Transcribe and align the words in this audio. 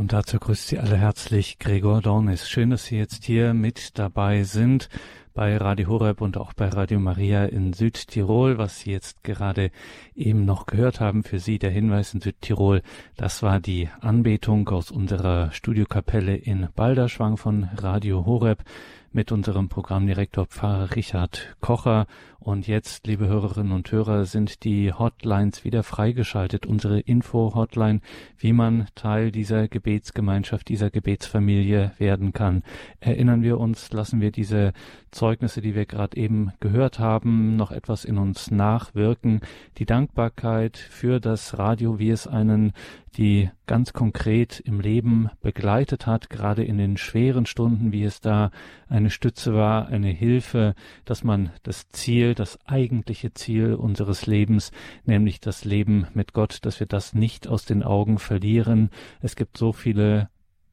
Und 0.00 0.14
dazu 0.14 0.38
grüßt 0.38 0.68
Sie 0.68 0.78
alle 0.78 0.96
herzlich 0.96 1.58
Gregor 1.58 2.00
Dornis. 2.00 2.48
Schön, 2.48 2.70
dass 2.70 2.86
Sie 2.86 2.96
jetzt 2.96 3.22
hier 3.22 3.52
mit 3.52 3.98
dabei 3.98 4.44
sind 4.44 4.88
bei 5.34 5.58
Radio 5.58 5.88
Horeb 5.90 6.22
und 6.22 6.38
auch 6.38 6.54
bei 6.54 6.70
Radio 6.70 6.98
Maria 6.98 7.44
in 7.44 7.74
Südtirol, 7.74 8.56
was 8.56 8.80
Sie 8.80 8.92
jetzt 8.92 9.22
gerade 9.24 9.70
eben 10.14 10.46
noch 10.46 10.64
gehört 10.64 11.00
haben. 11.00 11.22
Für 11.22 11.38
Sie 11.38 11.58
der 11.58 11.68
Hinweis 11.68 12.14
in 12.14 12.22
Südtirol, 12.22 12.80
das 13.18 13.42
war 13.42 13.60
die 13.60 13.90
Anbetung 14.00 14.66
aus 14.70 14.90
unserer 14.90 15.52
Studiokapelle 15.52 16.34
in 16.34 16.68
Balderschwang 16.74 17.36
von 17.36 17.68
Radio 17.76 18.24
Horeb 18.24 18.64
mit 19.12 19.32
unserem 19.32 19.68
Programmdirektor 19.68 20.46
Pfarrer 20.46 20.96
Richard 20.96 21.56
Kocher. 21.60 22.06
Und 22.42 22.66
jetzt, 22.66 23.06
liebe 23.06 23.28
Hörerinnen 23.28 23.72
und 23.72 23.92
Hörer, 23.92 24.24
sind 24.24 24.64
die 24.64 24.94
Hotlines 24.94 25.62
wieder 25.62 25.82
freigeschaltet. 25.82 26.64
Unsere 26.64 26.98
Info-Hotline, 26.98 28.00
wie 28.38 28.54
man 28.54 28.86
Teil 28.94 29.30
dieser 29.30 29.68
Gebetsgemeinschaft, 29.68 30.70
dieser 30.70 30.88
Gebetsfamilie 30.88 31.92
werden 31.98 32.32
kann. 32.32 32.62
Erinnern 32.98 33.42
wir 33.42 33.60
uns, 33.60 33.92
lassen 33.92 34.22
wir 34.22 34.30
diese 34.30 34.72
Zeugnisse, 35.10 35.60
die 35.60 35.74
wir 35.74 35.84
gerade 35.84 36.16
eben 36.16 36.52
gehört 36.60 36.98
haben, 36.98 37.56
noch 37.56 37.72
etwas 37.72 38.06
in 38.06 38.16
uns 38.16 38.50
nachwirken. 38.50 39.42
Die 39.76 39.84
Dankbarkeit 39.84 40.78
für 40.78 41.20
das 41.20 41.58
Radio, 41.58 41.98
wie 41.98 42.10
es 42.10 42.26
einen 42.26 42.72
die 43.16 43.50
ganz 43.66 43.92
konkret 43.92 44.60
im 44.60 44.80
Leben 44.80 45.30
begleitet 45.40 46.06
hat, 46.06 46.30
gerade 46.30 46.64
in 46.64 46.78
den 46.78 46.96
schweren 46.96 47.46
Stunden, 47.46 47.92
wie 47.92 48.04
es 48.04 48.20
da 48.20 48.50
eine 48.88 49.10
Stütze 49.10 49.54
war, 49.54 49.88
eine 49.88 50.08
Hilfe, 50.08 50.74
dass 51.04 51.24
man 51.24 51.50
das 51.62 51.88
Ziel, 51.90 52.29
das 52.34 52.58
eigentliche 52.66 53.32
Ziel 53.34 53.74
unseres 53.74 54.26
Lebens, 54.26 54.72
nämlich 55.04 55.40
das 55.40 55.64
Leben 55.64 56.06
mit 56.14 56.32
Gott, 56.32 56.58
dass 56.62 56.80
wir 56.80 56.86
das 56.86 57.14
nicht 57.14 57.48
aus 57.48 57.64
den 57.64 57.82
Augen 57.82 58.18
verlieren. 58.18 58.90
Es 59.20 59.36
gibt 59.36 59.56
so 59.56 59.72
viele 59.72 60.28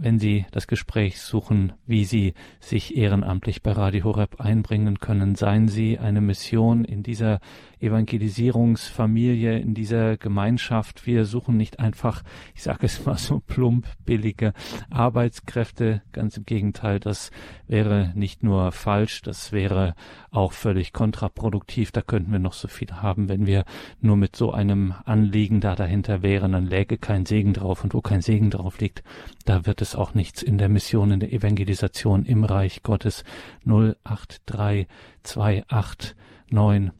wenn 0.00 0.18
Sie 0.18 0.46
das 0.50 0.66
Gespräch 0.66 1.20
suchen, 1.20 1.74
wie 1.86 2.04
Sie 2.04 2.32
sich 2.58 2.96
ehrenamtlich 2.96 3.62
bei 3.62 3.72
Radio 3.72 4.04
Horeb 4.04 4.40
einbringen 4.40 4.98
können. 4.98 5.34
Seien 5.34 5.68
Sie 5.68 5.98
eine 5.98 6.22
Mission 6.22 6.84
in 6.84 7.02
dieser 7.02 7.40
Evangelisierungsfamilie, 7.80 9.58
in 9.58 9.74
dieser 9.74 10.16
Gemeinschaft. 10.16 11.06
Wir 11.06 11.26
suchen 11.26 11.58
nicht 11.58 11.80
einfach, 11.80 12.22
ich 12.54 12.62
sage 12.62 12.86
es 12.86 13.04
mal 13.04 13.18
so 13.18 13.40
plump, 13.40 13.86
billige 14.06 14.54
Arbeitskräfte. 14.88 16.02
Ganz 16.12 16.38
im 16.38 16.46
Gegenteil, 16.46 16.98
das 16.98 17.30
wäre 17.70 18.12
nicht 18.14 18.42
nur 18.42 18.72
falsch, 18.72 19.22
das 19.22 19.52
wäre 19.52 19.94
auch 20.30 20.52
völlig 20.52 20.92
kontraproduktiv. 20.92 21.92
Da 21.92 22.02
könnten 22.02 22.32
wir 22.32 22.38
noch 22.38 22.52
so 22.52 22.68
viel 22.68 22.92
haben, 22.92 23.28
wenn 23.28 23.46
wir 23.46 23.64
nur 24.00 24.16
mit 24.16 24.36
so 24.36 24.52
einem 24.52 24.94
Anliegen 25.04 25.60
da 25.60 25.74
dahinter 25.76 26.22
wären, 26.22 26.52
dann 26.52 26.66
läge 26.66 26.98
kein 26.98 27.24
Segen 27.24 27.54
drauf. 27.54 27.84
Und 27.84 27.94
wo 27.94 28.00
kein 28.00 28.22
Segen 28.22 28.50
drauf 28.50 28.80
liegt, 28.80 29.04
da 29.44 29.66
wird 29.66 29.82
es 29.82 29.94
auch 29.94 30.14
nichts 30.14 30.42
in 30.42 30.58
der 30.58 30.68
Mission, 30.68 31.12
in 31.12 31.20
der 31.20 31.32
Evangelisation 31.32 32.26
im 32.26 32.42
Reich 32.44 32.82
Gottes. 32.82 33.22
08328 33.64 36.16
9 36.52 36.90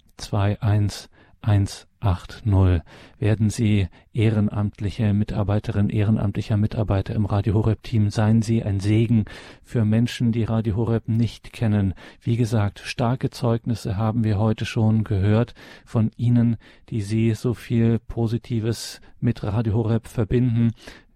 21180 1.42 2.82
werden 3.18 3.50
Sie 3.50 3.88
ehrenamtliche 4.12 5.14
Mitarbeiterin, 5.14 5.88
ehrenamtlicher 5.88 6.56
Mitarbeiter 6.56 7.14
im 7.14 7.24
Radio 7.24 7.54
Horeb 7.54 7.82
Team. 7.82 8.10
Seien 8.10 8.42
Sie 8.42 8.62
ein 8.62 8.80
Segen 8.80 9.24
für 9.62 9.84
Menschen, 9.84 10.32
die 10.32 10.44
Radio 10.44 10.76
Horeb 10.76 11.08
nicht 11.08 11.52
kennen. 11.52 11.94
Wie 12.20 12.36
gesagt, 12.36 12.80
starke 12.80 13.30
Zeugnisse 13.30 13.96
haben 13.96 14.24
wir 14.24 14.38
heute 14.38 14.66
schon 14.66 15.04
gehört 15.04 15.54
von 15.84 16.10
Ihnen, 16.16 16.56
die 16.90 17.00
Sie 17.00 17.34
so 17.34 17.54
viel 17.54 17.98
Positives 17.98 19.00
mit 19.20 19.42
Radio 19.42 19.74
Horeb 19.74 20.08
verbinden 20.08 20.72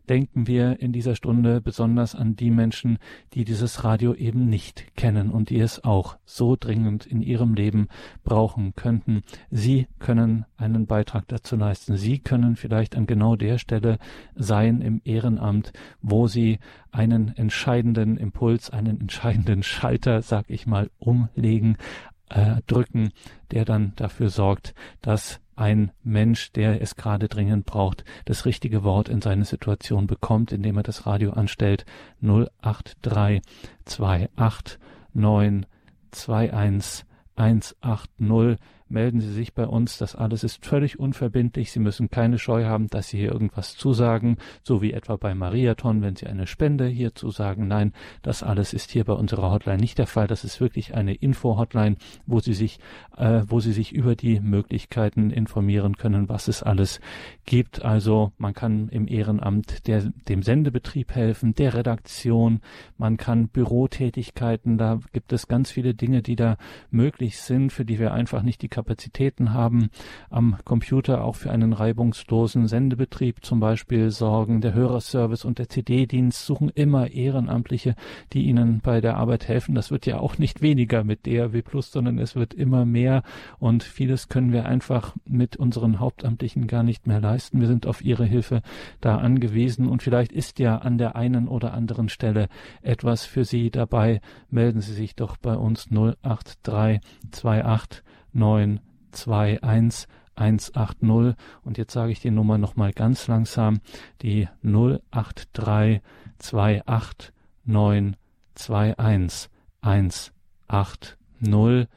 denken 0.09 0.47
wir 0.47 0.81
in 0.81 0.92
dieser 0.92 1.15
Stunde 1.16 1.60
besonders 1.60 2.15
an 2.15 2.37
die 2.37 2.50
Menschen, 2.50 2.98
die 3.32 3.44
dieses 3.44 3.84
Radio 3.84 4.15
eben 4.15 4.48
nicht 4.48 4.97
kennen 4.97 5.31
und 5.31 5.50
die 5.50 5.60
es 5.60 5.82
auch 5.84 6.16
so 6.25 6.56
dringend 6.59 7.06
in 7.06 7.22
ihrem 7.22 7.54
Leben 7.54 7.88
brauchen 8.22 8.75
könnten. 8.75 9.22
Sie 9.50 9.87
können 9.98 10.44
einen 10.56 10.87
Beitrag 10.87 11.28
dazu 11.28 11.56
leisten. 11.56 11.97
Sie 11.97 12.19
können 12.19 12.56
vielleicht 12.56 12.97
an 12.97 13.06
genau 13.06 13.37
der 13.37 13.59
Stelle 13.59 13.98
sein 14.34 14.81
im 14.81 15.00
Ehrenamt, 15.04 15.72
wo 16.00 16.26
Sie 16.26 16.59
einen 16.91 17.37
entscheidenden 17.37 18.16
Impuls, 18.16 18.70
einen 18.70 19.00
entscheidenden 19.00 19.62
Schalter, 19.62 20.22
sag 20.22 20.48
ich 20.48 20.66
mal, 20.66 20.91
umlegen, 20.98 21.76
äh, 22.31 22.62
drücken, 22.66 23.10
der 23.50 23.64
dann 23.64 23.93
dafür 23.97 24.31
sorgt, 24.31 24.75
dass 25.00 25.41
ein 25.56 25.92
Mensch, 26.03 26.53
der 26.53 26.81
es 26.81 26.97
gerade 26.97 27.28
dringend 27.28 27.66
braucht, 27.66 28.04
das 28.25 28.44
richtige 28.44 28.84
Wort 28.84 29.09
in 29.09 29.20
seine 29.20 29.44
Situation 29.44 30.06
bekommt, 30.06 30.53
indem 30.53 30.76
er 30.76 30.82
das 30.82 31.06
Radio 31.06 31.32
anstellt. 31.32 31.84
083 32.20 33.42
28 34.37 34.78
9 35.12 35.66
21 36.12 37.06
180 37.37 38.59
melden 38.88 39.20
Sie 39.20 39.32
sich 39.32 39.54
bei 39.54 39.66
uns. 39.66 39.98
Das 39.98 40.14
alles 40.14 40.44
ist 40.44 40.64
völlig 40.64 40.98
unverbindlich. 40.98 41.72
Sie 41.72 41.80
müssen 41.80 42.10
keine 42.10 42.38
Scheu 42.38 42.64
haben, 42.64 42.88
dass 42.88 43.08
Sie 43.08 43.18
hier 43.18 43.32
irgendwas 43.32 43.76
zusagen, 43.76 44.36
so 44.62 44.82
wie 44.82 44.92
etwa 44.92 45.16
bei 45.16 45.34
Mariathon, 45.34 46.02
wenn 46.02 46.16
Sie 46.16 46.26
eine 46.26 46.46
Spende 46.46 46.86
hier 46.86 47.14
zusagen. 47.14 47.68
Nein, 47.68 47.92
das 48.22 48.42
alles 48.42 48.72
ist 48.72 48.90
hier 48.90 49.04
bei 49.04 49.14
unserer 49.14 49.50
Hotline 49.50 49.78
nicht 49.78 49.98
der 49.98 50.06
Fall. 50.06 50.26
Das 50.26 50.44
ist 50.44 50.60
wirklich 50.60 50.94
eine 50.94 51.14
Info-Hotline, 51.14 51.96
wo 52.26 52.40
Sie 52.40 52.54
sich, 52.54 52.78
äh, 53.16 53.42
wo 53.46 53.60
Sie 53.60 53.72
sich 53.72 53.92
über 53.92 54.16
die 54.16 54.40
Möglichkeiten 54.40 55.30
informieren 55.30 55.96
können, 55.96 56.28
was 56.28 56.48
es 56.48 56.62
alles 56.62 57.00
gibt. 57.44 57.84
Also 57.84 58.32
man 58.38 58.54
kann 58.54 58.88
im 58.88 59.08
Ehrenamt 59.08 59.87
der, 59.87 60.02
dem 60.28 60.42
Sendebetrieb 60.42 61.14
helfen, 61.14 61.54
der 61.54 61.75
Redaktion, 61.75 62.60
man 62.98 63.16
kann 63.16 63.48
Bürotätigkeiten, 63.48 64.78
da 64.78 65.00
gibt 65.12 65.32
es 65.32 65.48
ganz 65.48 65.70
viele 65.70 65.94
Dinge, 65.94 66.22
die 66.22 66.37
da 66.37 66.56
möglich 66.90 67.38
sind, 67.38 67.72
für 67.72 67.84
die 67.84 67.98
wir 67.98 68.12
einfach 68.12 68.42
nicht 68.42 68.62
die 68.62 68.69
Kapazitäten 68.75 69.53
haben, 69.53 69.88
am 70.31 70.56
Computer 70.65 71.23
auch 71.23 71.37
für 71.37 71.53
einen 71.53 71.73
reibungslosen 71.73 72.67
Sendebetrieb 72.67 73.44
zum 73.44 73.61
Beispiel 73.61 74.11
sorgen. 74.11 74.61
Der 74.61 74.75
Hörerservice 74.75 75.44
und 75.44 75.61
der 75.61 75.69
CD-Dienst 75.69 76.44
suchen 76.44 76.71
immer 76.71 77.09
Ehrenamtliche, 77.09 77.94
die 78.32 78.47
ihnen 78.47 78.81
bei 78.82 79.00
der 79.00 79.17
Arbeit 79.17 79.47
helfen. 79.47 79.76
Das 79.76 79.93
wird 79.93 80.06
ja 80.06 80.19
auch 80.19 80.38
nicht 80.38 80.61
weniger 80.61 81.05
mit 81.05 81.25
DRW 81.25 81.62
Plus, 81.62 81.93
sondern 81.93 82.19
es 82.19 82.35
wird 82.35 82.53
immer 82.53 82.85
mehr 82.85 83.23
und 83.61 83.85
vieles 83.85 84.29
können 84.29 84.53
wir 84.53 84.67
einfach 84.67 85.15
mit 85.25 85.56
unseren 85.56 86.00
Hauptamtlichen 86.00 86.67
gar 86.67 86.82
nicht 86.82 87.06
mehr 87.06 87.21
leisten. 87.21 87.61
Wir 87.61 87.69
sind 87.69 87.87
auf 87.87 88.05
ihre 88.05 88.25
Hilfe 88.25 88.61
da 89.00 89.19
angewiesen 89.19 89.87
und 89.87 90.03
vielleicht 90.03 90.32
ist 90.32 90.59
ja 90.59 90.79
an 90.79 90.99
der 90.99 91.15
einen 91.15 91.47
oder 91.47 91.75
anderen 91.75 92.09
Stelle 92.09 92.49
etwas 92.82 93.25
für 93.25 93.44
Sie 93.44 93.71
dabei. 93.71 94.21
Melden 94.50 94.81
Sie 94.81 94.94
sich 94.94 95.15
doch 95.15 95.37
bei 95.37 95.55
uns 95.55 95.87
083 95.91 97.00
28 98.34 98.36
921 99.12 100.08
180 100.36 101.36
und 101.62 101.78
jetzt 101.78 101.92
sage 101.92 102.12
ich 102.12 102.20
die 102.20 102.31
Nummer 102.31 102.58
nochmal 102.58 102.92
ganz 102.92 103.26
langsam, 103.28 103.81
die 104.22 104.48
083 104.62 106.02
28 106.86 107.32
921 107.64 109.50
180 109.81 111.88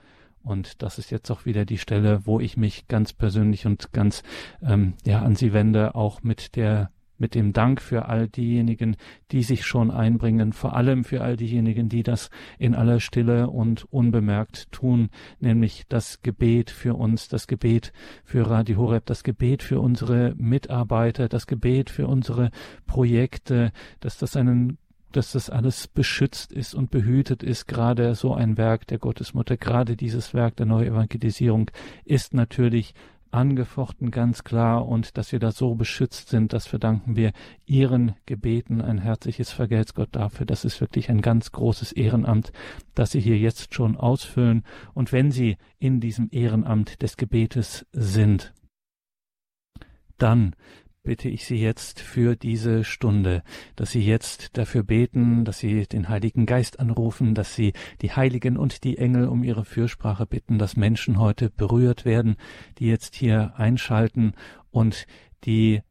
und 0.47 0.81
das 0.81 0.97
ist 0.97 1.11
jetzt 1.11 1.29
auch 1.29 1.45
wieder 1.45 1.65
die 1.65 1.77
Stelle, 1.77 2.25
wo 2.25 2.39
ich 2.39 2.55
mich 2.55 2.87
ganz 2.87 3.11
persönlich 3.11 3.65
und 3.65 3.91
ganz 3.91 4.23
ähm, 4.61 4.93
ja 5.05 5.21
an 5.21 5.35
Sie 5.35 5.51
wende, 5.51 5.93
auch 5.95 6.23
mit 6.23 6.55
der 6.55 6.89
mit 7.17 7.35
dem 7.35 7.53
Dank 7.53 7.81
für 7.81 8.07
all 8.07 8.27
diejenigen, 8.27 8.95
die 9.31 9.43
sich 9.43 9.65
schon 9.65 9.91
einbringen, 9.91 10.53
vor 10.53 10.75
allem 10.75 11.03
für 11.03 11.21
all 11.21 11.37
diejenigen, 11.37 11.89
die 11.89 12.03
das 12.03 12.29
in 12.57 12.75
aller 12.75 12.99
Stille 12.99 13.49
und 13.49 13.91
unbemerkt 13.91 14.71
tun, 14.71 15.09
nämlich 15.39 15.85
das 15.89 16.21
Gebet 16.21 16.69
für 16.69 16.95
uns, 16.95 17.27
das 17.27 17.47
Gebet 17.47 17.93
für 18.23 18.49
Radio 18.49 18.77
Horeb, 18.77 19.05
das 19.05 19.23
Gebet 19.23 19.63
für 19.63 19.79
unsere 19.79 20.33
Mitarbeiter, 20.37 21.27
das 21.29 21.47
Gebet 21.47 21.89
für 21.89 22.07
unsere 22.07 22.51
Projekte, 22.85 23.71
dass 23.99 24.17
das 24.17 24.35
einen 24.35 24.77
dass 25.11 25.31
das 25.31 25.49
alles 25.49 25.87
beschützt 25.87 26.51
ist 26.51 26.75
und 26.75 26.91
behütet 26.91 27.41
ist. 27.41 27.67
Gerade 27.67 28.13
so 28.13 28.33
ein 28.33 28.57
Werk 28.57 28.87
der 28.87 28.99
Gottesmutter, 28.99 29.57
gerade 29.57 29.95
dieses 29.95 30.33
Werk 30.33 30.57
der 30.57 30.65
Neuevangelisierung 30.65 31.71
ist 32.05 32.33
natürlich 32.33 32.93
angefochten, 33.31 34.11
ganz 34.11 34.43
klar, 34.43 34.87
und 34.87 35.17
dass 35.17 35.31
wir 35.31 35.39
da 35.39 35.51
so 35.51 35.75
beschützt 35.75 36.29
sind, 36.29 36.53
das 36.53 36.67
verdanken 36.67 37.15
wir 37.15 37.31
Ihren 37.65 38.15
Gebeten. 38.25 38.81
Ein 38.81 38.97
herzliches 38.97 39.51
Vergelt's 39.51 39.93
Gott 39.93 40.09
dafür. 40.11 40.45
Das 40.45 40.65
ist 40.65 40.81
wirklich 40.81 41.09
ein 41.09 41.21
ganz 41.21 41.51
großes 41.51 41.91
Ehrenamt, 41.91 42.51
das 42.95 43.11
Sie 43.11 43.19
hier 43.19 43.37
jetzt 43.37 43.73
schon 43.73 43.97
ausfüllen. 43.97 44.63
Und 44.93 45.11
wenn 45.11 45.31
Sie 45.31 45.57
in 45.79 45.99
diesem 45.99 46.29
Ehrenamt 46.31 47.01
des 47.01 47.17
Gebetes 47.17 47.85
sind, 47.91 48.53
dann 50.17 50.55
bitte 51.07 51.29
ich 51.29 51.45
Sie 51.45 51.55
jetzt 51.55 52.01
für 52.01 52.35
diese 52.35 52.83
Stunde, 52.83 53.41
dass 53.77 53.91
Sie 53.91 54.05
jetzt 54.05 54.57
dafür 54.57 54.83
beten, 54.83 55.45
dass 55.45 55.57
Sie 55.57 55.87
den 55.87 56.09
Heiligen 56.09 56.45
Geist 56.45 56.81
anrufen, 56.81 57.33
dass 57.33 57.55
Sie 57.55 57.71
die 58.01 58.11
Heiligen 58.11 58.57
und 58.57 58.83
die 58.83 58.97
Engel 58.97 59.29
um 59.29 59.41
ihre 59.41 59.63
Fürsprache 59.63 60.25
bitten, 60.25 60.59
dass 60.59 60.75
Menschen 60.75 61.17
heute 61.17 61.49
berührt 61.49 62.03
werden, 62.03 62.35
die 62.77 62.87
jetzt 62.87 63.15
hier 63.15 63.53
einschalten 63.55 64.33
und 64.69 65.07
die 65.45 65.81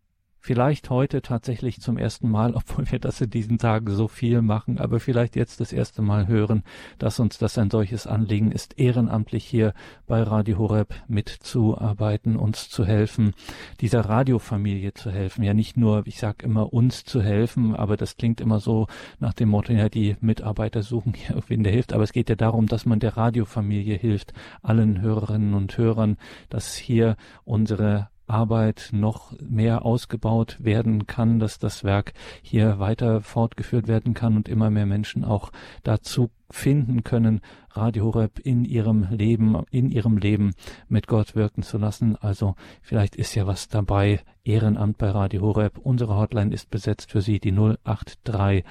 vielleicht 0.46 0.90
heute 0.90 1.22
tatsächlich 1.22 1.80
zum 1.80 1.98
ersten 1.98 2.30
Mal, 2.30 2.54
obwohl 2.54 2.88
wir 2.90 3.00
das 3.00 3.20
in 3.20 3.30
diesen 3.30 3.58
Tagen 3.58 3.90
so 3.90 4.06
viel 4.06 4.42
machen, 4.42 4.78
aber 4.78 5.00
vielleicht 5.00 5.34
jetzt 5.34 5.60
das 5.60 5.72
erste 5.72 6.02
Mal 6.02 6.28
hören, 6.28 6.62
dass 6.98 7.18
uns 7.18 7.38
das 7.38 7.58
ein 7.58 7.68
solches 7.68 8.06
Anliegen 8.06 8.52
ist, 8.52 8.78
ehrenamtlich 8.78 9.44
hier 9.44 9.74
bei 10.06 10.22
Radio 10.22 10.58
Horeb 10.58 10.94
mitzuarbeiten, 11.08 12.36
uns 12.36 12.68
zu 12.70 12.84
helfen, 12.84 13.34
dieser 13.80 14.02
Radiofamilie 14.02 14.94
zu 14.94 15.10
helfen. 15.10 15.42
Ja, 15.42 15.52
nicht 15.52 15.76
nur, 15.76 16.06
ich 16.06 16.18
sage 16.18 16.46
immer 16.46 16.72
uns 16.72 17.04
zu 17.04 17.20
helfen, 17.20 17.74
aber 17.74 17.96
das 17.96 18.16
klingt 18.16 18.40
immer 18.40 18.60
so 18.60 18.86
nach 19.18 19.34
dem 19.34 19.48
Motto, 19.48 19.72
ja, 19.72 19.88
die 19.88 20.16
Mitarbeiter 20.20 20.82
suchen 20.82 21.12
hier 21.14 21.36
wen 21.48 21.64
der 21.64 21.72
hilft, 21.72 21.92
aber 21.92 22.04
es 22.04 22.12
geht 22.12 22.28
ja 22.28 22.36
darum, 22.36 22.66
dass 22.66 22.86
man 22.86 23.00
der 23.00 23.16
Radiofamilie 23.16 23.96
hilft, 23.96 24.32
allen 24.62 25.00
Hörerinnen 25.00 25.54
und 25.54 25.76
Hörern, 25.76 26.16
dass 26.48 26.76
hier 26.76 27.16
unsere 27.44 28.08
Arbeit 28.26 28.90
noch 28.92 29.32
mehr 29.40 29.84
ausgebaut 29.84 30.56
werden 30.60 31.06
kann, 31.06 31.38
dass 31.38 31.58
das 31.58 31.84
Werk 31.84 32.12
hier 32.42 32.78
weiter 32.78 33.20
fortgeführt 33.20 33.88
werden 33.88 34.14
kann 34.14 34.36
und 34.36 34.48
immer 34.48 34.70
mehr 34.70 34.86
Menschen 34.86 35.24
auch 35.24 35.52
dazu 35.82 36.30
finden 36.50 37.02
können, 37.04 37.40
Radio 37.70 38.04
Horeb 38.04 38.38
in 38.38 38.64
ihrem 38.64 39.08
Leben, 39.10 39.62
in 39.70 39.90
ihrem 39.90 40.16
Leben 40.16 40.54
mit 40.88 41.06
Gott 41.06 41.34
wirken 41.34 41.62
zu 41.62 41.78
lassen. 41.78 42.16
Also 42.16 42.54
vielleicht 42.82 43.16
ist 43.16 43.34
ja 43.34 43.46
was 43.46 43.68
dabei. 43.68 44.20
Ehrenamt 44.44 44.98
bei 44.98 45.10
Radio 45.10 45.42
Horeb. 45.42 45.78
Unsere 45.78 46.16
Hotline 46.16 46.54
ist 46.54 46.70
besetzt 46.70 47.10
für 47.10 47.20
Sie, 47.20 47.40
die 47.40 47.52
083 47.52 48.64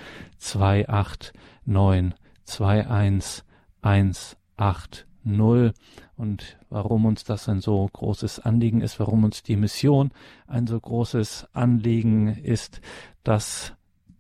28 0.88 1.34
9 1.66 2.14
21 2.48 3.44
180 3.82 5.06
und 6.18 6.58
warum 6.70 7.06
uns 7.06 7.24
das 7.24 7.50
ein 7.50 7.62
so 7.62 7.90
großes 7.92 8.40
Anliegen 8.40 8.82
ist, 8.82 9.00
warum 9.00 9.24
uns 9.24 9.44
die 9.44 9.56
Mission 9.56 10.12
ein 10.48 10.68
so 10.68 10.80
großes 10.80 11.48
Anliegen 11.54 12.28
ist, 12.28 12.82
das 13.24 13.74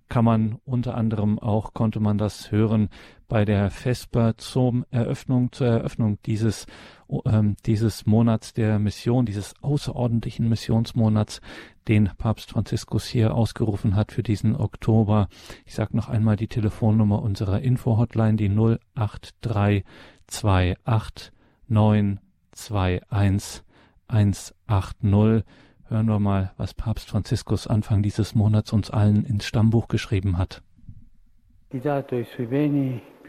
kann 0.08 0.26
man 0.26 0.60
unter 0.66 0.96
anderem 0.96 1.40
auch, 1.40 1.74
konnte 1.74 2.00
man 2.00 2.18
das 2.18 2.52
hören 2.52 2.90
bei 3.28 3.44
der 3.44 3.72
Vesper 3.72 4.38
zum 4.38 4.86
Eröffnung, 4.92 5.52
zur 5.52 5.68
Eröffnung 5.68 6.20
dieses, 6.26 6.68
ähm, 7.26 7.56
dieses 7.66 8.06
Monats 8.06 8.54
der 8.54 8.78
Mission, 8.78 9.26
dieses 9.26 9.56
außerordentlichen 9.62 10.48
Missionsmonats, 10.48 11.42
den 11.88 12.12
Papst 12.18 12.52
Franziskus 12.52 13.08
hier 13.08 13.34
ausgerufen 13.34 13.96
hat 13.96 14.12
für 14.12 14.22
diesen 14.22 14.56
Oktober. 14.56 15.28
Ich 15.66 15.74
sage 15.74 15.98
noch 15.98 16.08
einmal 16.08 16.36
die 16.36 16.48
Telefonnummer 16.48 17.24
unserer 17.24 17.62
Info-Hotline, 17.62 18.38
die 18.38 18.50
08328 18.96 21.35
921 21.68 23.64
180. 24.08 25.44
Hören 25.88 26.08
wir 26.08 26.20
mal, 26.20 26.52
was 26.58 26.74
Papst 26.74 27.10
Franziskus 27.10 27.68
Anfang 27.68 28.02
dieses 28.02 28.34
Monats 28.34 28.74
uns 28.74 28.90
allen 28.90 29.24
ins 29.24 29.46
Stammbuch 29.46 29.88
geschrieben 29.88 30.38
hat. 30.38 30.64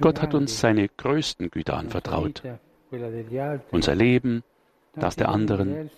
Gott 0.01 0.23
hat 0.23 0.35
uns 0.35 0.61
seine 0.61 0.89
größten 0.89 1.51
Güter 1.51 1.77
anvertraut. 1.77 2.43
Unser 3.71 3.95
Leben, 3.95 4.43
das 4.95 5.17
der 5.17 5.29
anderen, 5.29 5.91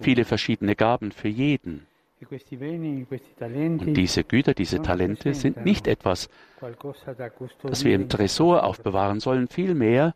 viele 0.00 0.24
verschiedene 0.24 0.74
Gaben 0.74 1.12
für 1.12 1.28
jeden. 1.28 1.86
Und 2.20 3.94
diese 3.96 4.24
Güter, 4.24 4.54
diese 4.54 4.82
Talente 4.82 5.34
sind 5.34 5.64
nicht 5.64 5.86
etwas, 5.86 6.28
das 7.62 7.84
wir 7.84 7.94
im 7.94 8.08
Tresor 8.08 8.64
aufbewahren 8.64 9.20
sollen, 9.20 9.48
vielmehr 9.48 10.14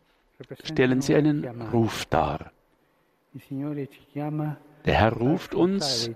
stellen 0.63 1.01
sie 1.01 1.15
einen 1.15 1.45
Ruf 1.73 2.05
dar. 2.05 2.51
Der 4.85 4.93
Herr 4.93 5.13
ruft 5.13 5.53
uns, 5.53 6.09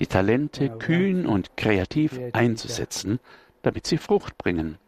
die 0.00 0.06
Talente 0.06 0.70
kühn 0.70 1.26
und 1.26 1.56
kreativ 1.56 2.18
einzusetzen, 2.32 3.18
damit 3.62 3.86
sie 3.86 3.98
Frucht 3.98 4.38
bringen. 4.38 4.78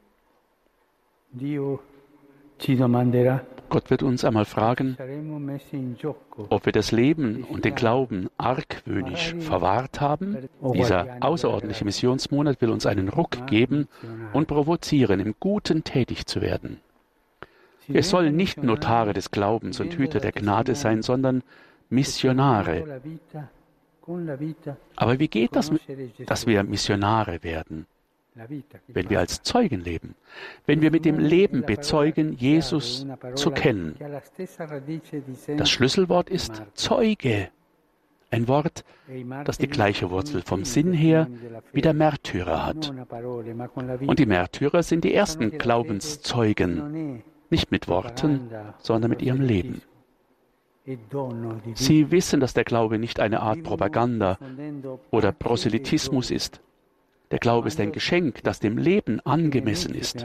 Gott 3.69 3.91
wird 3.91 4.03
uns 4.03 4.25
einmal 4.25 4.45
fragen, 4.45 4.97
ob 6.49 6.67
wir 6.67 6.73
das 6.73 6.93
Leben 6.93 7.43
und 7.45 7.65
den 7.65 7.75
Glauben 7.75 8.29
argwöhnisch 8.39 9.35
verwahrt 9.41 10.01
haben. 10.01 10.49
Dieser 10.73 11.17
außerordentliche 11.21 11.85
Missionsmonat 11.85 12.61
will 12.61 12.71
uns 12.71 12.87
einen 12.87 13.09
Ruck 13.09 13.47
geben 13.47 13.89
und 14.33 14.47
provozieren, 14.47 15.21
im 15.21 15.35
Guten 15.41 15.83
tätig 15.85 16.27
zu 16.27 16.41
werden. 16.41 16.81
Wir 17.89 18.03
sollen 18.03 18.37
nicht 18.37 18.63
Notare 18.63 19.13
des 19.13 19.31
Glaubens 19.31 19.81
und 19.81 19.95
Hüter 19.95 20.21
der 20.21 20.33
Gnade 20.33 20.75
sein, 20.75 21.03
sondern 21.03 21.43
Missionare. 21.89 23.01
Aber 24.97 25.19
wie 25.19 25.29
geht 25.29 25.57
das, 25.57 25.71
dass 26.27 26.47
wir 26.47 26.63
Missionare 26.63 27.43
werden? 27.43 27.87
Wenn 28.89 29.09
wir 29.09 29.19
als 29.19 29.43
Zeugen 29.43 29.81
leben, 29.81 30.15
wenn 30.67 30.83
wir 30.83 30.91
mit 30.91 31.07
dem 31.07 31.19
Leben 31.19 31.63
bezeugen, 31.63 32.35
Jesus 32.35 33.07
zu 33.35 33.51
kennen. 33.51 33.97
Das 35.57 35.71
Schlüsselwort 35.71 36.29
ist 36.29 36.63
Zeuge. 36.75 37.49
Ein 38.29 38.49
Wort, 38.49 38.85
das 39.45 39.57
die 39.57 39.69
gleiche 39.69 40.11
Wurzel 40.11 40.43
vom 40.43 40.65
Sinn 40.65 40.93
her 40.93 41.29
wie 41.73 41.81
der 41.81 41.95
Märtyrer 41.95 42.67
hat. 42.67 42.93
Und 44.07 44.19
die 44.19 44.27
Märtyrer 44.27 44.83
sind 44.83 45.05
die 45.05 45.15
ersten 45.15 45.57
Glaubenszeugen 45.57 47.23
nicht 47.51 47.71
mit 47.71 47.89
Worten, 47.89 48.51
sondern 48.79 49.11
mit 49.11 49.23
ihrem 49.23 49.41
Leben. 49.41 49.83
Sie 51.75 52.11
wissen, 52.11 52.41
dass 52.41 52.55
der 52.55 52.65
Glaube 52.65 52.99
nicht 52.99 53.19
eine 53.19 53.41
Art 53.41 53.63
Propaganda 53.63 54.39
oder 55.11 55.33
Proselytismus 55.33 56.31
ist. 56.31 56.61
Der 57.33 57.41
Glaube 57.41 57.69
ist 57.69 57.81
ein 57.81 57.91
Geschenk, 57.91 58.45
das 58.45 58.61
dem 58.61 58.79
Leben 58.79 59.21
angemessen 59.21 59.95
ist. 59.95 60.25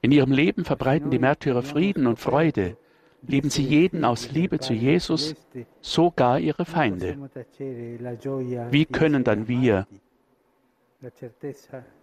In 0.00 0.12
ihrem 0.12 0.32
Leben 0.32 0.64
verbreiten 0.64 1.10
die 1.10 1.18
Märtyrer 1.18 1.62
Frieden 1.62 2.06
und 2.06 2.18
Freude, 2.18 2.78
lieben 3.26 3.50
sie 3.50 3.64
jeden 3.64 4.04
aus 4.06 4.30
Liebe 4.30 4.58
zu 4.58 4.72
Jesus, 4.72 5.34
sogar 5.82 6.40
ihre 6.40 6.64
Feinde. 6.64 7.18
Wie 8.70 8.86
können 8.86 9.24
dann 9.24 9.48
wir, 9.48 9.86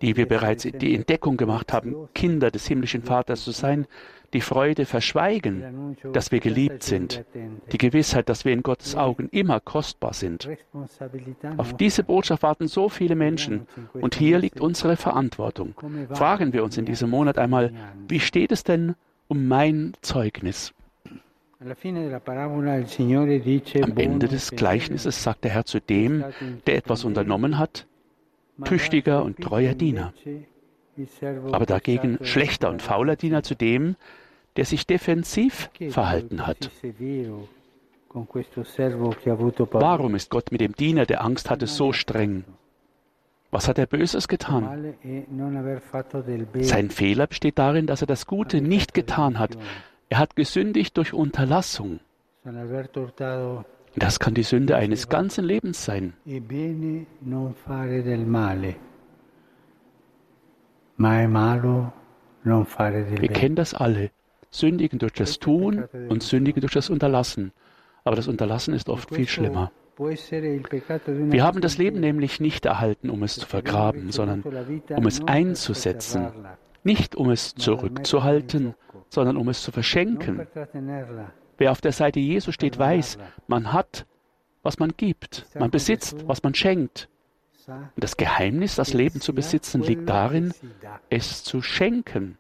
die 0.02 0.18
wir 0.18 0.28
bereits 0.28 0.64
die 0.64 0.96
Entdeckung 0.96 1.38
gemacht 1.38 1.72
haben, 1.72 2.10
Kinder 2.16 2.50
des 2.50 2.68
himmlischen 2.68 3.04
Vaters 3.04 3.44
zu 3.44 3.52
sein, 3.52 3.86
die 4.34 4.42
Freude 4.42 4.86
verschweigen, 4.86 5.96
dass 6.14 6.32
wir 6.32 6.40
geliebt 6.40 6.84
sind, 6.84 7.24
die 7.72 7.78
Gewissheit, 7.78 8.28
dass 8.28 8.44
wir 8.44 8.54
in 8.54 8.64
Gottes 8.64 8.96
Augen 8.96 9.30
immer 9.32 9.60
kostbar 9.60 10.14
sind. 10.14 10.50
Auf 11.58 11.74
diese 11.78 12.04
Botschaft 12.04 12.44
warten 12.44 12.68
so 12.68 12.90
viele 12.90 13.16
Menschen 13.16 13.68
und 13.94 14.16
hier 14.16 14.40
liegt 14.40 14.60
unsere 14.60 14.98
Verantwortung. 14.98 15.76
Fragen 16.12 16.52
wir 16.54 16.64
uns 16.64 16.78
in 16.78 16.86
diesem 16.86 17.10
Monat 17.10 17.38
einmal, 17.38 17.72
wie 18.08 18.20
steht 18.20 18.52
es 18.52 18.64
denn 18.64 18.96
um 19.28 19.48
mein 19.48 19.94
Zeugnis? 20.02 20.74
Am 21.60 21.74
Ende 23.98 24.28
des 24.28 24.52
Gleichnisses 24.52 25.24
sagt 25.24 25.44
der 25.44 25.52
Herr 25.52 25.66
zu 25.66 25.80
dem, 25.80 26.24
der 26.68 26.76
etwas 26.76 27.04
unternommen 27.04 27.58
hat, 27.58 27.88
tüchtiger 28.64 29.24
und 29.24 29.40
treuer 29.40 29.74
Diener. 29.74 30.14
Aber 31.52 31.66
dagegen 31.66 32.20
schlechter 32.24 32.70
und 32.70 32.82
fauler 32.82 33.16
Diener 33.16 33.44
zu 33.44 33.56
dem, 33.56 33.96
der 34.56 34.66
sich 34.66 34.88
defensiv 34.88 35.70
verhalten 35.90 36.48
hat. 36.48 36.72
Warum 39.72 40.16
ist 40.16 40.30
Gott 40.32 40.52
mit 40.52 40.62
dem 40.62 40.74
Diener, 40.74 41.06
der 41.06 41.24
Angst 41.24 41.50
hatte, 41.50 41.68
so 41.68 41.94
streng? 41.94 42.44
Was 43.52 43.68
hat 43.68 43.78
er 43.78 43.86
Böses 43.86 44.28
getan? 44.28 44.94
Sein 46.62 46.90
Fehler 46.90 47.28
besteht 47.28 47.58
darin, 47.60 47.88
dass 47.88 48.02
er 48.02 48.08
das 48.08 48.26
Gute 48.26 48.62
nicht 48.62 48.94
getan 48.94 49.40
hat. 49.40 49.58
Er 50.10 50.20
hat 50.20 50.36
gesündigt 50.36 50.98
durch 50.98 51.14
Unterlassung. 51.14 52.00
Das 54.00 54.20
kann 54.20 54.36
die 54.36 54.44
Sünde 54.44 54.76
eines 54.76 55.10
ganzen 55.10 55.44
Lebens 55.44 55.84
sein. 55.84 56.14
Wir 56.24 56.42
kennen 63.30 63.56
das 63.56 63.74
alle. 63.74 64.12
Sündigen 64.52 65.00
durch 65.00 65.14
das 65.14 65.40
Tun 65.40 65.86
und 66.10 66.22
sündigen 66.22 66.62
durch 66.62 66.74
das 66.74 66.92
Unterlassen. 66.92 67.52
Aber 68.04 68.16
das 68.16 68.28
Unterlassen 68.28 68.76
ist 68.76 68.88
oft 68.88 69.14
viel 69.14 69.28
schlimmer. 69.28 69.72
Wir 69.98 71.44
haben 71.44 71.62
das 71.62 71.80
Leben 71.80 72.00
nämlich 72.00 72.40
nicht 72.40 72.68
erhalten, 72.68 73.10
um 73.10 73.24
es 73.24 73.36
zu 73.36 73.48
vergraben, 73.48 74.12
sondern 74.12 74.44
um 74.96 75.08
es 75.08 75.22
einzusetzen. 75.26 76.28
Nicht 76.84 77.16
um 77.16 77.32
es 77.32 77.56
zurückzuhalten, 77.56 78.76
sondern 79.10 79.38
um 79.38 79.50
es 79.50 79.64
zu 79.64 79.72
verschenken. 79.72 80.48
Wer 81.58 81.72
auf 81.72 81.82
der 81.82 81.92
Seite 81.92 82.20
Jesu 82.20 82.52
steht, 82.52 82.78
weiß, 82.78 83.18
man 83.48 83.74
hat, 83.74 84.06
was 84.64 84.80
man 84.80 84.94
gibt. 84.96 85.46
Man 85.56 85.72
besitzt, 85.72 86.28
was 86.28 86.44
man 86.44 86.54
schenkt. 86.54 87.10
Und 87.68 88.04
das 88.04 88.16
Geheimnis, 88.16 88.76
das 88.76 88.94
Leben 88.94 89.20
zu 89.20 89.34
besitzen, 89.34 89.82
liegt 89.82 90.08
darin, 90.08 90.54
es 91.10 91.44
zu 91.44 91.62
schenken. 91.62 92.38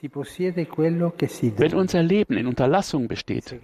Wenn 0.00 1.74
unser 1.74 2.02
Leben 2.02 2.36
in 2.36 2.46
Unterlassung 2.46 3.08
besteht, 3.08 3.56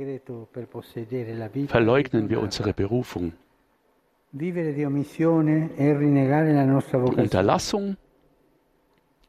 verleugnen 1.69 2.29
wir 2.29 2.41
unsere 2.41 2.73
Berufung. 2.73 3.33
Die 4.33 4.53
Unterlassung 7.17 7.97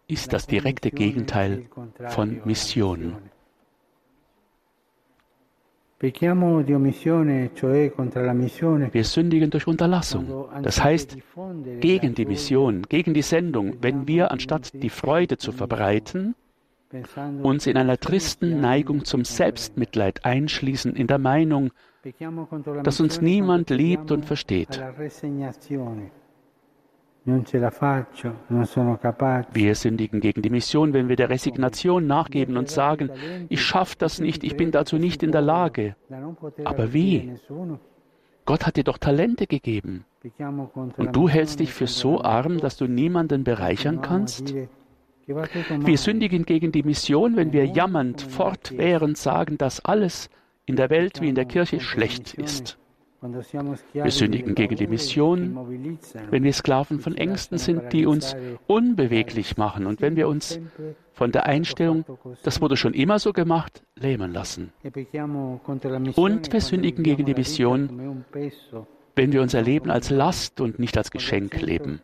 ist 0.07 0.33
das 0.33 0.47
direkte 0.47 0.89
Gegenteil 0.91 1.67
von 2.07 2.41
Mission. 2.45 3.17
Wir 8.91 9.03
sündigen 9.03 9.49
durch 9.49 9.67
Unterlassung. 9.67 10.45
Das 10.61 10.83
heißt, 10.83 11.17
gegen 11.79 12.15
die 12.15 12.25
Mission, 12.25 12.83
gegen 12.83 13.13
die 13.13 13.21
Sendung, 13.21 13.77
wenn 13.81 14.07
wir 14.07 14.31
anstatt 14.31 14.71
die 14.73 14.89
Freude 14.89 15.37
zu 15.37 15.51
verbreiten, 15.51 16.35
uns 17.43 17.67
in 17.67 17.77
einer 17.77 17.99
tristen 17.99 18.61
Neigung 18.61 19.05
zum 19.05 19.25
Selbstmitleid 19.25 20.23
einschließen, 20.23 20.95
in 20.95 21.07
der 21.07 21.17
Meinung, 21.17 21.71
dass 22.83 22.99
uns 22.99 23.21
niemand 23.21 23.69
liebt 23.69 24.11
und 24.11 24.25
versteht. 24.25 24.81
Wir 27.25 27.43
sündigen 29.75 30.19
gegen 30.19 30.41
die 30.43 30.49
Mission, 30.49 30.93
wenn 30.93 31.09
wir 31.09 31.15
der 31.15 31.29
Resignation 31.29 32.05
nachgeben 32.05 32.55
und 32.55 32.69
sagen, 32.69 33.09
ich 33.49 33.63
schaffe 33.63 33.95
das 33.97 34.19
nicht, 34.19 34.43
ich 34.43 34.55
bin 34.55 34.71
dazu 34.71 34.97
nicht 34.97 35.23
in 35.23 35.31
der 35.31 35.41
Lage. 35.41 35.95
Aber 36.63 36.93
wie? 36.93 37.33
Gott 38.45 38.67
hat 38.67 38.77
dir 38.77 38.83
doch 38.83 38.99
Talente 38.99 39.47
gegeben. 39.47 40.05
Und 40.97 41.15
du 41.15 41.27
hältst 41.27 41.59
dich 41.59 41.73
für 41.73 41.87
so 41.87 42.21
arm, 42.21 42.59
dass 42.59 42.77
du 42.77 42.85
niemanden 42.85 43.43
bereichern 43.43 44.01
kannst? 44.01 44.53
Wir 45.25 45.97
sündigen 45.97 46.45
gegen 46.45 46.71
die 46.71 46.83
Mission, 46.83 47.35
wenn 47.35 47.51
wir 47.51 47.65
jammernd 47.65 48.21
fortwährend 48.21 49.17
sagen, 49.17 49.57
dass 49.57 49.83
alles 49.83 50.29
in 50.67 50.75
der 50.75 50.91
Welt 50.91 51.21
wie 51.21 51.29
in 51.29 51.35
der 51.35 51.45
Kirche 51.45 51.79
schlecht 51.79 52.35
ist. 52.35 52.77
Wir 53.93 54.11
sündigen 54.11 54.55
gegen 54.55 54.75
die 54.75 54.87
Mission, 54.87 55.57
wenn 56.29 56.43
wir 56.43 56.53
Sklaven 56.53 56.99
von 56.99 57.15
Ängsten 57.15 57.57
sind, 57.57 57.93
die 57.93 58.05
uns 58.05 58.35
unbeweglich 58.67 59.57
machen. 59.57 59.85
Und 59.85 60.01
wenn 60.01 60.15
wir 60.15 60.27
uns 60.27 60.59
von 61.13 61.31
der 61.31 61.45
Einstellung, 61.45 62.05
das 62.43 62.61
wurde 62.61 62.77
schon 62.77 62.93
immer 62.93 63.19
so 63.19 63.33
gemacht, 63.33 63.83
lähmen 63.95 64.33
lassen. 64.33 64.71
Und 66.15 66.53
wir 66.53 66.61
sündigen 66.61 67.03
gegen 67.03 67.25
die 67.25 67.33
Mission, 67.33 68.25
wenn 69.15 69.31
wir 69.31 69.41
unser 69.41 69.61
Leben 69.61 69.89
als 69.89 70.09
Last 70.09 70.59
und 70.61 70.79
nicht 70.79 70.97
als 70.97 71.11
Geschenk 71.11 71.61
leben. 71.61 72.01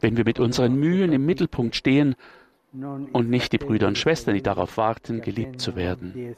wenn 0.00 0.16
wir 0.16 0.24
mit 0.24 0.40
unseren 0.40 0.74
Mühen 0.76 1.12
im 1.12 1.26
Mittelpunkt 1.26 1.76
stehen 1.76 2.14
und 3.12 3.30
nicht 3.30 3.52
die 3.52 3.58
Brüder 3.58 3.88
und 3.88 3.98
Schwestern, 3.98 4.34
die 4.34 4.42
darauf 4.42 4.76
warten, 4.76 5.20
geliebt 5.20 5.60
zu 5.60 5.76
werden. 5.76 6.34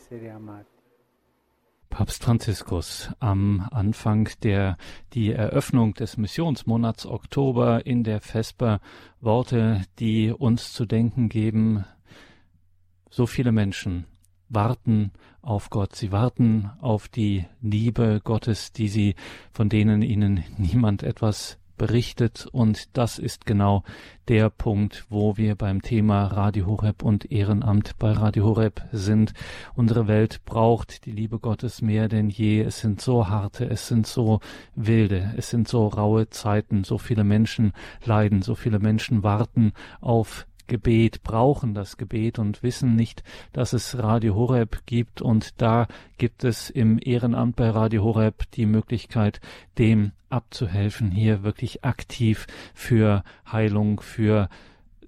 Papst 1.90 2.22
Franziskus 2.22 3.10
am 3.18 3.66
Anfang 3.70 4.28
der 4.42 4.76
die 5.14 5.32
Eröffnung 5.32 5.94
des 5.94 6.16
Missionsmonats 6.16 7.06
Oktober 7.06 7.86
in 7.86 8.04
der 8.04 8.20
Vesper 8.20 8.80
Worte, 9.20 9.82
die 9.98 10.30
uns 10.30 10.72
zu 10.72 10.86
denken 10.86 11.28
geben. 11.28 11.84
So 13.10 13.26
viele 13.26 13.52
Menschen 13.52 14.06
warten 14.48 15.12
auf 15.42 15.70
Gott, 15.70 15.96
sie 15.96 16.12
warten 16.12 16.70
auf 16.80 17.08
die 17.08 17.46
Liebe 17.60 18.20
Gottes, 18.22 18.72
die 18.72 18.88
sie 18.88 19.14
von 19.50 19.68
denen 19.68 20.02
ihnen 20.02 20.44
niemand 20.56 21.02
etwas 21.02 21.58
berichtet 21.78 22.46
und 22.52 22.96
das 22.98 23.18
ist 23.18 23.46
genau 23.46 23.84
der 24.28 24.50
Punkt, 24.50 25.06
wo 25.08 25.38
wir 25.38 25.54
beim 25.54 25.80
Thema 25.80 26.24
Radio 26.26 26.66
Horeb 26.66 27.02
und 27.02 27.32
Ehrenamt 27.32 27.98
bei 27.98 28.12
Radio 28.12 28.44
Horeb 28.44 28.82
sind. 28.92 29.32
Unsere 29.74 30.06
Welt 30.06 30.44
braucht 30.44 31.06
die 31.06 31.12
Liebe 31.12 31.38
Gottes 31.38 31.80
mehr 31.80 32.08
denn 32.08 32.28
je. 32.28 32.60
Es 32.60 32.80
sind 32.80 33.00
so 33.00 33.28
harte, 33.28 33.64
es 33.64 33.88
sind 33.88 34.06
so 34.06 34.40
wilde, 34.74 35.32
es 35.38 35.48
sind 35.48 35.66
so 35.66 35.86
raue 35.86 36.28
Zeiten. 36.28 36.84
So 36.84 36.98
viele 36.98 37.24
Menschen 37.24 37.72
leiden, 38.04 38.42
so 38.42 38.54
viele 38.54 38.80
Menschen 38.80 39.22
warten 39.22 39.72
auf 40.00 40.46
Gebet, 40.68 41.22
brauchen 41.22 41.74
das 41.74 41.96
Gebet 41.96 42.38
und 42.38 42.62
wissen 42.62 42.94
nicht, 42.94 43.24
dass 43.52 43.72
es 43.72 43.98
Radio 43.98 44.36
Horeb 44.36 44.82
gibt. 44.86 45.20
Und 45.20 45.60
da 45.60 45.88
gibt 46.18 46.44
es 46.44 46.70
im 46.70 46.98
Ehrenamt 47.02 47.56
bei 47.56 47.70
Radio 47.70 48.04
Horeb 48.04 48.50
die 48.52 48.66
Möglichkeit, 48.66 49.40
dem 49.78 50.12
abzuhelfen, 50.30 51.10
hier 51.10 51.42
wirklich 51.42 51.84
aktiv 51.84 52.46
für 52.74 53.24
Heilung, 53.50 54.00
für 54.00 54.48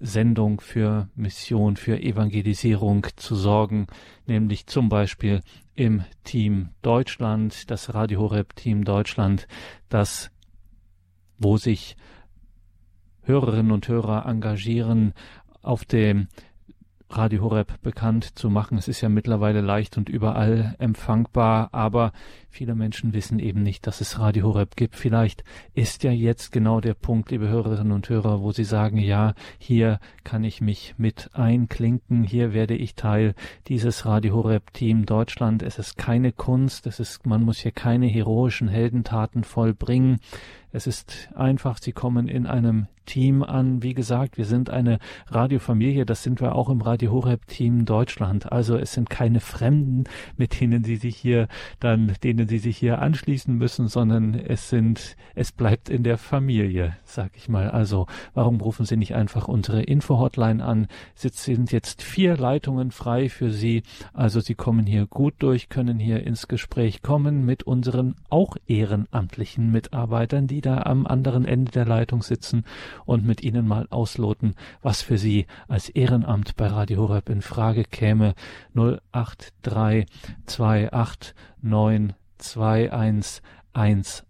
Sendung, 0.01 0.61
für 0.61 1.09
Mission, 1.15 1.77
für 1.77 2.01
Evangelisierung 2.01 3.07
zu 3.17 3.35
sorgen, 3.37 3.87
nämlich 4.27 4.67
zum 4.67 4.89
Beispiel 4.89 5.43
im 5.75 6.05
Team 6.25 6.71
Deutschland, 6.81 7.71
das 7.71 7.93
Radio 7.93 8.21
Horeb 8.21 8.57
Team 8.57 8.85
Deutschland, 8.85 9.47
das, 9.91 10.31
wo 11.39 11.59
sich 11.59 11.97
Hörerinnen 13.23 13.73
und 13.73 13.87
Hörer 13.87 14.27
engagieren, 14.27 15.13
auf 15.63 15.85
dem 15.85 16.29
Radio 17.13 17.43
Horeb 17.43 17.83
bekannt 17.83 18.39
zu 18.39 18.51
machen. 18.51 18.79
Es 18.79 18.87
ist 18.87 19.01
ja 19.01 19.09
mittlerweile 19.09 19.61
leicht 19.61 19.97
und 19.97 20.09
überall 20.09 20.77
empfangbar, 20.79 21.71
aber 21.73 22.13
viele 22.49 22.75
Menschen 22.77 23.13
wissen 23.13 23.41
eben 23.41 23.63
nicht, 23.63 23.87
dass 23.87 24.01
es 24.01 24.19
Radio 24.19 24.47
Horeb 24.47 24.77
gibt. 24.77 24.95
Vielleicht 24.95 25.43
ist 25.75 26.05
ja 26.05 26.13
jetzt 26.13 26.53
genau 26.53 26.81
der 26.81 26.95
Punkt, 26.95 27.31
liebe 27.33 27.49
Hörerinnen 27.49 27.93
und 27.93 28.09
Hörer, 28.09 28.43
wo 28.43 28.53
Sie 28.53 28.65
sagen, 28.65 28.99
ja, 28.99 29.35
hier 29.59 29.99
kann 30.23 30.45
ich 30.45 30.61
mich 30.61 30.95
mit 30.99 31.31
einklinken, 31.33 32.23
hier 32.23 32.55
werde 32.55 32.77
ich 32.77 32.95
Teil 32.95 33.35
dieses 33.67 34.07
Radio 34.07 34.35
Horeb 34.37 34.73
Team 34.73 35.05
Deutschland. 35.05 35.63
Es 35.63 35.79
ist 35.79 35.97
keine 35.97 36.33
Kunst, 36.33 36.87
es 36.87 37.01
ist, 37.01 37.27
man 37.27 37.43
muss 37.43 37.59
hier 37.59 37.73
keine 37.73 38.07
heroischen 38.07 38.69
Heldentaten 38.69 39.43
vollbringen. 39.43 40.21
Es 40.73 40.87
ist 40.87 41.31
einfach, 41.35 41.79
Sie 41.79 41.93
kommen 41.93 42.29
in 42.29 42.47
einem 42.47 42.87
Team 43.11 43.43
an. 43.43 43.83
Wie 43.83 43.95
gesagt, 43.95 44.39
wir 44.39 44.45
sind 44.45 44.71
eine 44.71 45.01
Radiofamilie, 45.27 46.07
das 46.07 46.23
sind 46.23 46.41
wir 46.41 46.55
auch 46.55 46.69
im 46.69 46.81
Radio 46.81 47.11
Horeb 47.11 47.45
Team 47.49 47.85
Deutschland. 47.85 48.53
Also 48.53 48.77
es 48.77 48.93
sind 48.93 49.11
keine 49.11 49.41
Fremden, 49.41 50.05
mit 50.37 50.61
denen 50.61 50.85
Sie 50.85 50.95
sich 50.95 51.17
hier 51.17 51.49
dann, 51.81 52.15
denen 52.23 52.47
Sie 52.47 52.59
sich 52.59 52.77
hier 52.77 53.03
anschließen 53.03 53.53
müssen, 53.53 53.89
sondern 53.89 54.35
es 54.35 54.69
sind, 54.69 55.17
es 55.35 55.51
bleibt 55.51 55.89
in 55.89 56.05
der 56.05 56.19
Familie, 56.19 56.97
sag 57.05 57.33
ich 57.37 57.49
mal. 57.49 57.71
Also 57.71 58.07
warum 58.35 58.61
rufen 58.61 58.87
Sie 58.87 58.97
nicht 58.97 59.17
einfach 59.17 59.49
unsere 59.49 59.83
Info-Hotline 59.83 60.65
an? 60.65 60.87
Es 61.17 61.45
sind 61.45 61.73
jetzt 61.73 62.03
vier 62.03 62.37
Leitungen 62.37 62.93
frei 62.93 63.29
für 63.29 63.51
Sie. 63.51 63.83
Also 64.13 64.39
Sie 64.39 64.55
kommen 64.55 64.87
hier 64.87 65.07
gut 65.07 65.35
durch, 65.41 65.69
können 65.69 65.99
hier 65.99 66.25
ins 66.25 66.47
Gespräch 66.47 67.03
kommen 67.03 67.45
mit 67.45 67.65
unseren 67.65 68.15
auch 68.29 68.57
ehrenamtlichen 68.69 69.73
Mitarbeitern, 69.73 70.47
die 70.47 70.60
da 70.61 70.83
am 70.83 71.07
anderen 71.07 71.45
Ende 71.45 71.73
der 71.73 71.87
Leitung 71.87 72.23
sitzen 72.23 72.65
und 73.05 73.27
mit 73.27 73.43
Ihnen 73.43 73.67
mal 73.67 73.87
ausloten, 73.91 74.55
was 74.83 75.03
für 75.03 75.19
Sie 75.19 75.47
als 75.69 75.89
Ehrenamt 75.89 76.57
bei 76.57 76.69
Radio 76.69 77.03
Horeb 77.03 77.29
in 77.29 77.43
Frage 77.43 77.85
käme. 77.85 78.35
083 78.75 80.07
289 80.47 82.15
21180 82.39 84.29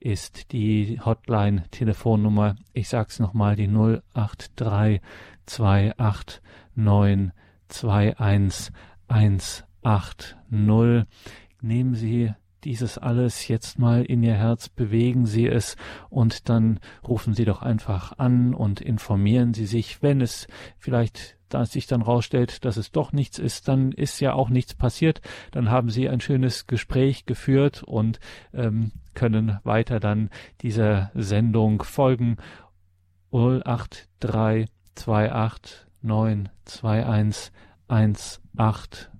ist 0.00 0.52
die 0.52 1.00
Hotline-Telefonnummer. 1.04 2.56
Ich 2.72 2.88
sag's 2.88 3.18
nochmal, 3.18 3.56
die 3.56 3.68
083 3.68 5.02
289 5.46 6.40
21180. 7.68 10.36
Nehmen 11.60 11.94
Sie 11.94 12.32
dieses 12.64 12.98
alles 12.98 13.48
jetzt 13.48 13.78
mal 13.78 14.04
in 14.04 14.22
Ihr 14.22 14.34
Herz, 14.34 14.68
bewegen 14.68 15.26
Sie 15.26 15.46
es 15.46 15.76
und 16.10 16.48
dann 16.48 16.80
rufen 17.06 17.34
Sie 17.34 17.44
doch 17.44 17.62
einfach 17.62 18.18
an 18.18 18.54
und 18.54 18.80
informieren 18.80 19.54
Sie 19.54 19.66
sich, 19.66 20.02
wenn 20.02 20.20
es 20.20 20.46
vielleicht 20.78 21.36
da 21.48 21.66
sich 21.66 21.86
dann 21.86 22.02
rausstellt, 22.02 22.64
dass 22.64 22.76
es 22.76 22.92
doch 22.92 23.12
nichts 23.12 23.38
ist, 23.38 23.68
dann 23.68 23.92
ist 23.92 24.20
ja 24.20 24.32
auch 24.32 24.48
nichts 24.48 24.74
passiert. 24.74 25.20
Dann 25.50 25.70
haben 25.70 25.90
Sie 25.90 26.08
ein 26.08 26.20
schönes 26.20 26.66
Gespräch 26.66 27.26
geführt 27.26 27.82
und 27.82 28.20
ähm, 28.54 28.92
können 29.14 29.58
weiter 29.62 30.00
dann 30.00 30.30
dieser 30.62 31.10
Sendung 31.14 31.82
folgen. 31.82 32.38
083 33.30 34.70
28 35.10 35.86
921 36.02 37.52
180 37.88 39.10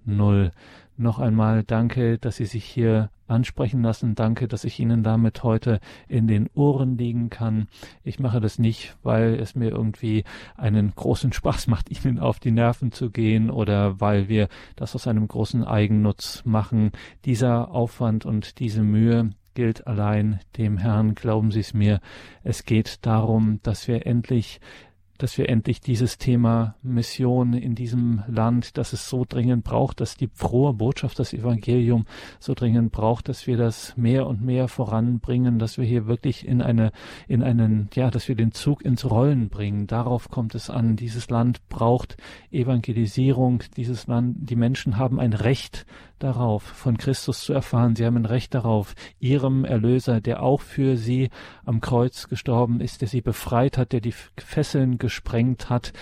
noch 0.96 1.18
einmal 1.18 1.64
danke, 1.64 2.18
dass 2.18 2.37
Sie 2.37 2.44
sich 2.44 2.64
hier 2.64 3.11
ansprechen 3.26 3.82
lassen. 3.82 4.14
Danke, 4.14 4.46
dass 4.46 4.64
ich 4.64 4.78
Ihnen 4.78 5.02
damit 5.02 5.42
heute 5.42 5.80
in 6.06 6.28
den 6.28 6.49
Ohren 6.54 6.99
liegen 6.99 7.30
kann. 7.30 7.68
Ich 8.04 8.20
mache 8.20 8.40
das 8.40 8.58
nicht, 8.58 8.96
weil 9.02 9.34
es 9.34 9.54
mir 9.54 9.70
irgendwie 9.70 10.25
einen 10.56 10.92
großen 10.94 11.32
Spaß 11.32 11.66
macht, 11.66 11.90
Ihnen 12.04 12.18
auf 12.18 12.38
die 12.38 12.52
Nerven 12.52 12.92
zu 12.92 13.11
gehen 13.11 13.50
oder 13.50 14.00
weil 14.00 14.28
wir 14.28 14.49
das 14.76 14.94
aus 14.94 15.06
einem 15.06 15.26
großen 15.26 15.64
Eigennutz 15.64 16.42
machen. 16.44 16.92
Dieser 17.25 17.70
Aufwand 17.70 18.25
und 18.25 18.58
diese 18.58 18.82
Mühe 18.82 19.30
gilt 19.54 19.87
allein 19.87 20.40
dem 20.56 20.78
Herrn, 20.78 21.14
glauben 21.14 21.50
Sie 21.50 21.61
es 21.61 21.75
mir. 21.75 22.00
Es 22.42 22.64
geht 22.64 23.04
darum, 23.04 23.61
dass 23.62 23.88
wir 23.88 24.06
endlich 24.06 24.61
dass 25.23 25.38
wir 25.38 25.49
endlich 25.49 25.81
dieses 25.81 26.19
Thema 26.19 26.75
Mission 26.83 27.52
in 27.52 27.76
diesem 27.76 28.25
Land, 28.26 28.76
dass 28.76 28.93
es 28.93 29.09
so 29.09 29.25
dringend 29.25 29.62
braucht, 29.62 30.00
dass 30.00 30.17
die 30.17 30.29
frohe 30.35 30.75
Botschaft, 30.75 31.21
das 31.21 31.33
Evangelium 31.33 32.07
so 32.41 32.55
dringend 32.55 32.91
braucht, 32.91 33.29
dass 33.29 33.47
wir 33.47 33.57
das 33.57 33.97
mehr 33.97 34.26
und 34.26 34.43
mehr 34.43 34.67
voranbringen, 34.67 35.61
dass 35.61 35.79
wir 35.79 35.85
hier 35.85 36.09
wirklich 36.09 36.45
in 36.45 36.61
eine, 36.61 36.91
in 37.29 37.45
einen, 37.45 37.88
ja, 37.95 38.11
dass 38.11 38.26
wir 38.26 38.35
den 38.35 38.50
Zug 38.50 38.85
ins 38.85 39.09
Rollen 39.09 39.49
bringen. 39.49 39.87
Darauf 39.87 40.29
kommt 40.29 40.57
es 40.57 40.69
an. 40.69 40.97
Dieses 40.97 41.31
Land 41.31 41.69
braucht 41.69 42.17
Evangelisierung. 42.50 43.62
Dieses 43.76 44.09
Land, 44.09 44.50
die 44.50 44.57
Menschen 44.57 44.99
haben 44.99 45.21
ein 45.21 45.35
Recht 45.35 45.87
darauf, 46.23 46.62
von 46.62 46.99
Christus 46.99 47.41
zu 47.41 47.52
erfahren. 47.52 47.97
Sie 47.97 48.05
haben 48.05 48.17
ein 48.17 48.26
Recht 48.26 48.55
darauf, 48.55 48.95
ihrem 49.19 49.64
Erlöser, 49.64 50.21
der 50.21 50.43
auch 50.43 50.61
für 50.61 50.97
sie 50.97 51.31
am 51.64 51.81
Kreuz 51.81 52.29
gestorben 52.29 52.81
ist, 52.81 53.00
der 53.00 53.09
sie 53.09 53.21
befreit 53.21 53.79
hat, 53.79 53.93
der 53.93 54.00
die 54.00 54.14
Fesseln 54.38 54.99
gesprengt 55.12 55.69
hat, 55.69 55.92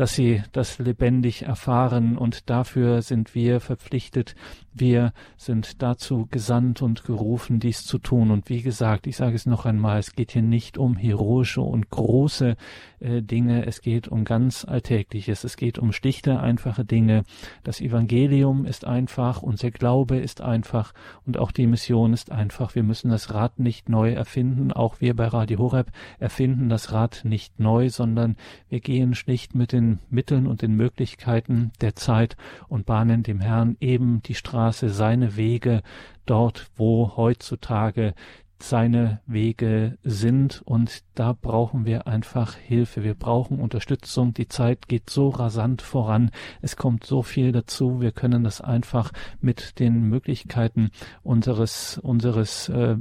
dass 0.00 0.14
sie 0.14 0.42
das 0.52 0.78
lebendig 0.78 1.42
erfahren. 1.42 2.16
Und 2.16 2.48
dafür 2.48 3.02
sind 3.02 3.34
wir 3.34 3.60
verpflichtet, 3.60 4.34
wir 4.72 5.12
sind 5.36 5.82
dazu 5.82 6.26
gesandt 6.30 6.80
und 6.80 7.04
gerufen, 7.04 7.60
dies 7.60 7.84
zu 7.84 7.98
tun. 7.98 8.30
Und 8.30 8.48
wie 8.48 8.62
gesagt, 8.62 9.06
ich 9.06 9.18
sage 9.18 9.36
es 9.36 9.44
noch 9.44 9.66
einmal, 9.66 9.98
es 9.98 10.14
geht 10.14 10.30
hier 10.30 10.40
nicht 10.40 10.78
um 10.78 10.96
heroische 10.96 11.60
und 11.60 11.90
große 11.90 12.56
äh, 13.00 13.20
Dinge, 13.20 13.66
es 13.66 13.82
geht 13.82 14.08
um 14.08 14.24
ganz 14.24 14.64
Alltägliches, 14.64 15.44
es 15.44 15.58
geht 15.58 15.78
um 15.78 15.92
schlichte, 15.92 16.40
einfache 16.40 16.86
Dinge. 16.86 17.24
Das 17.62 17.82
Evangelium 17.82 18.64
ist 18.64 18.86
einfach, 18.86 19.42
unser 19.42 19.70
Glaube 19.70 20.16
ist 20.16 20.40
einfach 20.40 20.94
und 21.26 21.36
auch 21.36 21.52
die 21.52 21.66
Mission 21.66 22.14
ist 22.14 22.32
einfach. 22.32 22.74
Wir 22.74 22.84
müssen 22.84 23.10
das 23.10 23.34
Rad 23.34 23.58
nicht 23.58 23.90
neu 23.90 24.12
erfinden, 24.12 24.72
auch 24.72 25.02
wir 25.02 25.14
bei 25.14 25.26
Radio 25.26 25.58
Horeb 25.58 25.90
erfinden 26.18 26.70
das 26.70 26.92
Rad 26.92 27.22
nicht 27.24 27.60
neu, 27.60 27.90
sondern 27.90 28.36
wir 28.70 28.80
gehen 28.80 29.14
schlicht 29.14 29.54
mit 29.54 29.72
den 29.72 29.89
Mitteln 30.08 30.46
und 30.46 30.62
den 30.62 30.74
Möglichkeiten 30.74 31.72
der 31.80 31.96
Zeit 31.96 32.36
und 32.68 32.86
bahnen 32.86 33.22
dem 33.22 33.40
Herrn 33.40 33.76
eben 33.80 34.22
die 34.22 34.34
Straße 34.34 34.90
seine 34.90 35.36
Wege 35.36 35.82
dort, 36.26 36.70
wo 36.76 37.16
heutzutage 37.16 38.14
seine 38.62 39.20
Wege 39.26 39.98
sind 40.02 40.62
und 40.64 41.02
da 41.14 41.32
brauchen 41.32 41.86
wir 41.86 42.06
einfach 42.06 42.54
Hilfe. 42.54 43.02
Wir 43.02 43.14
brauchen 43.14 43.58
Unterstützung. 43.58 44.34
Die 44.34 44.48
Zeit 44.48 44.88
geht 44.88 45.10
so 45.10 45.30
rasant 45.30 45.82
voran. 45.82 46.30
Es 46.60 46.76
kommt 46.76 47.04
so 47.04 47.22
viel 47.22 47.52
dazu. 47.52 48.00
Wir 48.00 48.12
können 48.12 48.44
das 48.44 48.60
einfach 48.60 49.12
mit 49.40 49.78
den 49.78 50.02
Möglichkeiten 50.02 50.90
unseres, 51.22 51.98
unseres 51.98 52.68
äh, 52.68 52.96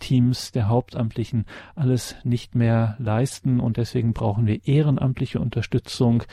Teams 0.00 0.50
der 0.50 0.68
Hauptamtlichen 0.68 1.46
alles 1.76 2.16
nicht 2.24 2.56
mehr 2.56 2.96
leisten 2.98 3.60
und 3.60 3.76
deswegen 3.76 4.12
brauchen 4.12 4.46
wir 4.46 4.66
ehrenamtliche 4.66 5.38
Unterstützung 5.38 6.24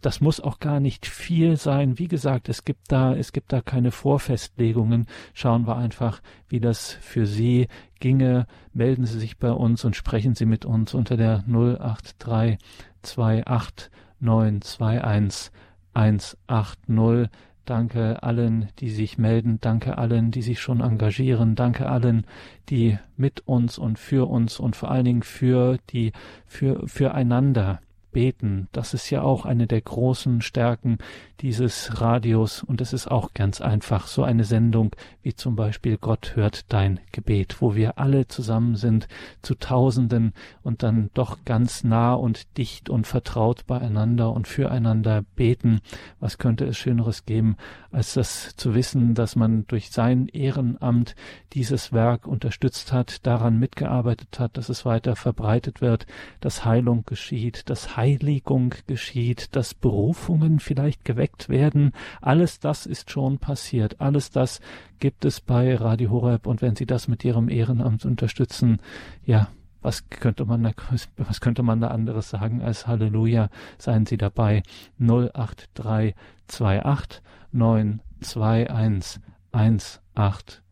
das 0.00 0.20
muss 0.20 0.40
auch 0.40 0.58
gar 0.58 0.80
nicht 0.80 1.06
viel 1.06 1.56
sein. 1.56 1.98
Wie 1.98 2.08
gesagt, 2.08 2.48
es 2.48 2.64
gibt 2.64 2.90
da, 2.90 3.14
es 3.14 3.32
gibt 3.32 3.52
da 3.52 3.60
keine 3.60 3.90
Vorfestlegungen. 3.90 5.06
Schauen 5.34 5.66
wir 5.66 5.76
einfach, 5.76 6.22
wie 6.48 6.60
das 6.60 6.92
für 6.92 7.26
Sie 7.26 7.68
ginge. 7.98 8.46
Melden 8.72 9.04
Sie 9.04 9.18
sich 9.18 9.38
bei 9.38 9.52
uns 9.52 9.84
und 9.84 9.96
sprechen 9.96 10.34
Sie 10.34 10.46
mit 10.46 10.64
uns 10.64 10.94
unter 10.94 11.16
der 11.16 11.44
083 11.46 12.58
28 13.02 13.90
921 14.20 15.52
180. 15.92 17.30
Danke 17.64 18.22
allen, 18.22 18.68
die 18.78 18.90
sich 18.90 19.18
melden. 19.18 19.58
Danke 19.60 19.98
allen, 19.98 20.30
die 20.30 20.42
sich 20.42 20.60
schon 20.60 20.80
engagieren. 20.80 21.54
Danke 21.54 21.88
allen, 21.88 22.26
die 22.68 22.98
mit 23.16 23.46
uns 23.46 23.78
und 23.78 23.98
für 23.98 24.28
uns 24.28 24.58
und 24.58 24.76
vor 24.76 24.90
allen 24.90 25.04
Dingen 25.04 25.22
für 25.22 25.78
die, 25.90 26.12
für, 26.46 26.86
füreinander 26.88 27.80
beten. 28.12 28.68
Das 28.72 28.94
ist 28.94 29.10
ja 29.10 29.22
auch 29.22 29.44
eine 29.44 29.66
der 29.66 29.80
großen 29.80 30.42
Stärken 30.42 30.98
dieses 31.40 32.00
Radios 32.00 32.62
und 32.62 32.80
es 32.80 32.92
ist 32.92 33.10
auch 33.10 33.32
ganz 33.34 33.60
einfach 33.60 34.06
so 34.06 34.22
eine 34.22 34.44
Sendung 34.44 34.94
wie 35.22 35.34
zum 35.34 35.56
Beispiel 35.56 35.96
Gott 35.96 36.32
hört 36.34 36.72
dein 36.72 37.00
Gebet, 37.12 37.60
wo 37.60 37.74
wir 37.74 37.98
alle 37.98 38.28
zusammen 38.28 38.76
sind 38.76 39.08
zu 39.42 39.54
Tausenden 39.54 40.32
und 40.62 40.82
dann 40.82 41.10
doch 41.14 41.38
ganz 41.44 41.84
nah 41.84 42.14
und 42.14 42.56
dicht 42.58 42.90
und 42.90 43.06
vertraut 43.06 43.66
beieinander 43.66 44.32
und 44.32 44.48
füreinander 44.48 45.24
beten. 45.36 45.80
Was 46.18 46.38
könnte 46.38 46.66
es 46.66 46.76
Schöneres 46.76 47.24
geben, 47.24 47.56
als 47.92 48.14
das 48.14 48.54
zu 48.56 48.74
wissen, 48.74 49.14
dass 49.14 49.36
man 49.36 49.66
durch 49.66 49.90
sein 49.90 50.28
Ehrenamt 50.28 51.14
dieses 51.52 51.92
Werk 51.92 52.26
unterstützt 52.26 52.92
hat, 52.92 53.26
daran 53.26 53.58
mitgearbeitet 53.58 54.38
hat, 54.38 54.56
dass 54.56 54.68
es 54.68 54.84
weiter 54.84 55.16
verbreitet 55.16 55.80
wird, 55.80 56.06
dass 56.40 56.64
Heilung 56.64 57.04
geschieht, 57.04 57.68
dass 57.68 57.96
Heiligung 57.96 58.74
geschieht, 58.86 59.56
dass 59.56 59.74
Berufungen 59.74 60.60
vielleicht 60.60 61.04
geweckt 61.04 61.48
werden. 61.48 61.92
Alles 62.20 62.60
das 62.60 62.86
ist 62.86 63.10
schon 63.10 63.38
passiert. 63.38 64.00
Alles 64.00 64.30
das 64.30 64.60
gibt 65.00 65.24
es 65.24 65.40
bei 65.40 65.74
Radio 65.74 66.10
Horeb. 66.10 66.46
Und 66.46 66.62
wenn 66.62 66.76
Sie 66.76 66.86
das 66.86 67.08
mit 67.08 67.24
Ihrem 67.24 67.48
Ehrenamt 67.48 68.04
unterstützen, 68.04 68.78
ja, 69.24 69.48
was 69.82 70.10
könnte 70.10 70.44
man 70.44 70.62
da, 70.62 70.72
was 71.16 71.40
könnte 71.40 71.62
man 71.62 71.80
da 71.80 71.88
anderes 71.88 72.28
sagen 72.30 72.62
als 72.62 72.86
Halleluja? 72.86 73.48
Seien 73.78 74.06
Sie 74.06 74.18
dabei. 74.18 74.62
08328 75.00 77.22
921 77.52 79.20
180. 79.52 80.62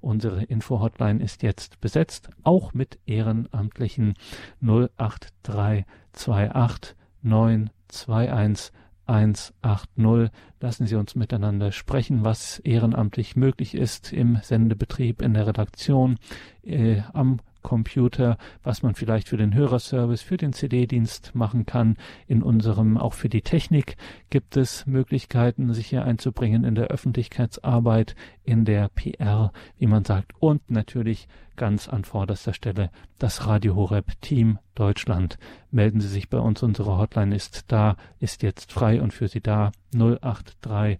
Unsere 0.00 0.42
Info-Hotline 0.42 1.22
ist 1.22 1.42
jetzt 1.42 1.80
besetzt, 1.80 2.30
auch 2.42 2.74
mit 2.74 2.98
Ehrenamtlichen 3.06 4.14
08328 4.60 6.96
921 7.22 8.72
180. 9.06 10.30
Lassen 10.60 10.86
Sie 10.86 10.96
uns 10.96 11.14
miteinander 11.14 11.72
sprechen, 11.72 12.24
was 12.24 12.58
ehrenamtlich 12.60 13.36
möglich 13.36 13.74
ist 13.74 14.12
im 14.12 14.38
Sendebetrieb, 14.42 15.22
in 15.22 15.34
der 15.34 15.46
Redaktion, 15.46 16.18
äh, 16.64 17.00
am 17.12 17.40
Computer, 17.62 18.36
was 18.62 18.82
man 18.82 18.94
vielleicht 18.94 19.28
für 19.28 19.36
den 19.36 19.54
Hörerservice, 19.54 20.22
für 20.22 20.36
den 20.36 20.52
CD-Dienst 20.52 21.34
machen 21.34 21.66
kann. 21.66 21.96
In 22.26 22.42
unserem, 22.42 22.96
auch 22.98 23.14
für 23.14 23.28
die 23.28 23.42
Technik 23.42 23.96
gibt 24.30 24.56
es 24.56 24.86
Möglichkeiten, 24.86 25.72
sich 25.72 25.86
hier 25.86 26.04
einzubringen 26.04 26.64
in 26.64 26.74
der 26.74 26.88
Öffentlichkeitsarbeit, 26.88 28.14
in 28.44 28.64
der 28.64 28.88
PR, 28.88 29.52
wie 29.78 29.86
man 29.86 30.04
sagt, 30.04 30.32
und 30.40 30.70
natürlich 30.70 31.28
ganz 31.56 31.88
an 31.88 32.04
vorderster 32.04 32.54
Stelle 32.54 32.90
das 33.18 33.46
Radio 33.46 33.76
Horeb 33.76 34.20
Team 34.20 34.58
Deutschland. 34.74 35.38
Melden 35.70 36.00
Sie 36.00 36.08
sich 36.08 36.28
bei 36.28 36.38
uns, 36.38 36.62
unsere 36.62 36.98
Hotline 36.98 37.34
ist 37.34 37.70
da, 37.70 37.96
ist 38.18 38.42
jetzt 38.42 38.72
frei 38.72 39.00
und 39.00 39.12
für 39.12 39.28
Sie 39.28 39.40
da 39.40 39.72
083 39.92 40.98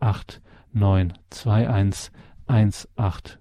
28 0.00 0.40
921 0.72 2.10
180 2.46 3.38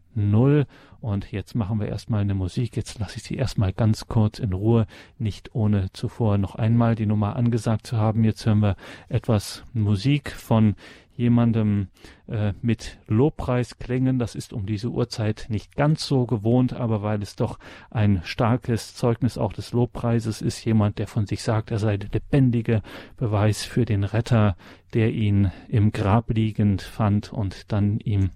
und 1.04 1.34
jetzt 1.34 1.54
machen 1.54 1.82
wir 1.82 1.90
erstmal 1.90 2.22
eine 2.22 2.34
Musik. 2.34 2.78
Jetzt 2.78 2.98
lasse 2.98 3.18
ich 3.18 3.24
Sie 3.24 3.36
erstmal 3.36 3.74
ganz 3.74 4.08
kurz 4.08 4.40
in 4.40 4.54
Ruhe, 4.54 4.88
nicht 5.18 5.54
ohne 5.54 5.92
zuvor 5.92 6.38
noch 6.38 6.56
einmal 6.56 6.96
die 6.96 7.06
Nummer 7.06 7.36
angesagt 7.36 7.86
zu 7.86 7.98
haben. 7.98 8.24
Jetzt 8.24 8.46
hören 8.46 8.62
wir 8.62 8.78
etwas 9.10 9.66
Musik 9.74 10.32
von 10.32 10.76
jemandem 11.16 11.90
äh, 12.28 12.54
mit 12.62 13.00
Lobpreisklängen. 13.08 14.18
Das 14.18 14.34
ist 14.34 14.54
um 14.54 14.66
diese 14.66 14.90
Uhrzeit 14.92 15.48
nicht 15.50 15.76
ganz 15.76 16.08
so 16.08 16.26
gewohnt, 16.26 16.72
aber 16.72 17.04
weil 17.04 17.22
es 17.22 17.36
doch 17.36 17.60
ein 17.92 18.22
starkes 18.24 18.96
Zeugnis 18.96 19.38
auch 19.38 19.52
des 19.52 19.74
Lobpreises 19.74 20.42
ist, 20.42 20.64
jemand, 20.64 21.00
der 21.00 21.08
von 21.08 21.28
sich 21.28 21.44
sagt, 21.44 21.70
er 21.70 21.80
sei 21.80 21.98
der 21.98 22.12
lebendige 22.14 22.82
Beweis 23.18 23.66
für 23.66 23.84
den 23.84 24.06
Retter, 24.06 24.56
der 24.94 25.12
ihn 25.12 25.52
im 25.68 25.92
Grab 25.92 26.30
liegend 26.30 26.82
fand 26.82 27.34
und 27.34 27.74
dann 27.74 28.00
ihm 28.00 28.30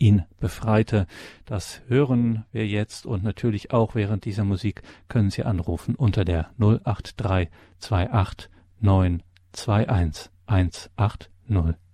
ihn 0.00 0.24
befreite. 0.40 1.06
Das 1.44 1.82
hören 1.86 2.44
wir 2.50 2.66
jetzt 2.66 3.06
und 3.06 3.22
natürlich 3.22 3.70
auch 3.72 3.94
während 3.94 4.24
dieser 4.24 4.44
Musik 4.44 4.82
können 5.08 5.30
Sie 5.30 5.44
anrufen 5.44 5.94
unter 5.94 6.24
der 6.24 6.50
083 6.58 7.48
28 7.78 8.50
921 8.80 10.30
180. 10.46 11.89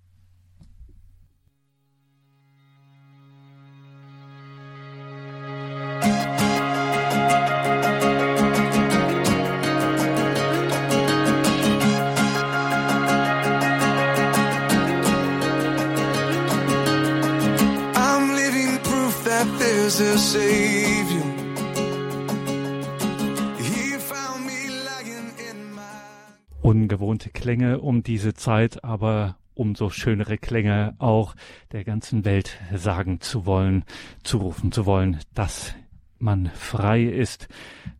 Ungewohnte 26.60 27.30
Klänge 27.30 27.78
um 27.78 28.02
diese 28.02 28.34
Zeit, 28.34 28.82
aber 28.82 29.36
umso 29.54 29.90
schönere 29.90 30.38
Klänge 30.38 30.96
auch 30.98 31.36
der 31.70 31.84
ganzen 31.84 32.24
Welt 32.24 32.58
sagen 32.74 33.20
zu 33.20 33.46
wollen, 33.46 33.84
zurufen 34.24 34.72
zu 34.72 34.86
wollen, 34.86 35.20
dass 35.34 35.72
man 36.18 36.50
frei 36.56 37.04
ist. 37.04 37.46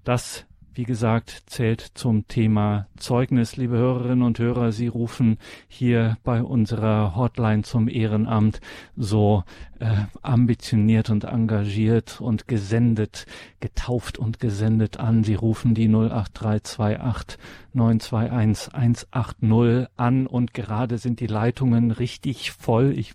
Das 0.03 0.44
wie 0.77 0.85
gesagt, 0.85 1.44
zählt 1.46 1.81
zum 1.81 2.29
Thema 2.29 2.87
Zeugnis. 2.99 3.57
Liebe 3.57 3.79
Hörerinnen 3.79 4.22
und 4.22 4.38
Hörer, 4.38 4.72
Sie 4.72 4.88
rufen 4.88 5.38
hier 5.68 6.18
bei 6.22 6.42
unserer 6.42 7.16
Hotline 7.16 7.62
zum 7.62 7.88
Ehrenamt 7.88 8.61
so 8.94 9.42
äh, 9.80 10.06
ambitioniert 10.22 11.10
und 11.10 11.24
engagiert 11.24 12.20
und 12.20 12.48
gesendet, 12.48 13.26
getauft 13.60 14.18
und 14.18 14.40
gesendet 14.40 14.98
an. 14.98 15.24
Sie 15.24 15.34
rufen 15.34 15.74
die 15.74 15.88
08328 15.88 17.38
921 17.74 18.72
180 18.72 19.88
an 19.96 20.26
und 20.26 20.54
gerade 20.54 20.98
sind 20.98 21.20
die 21.20 21.26
Leitungen 21.26 21.90
richtig 21.90 22.52
voll. 22.52 22.92
Ich 22.96 23.12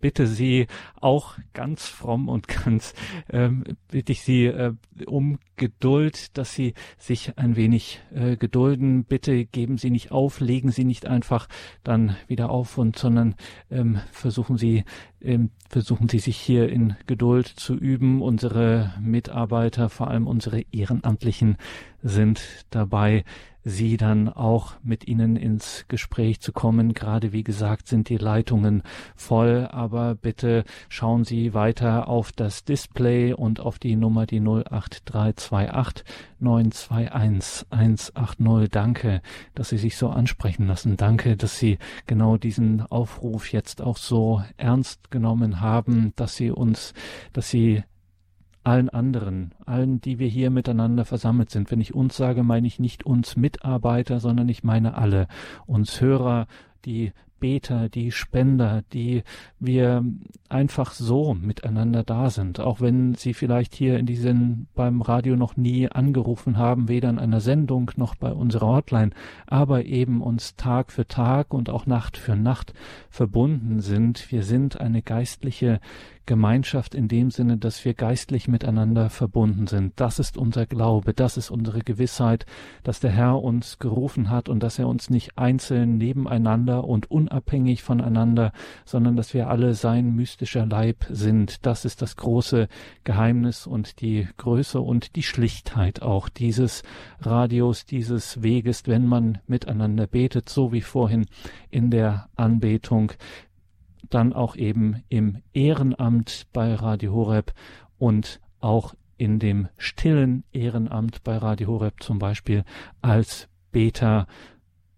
bitte 0.00 0.26
Sie 0.26 0.66
auch 1.00 1.38
ganz 1.54 1.86
fromm 1.86 2.28
und 2.28 2.46
ganz 2.48 2.92
ähm, 3.30 3.64
bitte 3.88 4.12
ich 4.12 4.22
Sie 4.22 4.46
äh, 4.46 4.74
um 5.06 5.38
Geduld, 5.56 6.36
dass 6.36 6.54
Sie 6.54 6.74
sich 6.98 7.38
ein 7.38 7.56
wenig 7.56 8.00
äh, 8.12 8.36
gedulden. 8.36 9.04
Bitte 9.04 9.46
geben 9.46 9.78
Sie 9.78 9.90
nicht 9.90 10.10
auf, 10.10 10.40
legen 10.40 10.70
Sie 10.70 10.84
nicht 10.84 11.06
einfach 11.06 11.48
dann 11.84 12.16
wieder 12.26 12.50
auf 12.50 12.78
und 12.78 12.98
sondern 12.98 13.34
ähm, 13.70 14.00
versuchen 14.10 14.58
Sie 14.58 14.84
ähm, 15.20 15.50
versuchen 15.72 16.08
Sie 16.08 16.18
sich 16.18 16.36
hier 16.36 16.68
in 16.68 16.96
Geduld 17.06 17.46
zu 17.46 17.74
üben. 17.74 18.20
Unsere 18.20 18.92
Mitarbeiter, 19.00 19.88
vor 19.88 20.08
allem 20.08 20.26
unsere 20.26 20.62
Ehrenamtlichen, 20.70 21.56
sind 22.02 22.66
dabei, 22.68 23.24
Sie 23.64 23.96
dann 23.96 24.28
auch 24.28 24.74
mit 24.82 25.06
Ihnen 25.06 25.36
ins 25.36 25.84
Gespräch 25.88 26.40
zu 26.40 26.52
kommen. 26.52 26.94
Gerade 26.94 27.32
wie 27.32 27.44
gesagt 27.44 27.86
sind 27.86 28.08
die 28.08 28.16
Leitungen 28.16 28.82
voll, 29.14 29.68
aber 29.70 30.14
bitte 30.14 30.64
schauen 30.88 31.24
Sie 31.24 31.54
weiter 31.54 32.08
auf 32.08 32.32
das 32.32 32.64
Display 32.64 33.32
und 33.32 33.60
auf 33.60 33.78
die 33.78 33.96
Nummer 33.96 34.26
die 34.26 34.40
08328 34.40 36.04
921 36.40 37.66
180. 37.70 38.68
Danke, 38.70 39.22
dass 39.54 39.68
Sie 39.68 39.78
sich 39.78 39.96
so 39.96 40.08
ansprechen 40.08 40.66
lassen. 40.66 40.96
Danke, 40.96 41.36
dass 41.36 41.58
Sie 41.58 41.78
genau 42.06 42.36
diesen 42.36 42.82
Aufruf 42.82 43.52
jetzt 43.52 43.80
auch 43.80 43.96
so 43.96 44.42
ernst 44.56 45.10
genommen 45.10 45.60
haben, 45.60 46.12
dass 46.16 46.36
Sie 46.36 46.50
uns, 46.50 46.94
dass 47.32 47.48
Sie 47.50 47.84
allen 48.64 48.88
anderen, 48.88 49.54
allen, 49.66 50.00
die 50.00 50.18
wir 50.18 50.28
hier 50.28 50.50
miteinander 50.50 51.04
versammelt 51.04 51.50
sind. 51.50 51.70
Wenn 51.70 51.80
ich 51.80 51.94
uns 51.94 52.16
sage, 52.16 52.42
meine 52.42 52.66
ich 52.66 52.78
nicht 52.78 53.04
uns 53.04 53.36
Mitarbeiter, 53.36 54.20
sondern 54.20 54.48
ich 54.48 54.62
meine 54.62 54.96
alle, 54.96 55.26
uns 55.66 56.00
Hörer, 56.00 56.46
die 56.84 57.12
Beter, 57.42 57.88
die 57.88 58.12
Spender, 58.12 58.82
die 58.92 59.24
wir 59.58 60.04
einfach 60.48 60.92
so 60.92 61.34
miteinander 61.34 62.04
da 62.04 62.30
sind, 62.30 62.60
auch 62.60 62.80
wenn 62.80 63.14
sie 63.14 63.34
vielleicht 63.34 63.74
hier 63.74 63.98
in 63.98 64.06
diesen 64.06 64.68
beim 64.76 65.02
Radio 65.02 65.34
noch 65.34 65.56
nie 65.56 65.88
angerufen 65.88 66.56
haben, 66.56 66.88
weder 66.88 67.10
in 67.10 67.18
einer 67.18 67.40
Sendung 67.40 67.90
noch 67.96 68.14
bei 68.14 68.32
unserer 68.32 68.68
Hotline, 68.68 69.10
aber 69.48 69.86
eben 69.86 70.22
uns 70.22 70.54
Tag 70.54 70.92
für 70.92 71.08
Tag 71.08 71.52
und 71.52 71.68
auch 71.68 71.84
Nacht 71.84 72.16
für 72.16 72.36
Nacht 72.36 72.74
verbunden 73.10 73.80
sind. 73.80 74.30
Wir 74.30 74.44
sind 74.44 74.80
eine 74.80 75.02
geistliche 75.02 75.80
Gemeinschaft 76.26 76.94
in 76.94 77.08
dem 77.08 77.30
Sinne, 77.30 77.58
dass 77.58 77.84
wir 77.84 77.94
geistlich 77.94 78.48
miteinander 78.48 79.10
verbunden 79.10 79.66
sind. 79.66 79.92
Das 79.96 80.18
ist 80.18 80.36
unser 80.36 80.66
Glaube, 80.66 81.14
das 81.14 81.36
ist 81.36 81.50
unsere 81.50 81.80
Gewissheit, 81.80 82.46
dass 82.82 83.00
der 83.00 83.10
Herr 83.10 83.42
uns 83.42 83.78
gerufen 83.78 84.30
hat 84.30 84.48
und 84.48 84.62
dass 84.62 84.78
er 84.78 84.88
uns 84.88 85.10
nicht 85.10 85.36
einzeln 85.36 85.96
nebeneinander 85.98 86.84
und 86.84 87.10
unabhängig 87.10 87.82
voneinander, 87.82 88.52
sondern 88.84 89.16
dass 89.16 89.34
wir 89.34 89.48
alle 89.48 89.74
sein 89.74 90.14
mystischer 90.14 90.66
Leib 90.66 91.06
sind. 91.10 91.66
Das 91.66 91.84
ist 91.84 92.02
das 92.02 92.16
große 92.16 92.68
Geheimnis 93.04 93.66
und 93.66 94.00
die 94.00 94.28
Größe 94.36 94.80
und 94.80 95.16
die 95.16 95.22
Schlichtheit 95.22 96.02
auch 96.02 96.28
dieses 96.28 96.82
Radios, 97.20 97.86
dieses 97.86 98.42
Weges, 98.42 98.86
wenn 98.86 99.06
man 99.06 99.38
miteinander 99.46 100.06
betet, 100.06 100.48
so 100.48 100.72
wie 100.72 100.82
vorhin 100.82 101.26
in 101.70 101.90
der 101.90 102.28
Anbetung 102.36 103.12
dann 104.14 104.32
auch 104.32 104.56
eben 104.56 105.02
im 105.08 105.42
Ehrenamt 105.52 106.46
bei 106.52 106.74
Radio 106.74 107.12
Horeb 107.12 107.52
und 107.98 108.40
auch 108.60 108.94
in 109.16 109.38
dem 109.38 109.68
stillen 109.78 110.44
Ehrenamt 110.52 111.22
bei 111.22 111.36
Radio 111.36 111.68
Horeb 111.68 112.02
zum 112.02 112.18
Beispiel 112.18 112.64
als 113.00 113.48
Beter. 113.70 114.26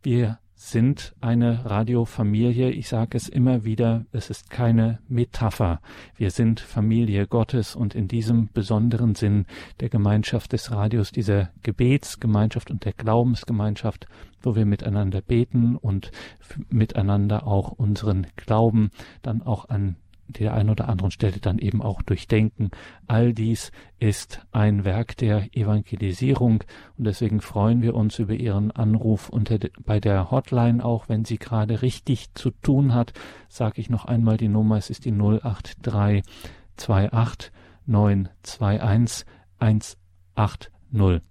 Wir 0.03 0.39
sind 0.55 1.15
eine 1.21 1.67
Radiofamilie. 1.67 2.71
Ich 2.71 2.89
sage 2.89 3.19
es 3.19 3.29
immer 3.29 3.65
wieder, 3.65 4.07
es 4.13 4.31
ist 4.31 4.49
keine 4.49 5.01
Metapher. 5.09 5.81
Wir 6.17 6.31
sind 6.31 6.61
Familie 6.61 7.27
Gottes 7.27 7.77
und 7.77 7.95
in 7.95 8.09
diesem 8.09 8.49
besonderen 8.53 9.15
Sinn 9.15 9.45
der 9.81 9.91
Gemeinschaft 9.91 10.53
des 10.53 10.71
Radios, 10.71 11.13
dieser 11.13 11.51
Gebetsgemeinschaft 11.63 12.71
und 12.71 12.85
der 12.87 12.95
Glaubensgemeinschaft, 12.95 14.07
wo 14.45 14.57
wir 14.57 14.67
miteinander 14.67 15.21
beten 15.21 15.77
und 15.77 16.11
miteinander 16.69 17.47
auch 17.47 17.73
unseren 17.73 18.27
Glauben 18.37 18.91
dann 19.23 19.43
auch 19.43 19.69
an 19.69 19.97
der 20.27 20.55
einen 20.55 20.71
oder 20.71 20.89
anderen 20.89 21.11
Stelle 21.11 21.39
dann 21.39 21.59
eben 21.59 21.83
auch 21.83 22.03
durchdenken. 22.03 22.71
All 23.07 23.35
dies 23.35 23.73
ist 23.99 24.41
ein 24.53 24.85
Werk 24.85 25.17
der 25.19 25.55
Evangelisierung 25.55 26.65
und 26.97 27.07
deswegen 27.07 27.41
freuen 27.41 27.83
wir 27.83 27.95
uns 27.95 28.19
über 28.19 28.35
Ihren 28.35 28.71
Anruf 28.71 29.29
unter 29.29 29.59
de, 29.59 29.71
bei 29.85 30.01
der 30.01 30.31
Hotline, 30.31 30.85
auch 30.85 31.09
wenn 31.09 31.25
sie 31.25 31.39
gerade 31.39 31.83
richtig 31.83 32.33
zu 32.35 32.51
tun 32.51 32.95
hat, 32.95 33.13
sage 33.49 33.81
ich 33.81 33.91
noch 33.91 34.07
einmal 34.07 34.37
die 34.37 34.49
Nummer, 34.49 34.79
es 34.79 34.91
ist 34.91 35.05
die 35.05 35.13
08328 35.13 37.53
921 37.87 39.27
180. 39.59 41.23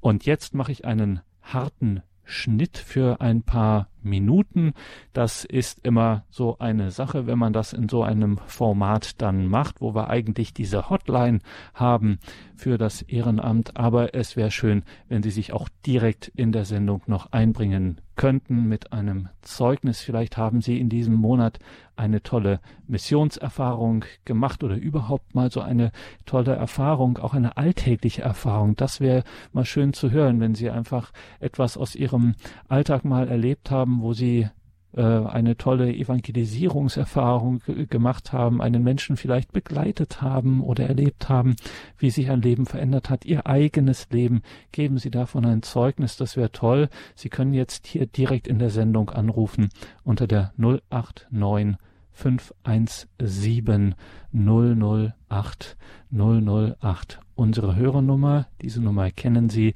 Und 0.00 0.26
jetzt 0.26 0.54
mache 0.54 0.72
ich 0.72 0.84
einen 0.84 1.20
harten 1.42 2.02
Schnitt 2.26 2.76
für 2.76 3.20
ein 3.20 3.42
paar 3.42 3.88
Minuten. 4.02 4.74
Das 5.12 5.44
ist 5.44 5.84
immer 5.84 6.24
so 6.28 6.58
eine 6.58 6.90
Sache, 6.90 7.26
wenn 7.26 7.38
man 7.38 7.52
das 7.52 7.72
in 7.72 7.88
so 7.88 8.02
einem 8.02 8.38
Format 8.46 9.22
dann 9.22 9.46
macht, 9.46 9.80
wo 9.80 9.94
wir 9.94 10.08
eigentlich 10.10 10.52
diese 10.52 10.90
Hotline 10.90 11.38
haben 11.72 12.18
für 12.56 12.78
das 12.78 13.02
Ehrenamt. 13.02 13.76
Aber 13.76 14.14
es 14.14 14.36
wäre 14.36 14.50
schön, 14.50 14.82
wenn 15.08 15.22
Sie 15.22 15.30
sich 15.30 15.52
auch 15.52 15.68
direkt 15.86 16.28
in 16.34 16.52
der 16.52 16.64
Sendung 16.64 17.02
noch 17.06 17.32
einbringen 17.32 18.00
könnten 18.16 18.66
mit 18.66 18.92
einem 18.92 19.28
Zeugnis. 19.42 20.00
Vielleicht 20.00 20.36
haben 20.36 20.60
Sie 20.60 20.80
in 20.80 20.88
diesem 20.88 21.14
Monat 21.14 21.58
eine 21.96 22.22
tolle 22.22 22.60
Missionserfahrung 22.88 24.04
gemacht 24.24 24.64
oder 24.64 24.76
überhaupt 24.76 25.34
mal 25.34 25.50
so 25.50 25.60
eine 25.60 25.92
tolle 26.24 26.54
Erfahrung, 26.54 27.18
auch 27.18 27.34
eine 27.34 27.56
alltägliche 27.56 28.22
Erfahrung. 28.22 28.74
Das 28.76 29.00
wäre 29.00 29.22
mal 29.52 29.64
schön 29.64 29.92
zu 29.92 30.10
hören, 30.10 30.40
wenn 30.40 30.54
Sie 30.54 30.70
einfach 30.70 31.12
etwas 31.40 31.76
aus 31.76 31.94
Ihrem 31.94 32.34
Alltag 32.68 33.04
mal 33.04 33.28
erlebt 33.28 33.70
haben, 33.70 34.00
wo 34.00 34.12
Sie 34.12 34.48
eine 34.96 35.56
tolle 35.56 35.94
Evangelisierungserfahrung 35.94 37.60
gemacht 37.90 38.32
haben, 38.32 38.62
einen 38.62 38.82
Menschen 38.82 39.16
vielleicht 39.16 39.52
begleitet 39.52 40.22
haben 40.22 40.62
oder 40.62 40.86
erlebt 40.86 41.28
haben, 41.28 41.56
wie 41.98 42.10
sich 42.10 42.30
ein 42.30 42.40
Leben 42.40 42.64
verändert 42.64 43.10
hat, 43.10 43.26
ihr 43.26 43.46
eigenes 43.46 44.08
Leben. 44.10 44.42
Geben 44.72 44.96
Sie 44.98 45.10
davon 45.10 45.44
ein 45.44 45.62
Zeugnis, 45.62 46.16
das 46.16 46.36
wäre 46.36 46.50
toll. 46.50 46.88
Sie 47.14 47.28
können 47.28 47.52
jetzt 47.52 47.86
hier 47.86 48.06
direkt 48.06 48.48
in 48.48 48.58
der 48.58 48.70
Sendung 48.70 49.10
anrufen 49.10 49.68
unter 50.02 50.26
der 50.26 50.52
089 50.56 51.76
517 52.12 53.94
008 54.32 55.76
008. 56.10 57.20
Unsere 57.34 57.76
Hörernummer, 57.76 58.46
diese 58.62 58.80
Nummer 58.80 59.10
kennen 59.10 59.50
Sie, 59.50 59.74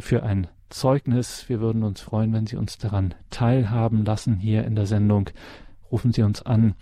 für 0.00 0.22
ein 0.22 0.46
Zeugnis. 0.68 1.48
Wir 1.48 1.60
würden 1.60 1.82
uns 1.82 2.00
freuen, 2.00 2.32
wenn 2.32 2.46
Sie 2.46 2.56
uns 2.56 2.78
daran 2.78 3.14
teilhaben 3.30 4.04
lassen 4.04 4.36
hier 4.36 4.64
in 4.64 4.74
der 4.74 4.86
Sendung. 4.86 5.30
Rufen 5.90 6.12
Sie 6.12 6.22
uns 6.22 6.42
an 6.42 6.74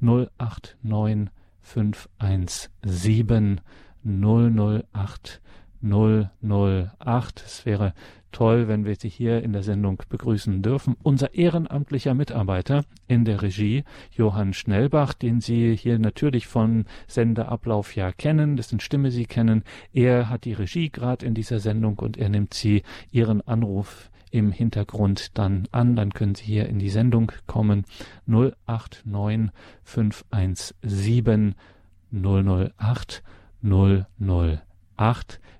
089 0.00 1.30
517 1.60 3.60
008 4.04 5.40
008. 5.82 7.42
Es 7.44 7.66
wäre 7.66 7.94
toll, 8.30 8.66
wenn 8.68 8.84
wir 8.84 8.96
Sie 8.96 9.08
hier 9.08 9.42
in 9.42 9.52
der 9.52 9.62
Sendung 9.62 10.02
begrüßen 10.08 10.62
dürfen. 10.62 10.96
Unser 11.02 11.34
ehrenamtlicher 11.34 12.14
Mitarbeiter 12.14 12.84
in 13.06 13.24
der 13.24 13.42
Regie, 13.42 13.84
Johann 14.10 14.54
Schnellbach, 14.54 15.12
den 15.12 15.40
Sie 15.40 15.76
hier 15.76 15.98
natürlich 15.98 16.46
von 16.46 16.86
Sendeablauf 17.06 17.94
ja 17.94 18.10
kennen, 18.10 18.56
dessen 18.56 18.80
Stimme 18.80 19.10
Sie 19.10 19.26
kennen. 19.26 19.62
Er 19.92 20.28
hat 20.28 20.44
die 20.44 20.54
Regie 20.54 20.90
gerade 20.90 21.26
in 21.26 21.34
dieser 21.34 21.60
Sendung 21.60 21.98
und 21.98 22.16
er 22.16 22.28
nimmt 22.28 22.54
Sie 22.54 22.82
Ihren 23.10 23.40
Anruf 23.42 24.10
im 24.30 24.50
Hintergrund 24.50 25.36
dann 25.38 25.68
an. 25.70 25.94
Dann 25.94 26.12
können 26.12 26.34
Sie 26.34 26.44
hier 26.44 26.68
in 26.68 26.78
die 26.78 26.90
Sendung 26.90 27.30
kommen. 27.46 27.84
089 28.26 29.50
517 29.84 31.54
008 32.10 33.22
008. 33.62 34.71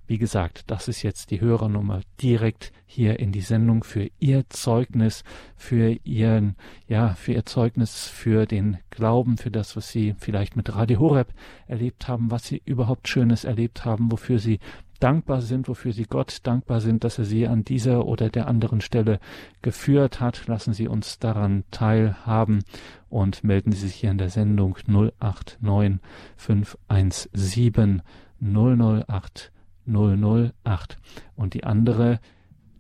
Wie 0.07 0.19
gesagt, 0.19 0.71
das 0.71 0.89
ist 0.89 1.03
jetzt 1.03 1.31
die 1.31 1.41
Hörernummer 1.41 2.03
direkt 2.21 2.73
hier 2.85 3.19
in 3.19 3.33
die 3.33 3.41
Sendung 3.41 3.83
für 3.83 4.11
Ihr 4.19 4.45
Zeugnis, 4.51 5.25
für 5.57 5.97
Ihren, 6.05 6.57
ja, 6.87 7.15
für 7.15 7.33
Ihr 7.33 7.47
Zeugnis, 7.47 8.09
für 8.09 8.45
den 8.45 8.79
Glauben, 8.91 9.39
für 9.39 9.51
das, 9.51 9.75
was 9.77 9.91
Sie 9.91 10.15
vielleicht 10.19 10.57
mit 10.57 10.75
Radio 10.75 11.01
Horeb 11.01 11.33
erlebt 11.67 12.09
haben, 12.09 12.31
was 12.31 12.45
Sie 12.45 12.61
überhaupt 12.65 13.09
Schönes 13.09 13.45
erlebt 13.45 13.85
haben, 13.85 14.13
wofür 14.13 14.39
Sie 14.39 14.59
dankbar 15.01 15.41
sind, 15.41 15.67
wofür 15.69 15.93
Sie 15.93 16.05
Gott 16.05 16.41
dankbar 16.43 16.81
sind, 16.81 17.05
dass 17.05 17.19
er 17.19 17.25
Sie 17.25 17.47
an 17.49 17.65
dieser 17.65 18.05
oder 18.05 18.29
der 18.29 18.47
anderen 18.47 18.81
Stelle 18.81 19.19
geführt 19.63 20.21
hat. 20.21 20.47
Lassen 20.47 20.75
Sie 20.75 20.89
uns 20.89 21.19
daran 21.19 21.65
teilhaben 21.71 22.65
und 23.09 23.45
melden 23.45 23.73
Sie 23.73 23.87
sich 23.87 23.95
hier 23.95 24.11
in 24.11 24.19
der 24.19 24.31
Sendung 24.31 24.77
089 24.87 26.01
517 26.37 28.03
008 28.43 29.53
008. 29.87 30.99
Und 31.37 31.55
die 31.55 31.65
andere 31.65 32.21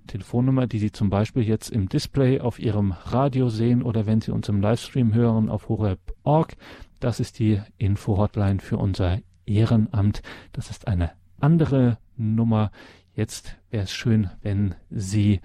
Telefonnummer, 0.07 0.67
die 0.67 0.79
Sie 0.79 0.93
zum 0.93 1.11
Beispiel 1.11 1.43
jetzt 1.43 1.71
im 1.71 1.89
Display 1.89 2.41
auf 2.41 2.59
Ihrem 2.59 2.93
Radio 2.93 3.49
sehen 3.49 3.83
oder 3.83 4.07
wenn 4.07 4.21
Sie 4.21 4.33
uns 4.33 4.49
im 4.49 4.61
Livestream 4.61 5.15
hören 5.15 5.49
auf 5.49 5.69
horeb.org, 5.69 6.57
das 7.01 7.21
ist 7.21 7.39
die 7.39 7.61
Info-Hotline 7.79 8.61
für 8.61 8.77
unser 8.77 9.19
Ehrenamt. 9.47 10.23
Das 10.53 10.71
ist 10.71 10.87
eine 10.87 11.13
andere 11.41 11.99
Nummer. 12.17 12.71
Jetzt 13.15 13.57
wäre 13.71 13.85
es 13.85 13.93
schön, 13.93 14.31
wenn 14.43 14.75
Sie, 14.91 15.41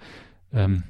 ähm, 0.52 0.84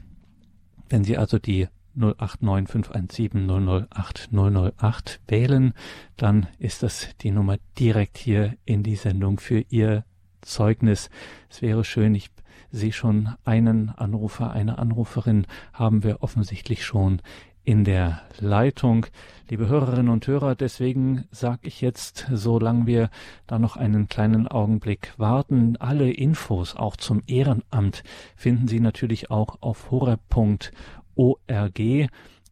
wenn 0.88 1.05
Sie 1.05 1.17
also 1.17 1.38
die 1.38 1.69
089 1.94 3.35
008 3.35 4.29
008 4.33 5.20
wählen, 5.27 5.72
dann 6.16 6.46
ist 6.59 6.83
das 6.83 7.09
die 7.20 7.31
Nummer 7.31 7.57
direkt 7.79 8.18
hier 8.18 8.57
in 8.64 8.83
die 8.83 8.96
Sendung 8.96 9.40
für 9.40 9.64
Ihr 9.68 10.05
Zeugnis. 10.40 11.11
Es 11.51 11.62
wäre 11.62 11.85
schön, 11.85 12.14
ich 12.14 12.31
sehe 12.70 12.92
schon 12.92 13.35
einen 13.44 13.90
Anrufer, 13.90 14.51
eine 14.51 14.79
Anruferin 14.79 15.46
haben 15.72 16.03
wir 16.03 16.22
offensichtlich 16.22 16.85
schon 16.85 17.22
in 17.68 17.85
der 17.85 18.22
Leitung. 18.38 19.05
Liebe 19.51 19.68
Hörerinnen 19.68 20.09
und 20.09 20.27
Hörer, 20.27 20.55
deswegen 20.55 21.27
sage 21.31 21.68
ich 21.68 21.83
jetzt, 21.83 22.27
solange 22.33 22.87
wir 22.87 23.11
da 23.46 23.59
noch 23.59 23.77
einen 23.77 24.09
kleinen 24.09 24.48
Augenblick 24.48 25.12
warten, 25.18 25.77
alle 25.77 26.11
Infos 26.11 26.74
auch 26.74 26.96
zum 26.96 27.22
Ehrenamt 27.27 28.05
finden 28.37 28.68
Sie 28.68 28.81
natürlich 28.81 29.31
auch 29.31 29.59
auf 29.61 29.90
horeb.org. 29.90 30.72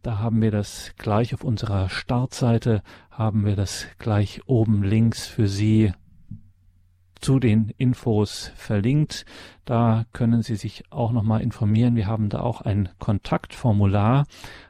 Da 0.03 0.19
haben 0.19 0.41
wir 0.43 0.51
das 0.51 0.93
gleich 0.99 1.35
auf 1.35 1.43
unserer 1.43 1.89
Startseite, 1.89 2.83
haben 3.11 3.45
wir 3.45 3.57
das 3.57 3.87
gleich 3.99 4.41
oben 4.47 4.83
links 4.83 5.27
für 5.27 5.49
Sie 5.49 5.93
zu 7.21 7.41
den 7.41 7.73
Infos 7.79 8.53
verlinkt. 8.55 9.25
Da 9.65 10.05
können 10.13 10.43
Sie 10.43 10.57
sich 10.57 10.85
auch 10.91 11.13
nochmal 11.13 11.43
informieren. 11.43 11.97
Wir 11.97 12.07
haben 12.07 12.29
da 12.29 12.41
auch 12.41 12.61
ein 12.61 12.89
Kontaktformular. 12.99 14.27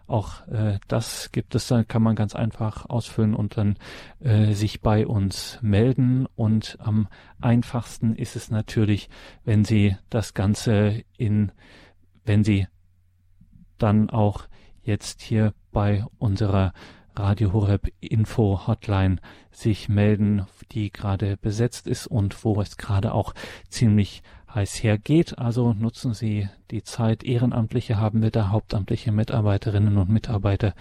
Auch 0.07 0.47
äh, 0.49 0.79
das 0.89 1.33
gibt 1.33 1.55
es, 1.55 1.67
da 1.67 1.85
kann 1.85 2.03
man 2.03 2.17
ganz 2.17 2.35
einfach 2.35 2.89
ausfüllen 2.89 3.35
und 3.35 3.57
dann 3.57 3.77
äh, 4.21 4.53
sich 4.53 4.81
bei 4.81 5.07
uns 5.07 5.59
melden. 5.61 6.27
Und 6.37 6.79
am 6.81 7.09
einfachsten 7.41 8.15
ist 8.15 8.37
es 8.37 8.51
natürlich, 8.51 9.11
wenn 9.45 9.65
Sie 9.65 9.97
das 10.09 10.33
Ganze 10.35 11.03
in, 11.17 11.53
wenn 12.25 12.45
Sie 12.45 12.67
dann 13.79 14.11
auch 14.11 14.47
jetzt 14.83 15.23
hier 15.23 15.53
bei 15.73 16.05
unserer 16.19 16.73
Radio 17.15 17.53
Horeb 17.53 17.91
Info 18.01 18.67
Hotline 18.67 19.17
sich 19.51 19.89
melden, 19.89 20.47
die 20.73 20.93
gerade 20.93 21.37
besetzt 21.37 21.87
ist 21.87 22.07
und 22.07 22.45
wo 22.45 22.61
es 22.61 22.77
gerade 22.77 23.13
auch 23.13 23.35
ziemlich 23.69 24.23
heiß 24.55 24.83
hergeht. 24.83 25.39
Also 25.39 25.73
nutzen 25.73 26.15
Sie 26.15 26.49
die 26.71 26.83
Zeit. 26.83 27.25
Ehrenamtliche 27.25 27.99
haben 27.99 28.23
wir 28.23 28.31
da, 28.31 28.51
hauptamtliche 28.51 29.13
Mitarbeiterinnen 29.13 29.97
und 29.97 30.11
Mitarbeiter, 30.11 30.75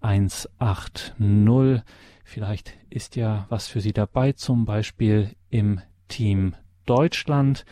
180. 0.00 1.82
Vielleicht 2.24 2.74
ist 2.90 3.16
ja 3.16 3.46
was 3.48 3.68
für 3.68 3.80
Sie 3.80 3.92
dabei, 3.92 4.32
zum 4.32 4.64
Beispiel 4.64 5.34
im 5.50 5.80
Team 6.08 6.54
Deutschland. 6.86 7.64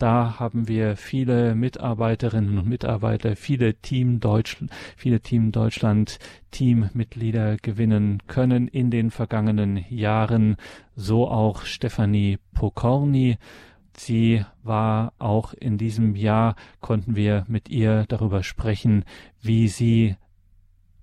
Da 0.00 0.38
haben 0.38 0.66
wir 0.66 0.96
viele 0.96 1.54
Mitarbeiterinnen 1.54 2.56
und 2.56 2.66
Mitarbeiter, 2.66 3.36
viele 3.36 3.74
Team 3.74 4.18
Deutschland, 4.18 4.70
viele 4.96 5.20
Team 5.20 5.52
Deutschland 5.52 6.18
Teammitglieder 6.52 7.58
gewinnen 7.58 8.22
können 8.26 8.66
in 8.66 8.90
den 8.90 9.10
vergangenen 9.10 9.84
Jahren. 9.90 10.56
So 10.96 11.28
auch 11.28 11.66
Stefanie 11.66 12.38
Pokorny. 12.54 13.36
Sie 13.94 14.42
war 14.62 15.12
auch 15.18 15.52
in 15.52 15.76
diesem 15.76 16.16
Jahr, 16.16 16.56
konnten 16.80 17.14
wir 17.14 17.44
mit 17.46 17.68
ihr 17.68 18.06
darüber 18.08 18.42
sprechen, 18.42 19.04
wie 19.42 19.68
sie 19.68 20.16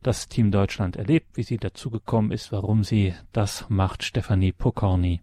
das 0.02 0.28
Team 0.28 0.50
Deutschland 0.50 0.96
erlebt, 0.96 1.38
wie 1.38 1.44
sie 1.44 1.58
dazugekommen 1.58 2.32
ist, 2.32 2.52
warum 2.52 2.84
sie 2.84 3.14
das 3.32 3.70
macht, 3.70 4.02
Stefanie 4.02 4.54
Pokorny. 4.54 5.22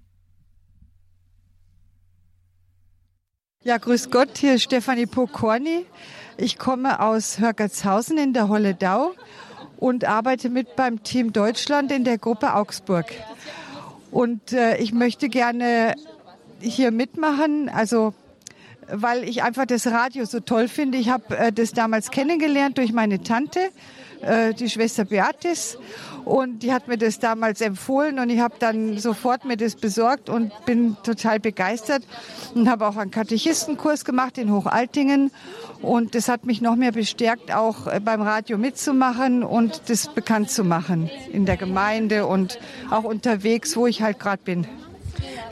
Ja, 3.67 3.79
grüß 3.79 4.11
Gott, 4.11 4.37
hier 4.37 4.57
ist 4.57 4.65
Stefanie 4.65 5.07
Pokorny. 5.07 5.87
Ich 6.37 6.59
komme 6.59 7.01
aus 7.01 7.39
Hörgertshausen 7.39 8.19
in 8.19 8.35
der 8.35 8.49
Holledau 8.49 9.15
und 9.79 10.05
arbeite 10.05 10.51
mit 10.51 10.77
beim 10.77 11.03
Team 11.03 11.33
Deutschland 11.33 11.91
in 11.91 12.05
der 12.05 12.19
Gruppe 12.19 12.57
Augsburg. 12.57 13.07
Und 14.11 14.53
äh, 14.53 14.77
ich 14.77 14.93
möchte 14.93 15.31
gerne 15.31 15.95
hier 16.61 16.91
mitmachen, 16.91 17.71
also 17.71 18.13
weil 18.87 19.25
ich 19.25 19.43
einfach 19.43 19.65
das 19.65 19.87
Radio 19.87 20.27
so 20.27 20.41
toll 20.41 20.69
finde. 20.69 20.99
Ich 20.99 21.09
habe 21.09 21.35
äh, 21.35 21.51
das 21.51 21.73
damals 21.73 22.11
kennengelernt 22.11 22.77
durch 22.77 22.93
meine 22.93 23.23
Tante, 23.23 23.71
äh, 24.25 24.55
die 24.55 24.69
Schwester 24.69 25.05
Beatis. 25.05 25.79
Und 26.25 26.63
die 26.63 26.73
hat 26.73 26.89
mir 26.89 26.97
das 26.97 27.19
damals 27.19 27.61
empfohlen 27.61 28.19
und 28.19 28.31
ich 28.31 28.41
habe 28.41 28.55
dann 28.59 28.97
sofort 28.97 29.45
mir 29.45 29.59
das 29.59 29.75
besorgt 29.77 30.31
und 30.31 30.53
bin 30.65 30.97
total 31.03 31.39
begeistert 31.39 32.03
und 32.55 32.71
habe 32.71 32.87
auch 32.89 32.97
einen 32.97 33.11
Katechistenkurs 33.11 34.07
gemacht 34.07 34.39
in 34.39 34.51
Hochaltingen. 34.51 35.31
Und 35.83 36.15
das 36.15 36.29
hat 36.29 36.47
mich 36.47 36.63
noch 36.63 36.77
mehr 36.77 36.93
bestärkt, 36.93 37.53
auch 37.53 37.87
äh, 37.87 38.01
beim 38.01 38.23
Radio 38.23 38.57
mitzumachen 38.57 39.43
und 39.43 39.83
das 39.89 40.09
bekannt 40.15 40.51
zu 40.51 40.65
machen 40.65 41.11
in 41.31 41.45
der 41.45 41.59
Gemeinde 41.59 42.27
und 42.27 42.59
auch 42.91 43.05
unterwegs, 43.05 43.77
wo 43.77 43.87
ich 43.87 44.01
halt 44.01 44.19
gerade 44.19 44.43
bin. 44.43 44.67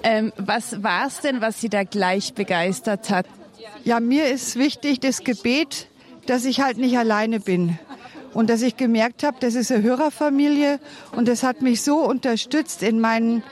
Ähm, 0.02 0.32
was 0.38 0.82
war 0.82 1.06
es 1.06 1.20
denn, 1.20 1.42
was 1.42 1.60
Sie 1.60 1.68
da 1.68 1.84
gleich 1.84 2.32
begeistert 2.32 3.10
hat? 3.10 3.26
Ja, 3.84 4.00
mir 4.00 4.28
ist 4.28 4.56
wichtig 4.56 5.00
das 5.00 5.22
Gebet, 5.22 5.88
dass 6.26 6.46
ich 6.46 6.60
halt 6.60 6.78
nicht 6.78 6.96
alleine 6.96 7.40
bin 7.40 7.78
und 8.34 8.50
dass 8.50 8.62
ich 8.62 8.76
gemerkt 8.76 9.22
habe, 9.22 9.36
das 9.40 9.54
ist 9.54 9.70
eine 9.70 9.82
Hörerfamilie 9.82 10.78
und 11.16 11.28
das 11.28 11.42
hat 11.42 11.62
mich 11.62 11.82
so 11.82 11.98
unterstützt 11.98 12.82
in 12.82 13.00
meinen 13.00 13.42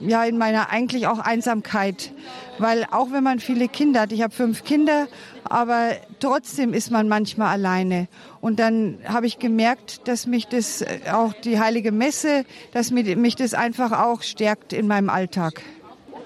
ja 0.00 0.24
in 0.24 0.38
meiner 0.38 0.70
eigentlich 0.70 1.06
auch 1.06 1.18
Einsamkeit, 1.18 2.12
weil 2.58 2.86
auch 2.90 3.12
wenn 3.12 3.22
man 3.22 3.40
viele 3.40 3.68
Kinder 3.68 4.00
hat, 4.00 4.12
ich 4.12 4.22
habe 4.22 4.34
fünf 4.34 4.64
Kinder, 4.64 5.06
aber 5.44 5.92
trotzdem 6.18 6.72
ist 6.72 6.90
man 6.90 7.08
manchmal 7.08 7.48
alleine 7.48 8.08
und 8.40 8.58
dann 8.58 8.98
habe 9.04 9.26
ich 9.26 9.38
gemerkt, 9.38 10.08
dass 10.08 10.26
mich 10.26 10.48
das 10.48 10.84
auch 11.12 11.32
die 11.32 11.60
heilige 11.60 11.92
Messe, 11.92 12.44
dass 12.72 12.90
mich 12.90 13.36
das 13.36 13.54
einfach 13.54 13.92
auch 13.92 14.22
stärkt 14.22 14.72
in 14.72 14.86
meinem 14.86 15.10
Alltag. 15.10 15.62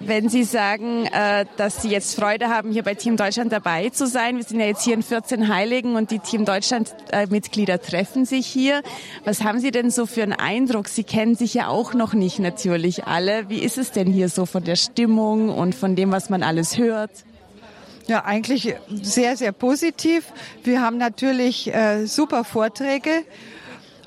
Wenn 0.01 0.29
Sie 0.29 0.45
sagen, 0.45 1.07
äh, 1.07 1.47
dass 1.57 1.83
Sie 1.83 1.89
jetzt 1.89 2.15
Freude 2.15 2.49
haben, 2.49 2.71
hier 2.71 2.83
bei 2.83 2.95
Team 2.95 3.17
Deutschland 3.17 3.53
dabei 3.53 3.89
zu 3.89 4.07
sein, 4.07 4.37
wir 4.37 4.45
sind 4.45 4.61
ja 4.61 4.67
jetzt 4.67 4.83
hier 4.83 4.95
in 4.95 5.03
14 5.03 5.49
Heiligen 5.49 5.97
und 5.97 6.11
die 6.11 6.19
Team 6.19 6.45
Deutschland-Mitglieder 6.45 7.81
treffen 7.81 8.25
sich 8.25 8.47
hier. 8.47 8.83
Was 9.25 9.43
haben 9.43 9.61
Sie 9.61 9.71
denn 9.71 9.91
so 9.91 10.07
für 10.07 10.23
einen 10.23 10.33
Eindruck? 10.33 10.89
Sie 10.89 11.05
kennen 11.05 11.37
sich 11.37 11.55
ja 11.55 11.69
auch 11.69 11.95
noch 11.95 12.13
nicht 12.13 12.39
natürlich 12.39 13.05
alle. 13.05 13.49
Wie 13.49 13.61
ist 13.61 13.79
es 13.79 13.93
denn 13.93 14.09
hier 14.09 14.29
so 14.29 14.47
von 14.47 14.65
der 14.65 14.77
Stimmung 14.77 15.49
und 15.49 15.75
von 15.75 15.97
dem, 15.97 16.13
was 16.13 16.31
man 16.31 16.43
alles 16.43 16.77
hört? 16.77 17.11
Ja, 18.07 18.25
eigentlich 18.25 18.75
sehr, 18.91 19.37
sehr 19.37 19.53
positiv. 19.53 20.33
Wir 20.63 20.83
haben 20.83 20.99
natürlich 20.99 21.73
äh, 21.73 22.05
super 22.07 22.45
Vorträge 22.45 23.25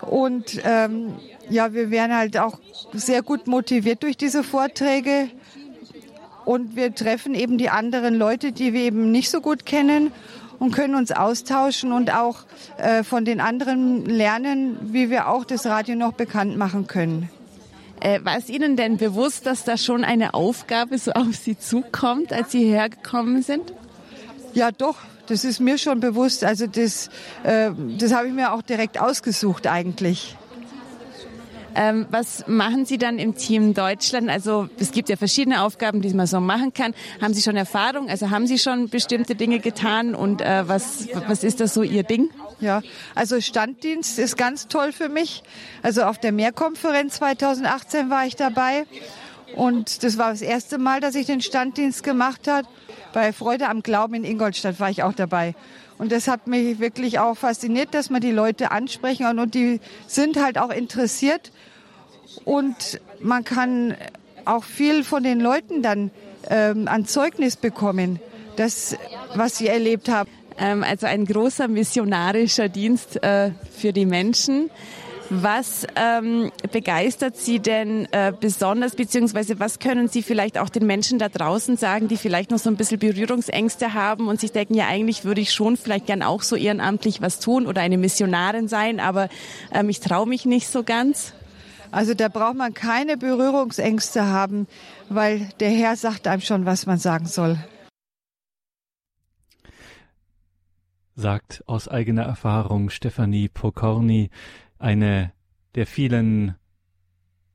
und 0.01 0.61
ähm, 0.63 1.15
ja, 1.49 1.73
wir 1.73 1.89
werden 1.89 2.15
halt 2.15 2.37
auch 2.37 2.59
sehr 2.93 3.23
gut 3.23 3.47
motiviert 3.47 4.03
durch 4.03 4.17
diese 4.17 4.43
Vorträge 4.43 5.29
und 6.47 6.77
wir 6.77 6.95
treffen 6.95 7.33
eben 7.35 7.57
die 7.57 7.69
anderen 7.69 8.15
Leute, 8.15 8.53
die 8.53 8.71
wir 8.71 8.81
eben 8.81 9.11
nicht 9.11 9.29
so 9.29 9.41
gut 9.41 9.65
kennen 9.65 10.13
und 10.59 10.71
können 10.71 10.95
uns 10.95 11.11
austauschen 11.11 11.91
und 11.91 12.13
auch 12.15 12.45
äh, 12.77 13.03
von 13.03 13.25
den 13.25 13.41
anderen 13.41 14.05
lernen, 14.05 14.77
wie 14.81 15.09
wir 15.09 15.27
auch 15.27 15.43
das 15.43 15.65
Radio 15.65 15.95
noch 15.95 16.13
bekannt 16.13 16.57
machen 16.57 16.87
können. 16.87 17.29
Äh, 17.99 18.23
war 18.23 18.37
es 18.37 18.47
Ihnen 18.47 18.77
denn 18.77 18.95
bewusst, 18.95 19.45
dass 19.45 19.65
da 19.65 19.75
schon 19.75 20.05
eine 20.05 20.33
Aufgabe 20.33 20.97
so 20.97 21.11
auf 21.11 21.35
Sie 21.35 21.57
zukommt, 21.57 22.31
als 22.31 22.53
Sie 22.53 22.63
hergekommen 22.63 23.41
sind? 23.41 23.73
Ja, 24.53 24.71
doch. 24.71 24.95
Das 25.27 25.43
ist 25.43 25.59
mir 25.59 25.77
schon 25.77 25.99
bewusst. 25.99 26.45
Also 26.45 26.65
das, 26.67 27.09
äh, 27.43 27.71
das 27.97 28.13
habe 28.13 28.27
ich 28.27 28.33
mir 28.33 28.53
auch 28.53 28.61
direkt 28.61 29.01
ausgesucht 29.01 29.67
eigentlich. 29.67 30.37
Ähm, 31.75 32.07
was 32.09 32.47
machen 32.47 32.85
Sie 32.85 32.97
dann 32.97 33.19
im 33.19 33.35
Team 33.35 33.73
Deutschland? 33.73 34.29
Also 34.29 34.69
es 34.79 34.91
gibt 34.91 35.09
ja 35.09 35.15
verschiedene 35.15 35.61
Aufgaben, 35.61 36.01
die 36.01 36.13
man 36.13 36.27
so 36.27 36.39
machen 36.39 36.73
kann. 36.73 36.93
Haben 37.21 37.33
Sie 37.33 37.41
schon 37.41 37.55
Erfahrung? 37.55 38.09
Also 38.09 38.29
haben 38.29 38.47
Sie 38.47 38.57
schon 38.57 38.89
bestimmte 38.89 39.35
Dinge 39.35 39.59
getan 39.59 40.15
und 40.15 40.41
äh, 40.41 40.67
was, 40.67 41.07
was 41.27 41.43
ist 41.43 41.59
das 41.59 41.73
so 41.73 41.83
Ihr 41.83 42.03
Ding? 42.03 42.29
Ja, 42.59 42.81
also 43.13 43.39
Standdienst 43.39 44.17
ist 44.17 44.37
ganz 44.37 44.67
toll 44.67 44.91
für 44.91 45.09
mich. 45.09 45.43
Also 45.83 46.03
auf 46.03 46.17
der 46.17 46.31
Mehrkonferenz 46.31 47.15
2018 47.15 48.09
war 48.09 48.25
ich 48.25 48.35
dabei 48.35 48.85
und 49.55 50.03
das 50.03 50.17
war 50.17 50.31
das 50.31 50.41
erste 50.41 50.77
Mal, 50.77 50.99
dass 50.99 51.15
ich 51.15 51.25
den 51.25 51.41
Standdienst 51.41 52.03
gemacht 52.03 52.47
habe. 52.47 52.67
Bei 53.13 53.31
Freude 53.33 53.69
am 53.69 53.83
Glauben 53.83 54.15
in 54.15 54.23
Ingolstadt 54.23 54.79
war 54.79 54.89
ich 54.89 55.03
auch 55.03 55.13
dabei. 55.13 55.55
Und 55.97 56.11
das 56.11 56.27
hat 56.27 56.47
mich 56.47 56.79
wirklich 56.79 57.19
auch 57.19 57.35
fasziniert, 57.35 57.93
dass 57.93 58.09
man 58.09 58.21
die 58.21 58.31
Leute 58.31 58.71
ansprechen 58.71 59.39
und 59.39 59.55
die 59.55 59.79
sind 60.05 60.41
halt 60.41 60.57
auch 60.57 60.69
interessiert. 60.69 61.51
Und 62.47 63.01
man 63.19 63.43
kann 63.43 63.97
auch 64.45 64.63
viel 64.63 65.03
von 65.03 65.21
den 65.21 65.41
Leuten 65.41 65.81
dann 65.81 66.11
ähm, 66.49 66.87
an 66.87 67.05
Zeugnis 67.05 67.57
bekommen, 67.57 68.21
das, 68.55 68.95
was 69.35 69.57
sie 69.57 69.67
erlebt 69.67 70.07
haben. 70.07 70.29
Ähm, 70.57 70.81
also 70.81 71.07
ein 71.07 71.25
großer 71.25 71.67
missionarischer 71.67 72.69
Dienst 72.69 73.21
äh, 73.21 73.51
für 73.77 73.91
die 73.91 74.05
Menschen. 74.05 74.69
Was 75.29 75.85
ähm, 75.97 76.53
begeistert 76.71 77.35
Sie 77.35 77.59
denn 77.59 78.07
äh, 78.13 78.31
besonders, 78.39 78.95
beziehungsweise 78.95 79.59
was 79.59 79.79
können 79.79 80.07
Sie 80.07 80.23
vielleicht 80.23 80.57
auch 80.57 80.69
den 80.69 80.85
Menschen 80.85 81.19
da 81.19 81.27
draußen 81.27 81.75
sagen, 81.75 82.07
die 82.07 82.15
vielleicht 82.15 82.49
noch 82.49 82.59
so 82.59 82.69
ein 82.69 82.77
bisschen 82.77 82.99
Berührungsängste 82.99 83.93
haben 83.93 84.29
und 84.29 84.39
sich 84.39 84.53
denken, 84.53 84.75
ja 84.75 84.87
eigentlich 84.87 85.25
würde 85.25 85.41
ich 85.41 85.51
schon 85.51 85.75
vielleicht 85.75 86.05
gern 86.05 86.23
auch 86.23 86.43
so 86.43 86.55
ehrenamtlich 86.55 87.21
was 87.21 87.41
tun 87.41 87.67
oder 87.67 87.81
eine 87.81 87.97
Missionarin 87.97 88.69
sein, 88.69 89.01
aber 89.01 89.27
ähm, 89.73 89.89
ich 89.89 89.99
traue 89.99 90.29
mich 90.29 90.45
nicht 90.45 90.69
so 90.69 90.83
ganz? 90.83 91.33
Also 91.91 92.13
da 92.13 92.27
braucht 92.27 92.55
man 92.55 92.73
keine 92.73 93.17
Berührungsängste 93.17 94.25
haben, 94.25 94.67
weil 95.09 95.49
der 95.59 95.69
Herr 95.69 95.95
sagt 95.95 96.27
einem 96.27 96.41
schon, 96.41 96.65
was 96.65 96.85
man 96.85 96.97
sagen 96.97 97.25
soll. 97.25 97.57
Sagt 101.15 101.63
aus 101.65 101.87
eigener 101.87 102.23
Erfahrung 102.23 102.89
Stefanie 102.89 103.49
Pokorny, 103.49 104.29
eine 104.77 105.31
der 105.75 105.87
vielen 105.87 106.55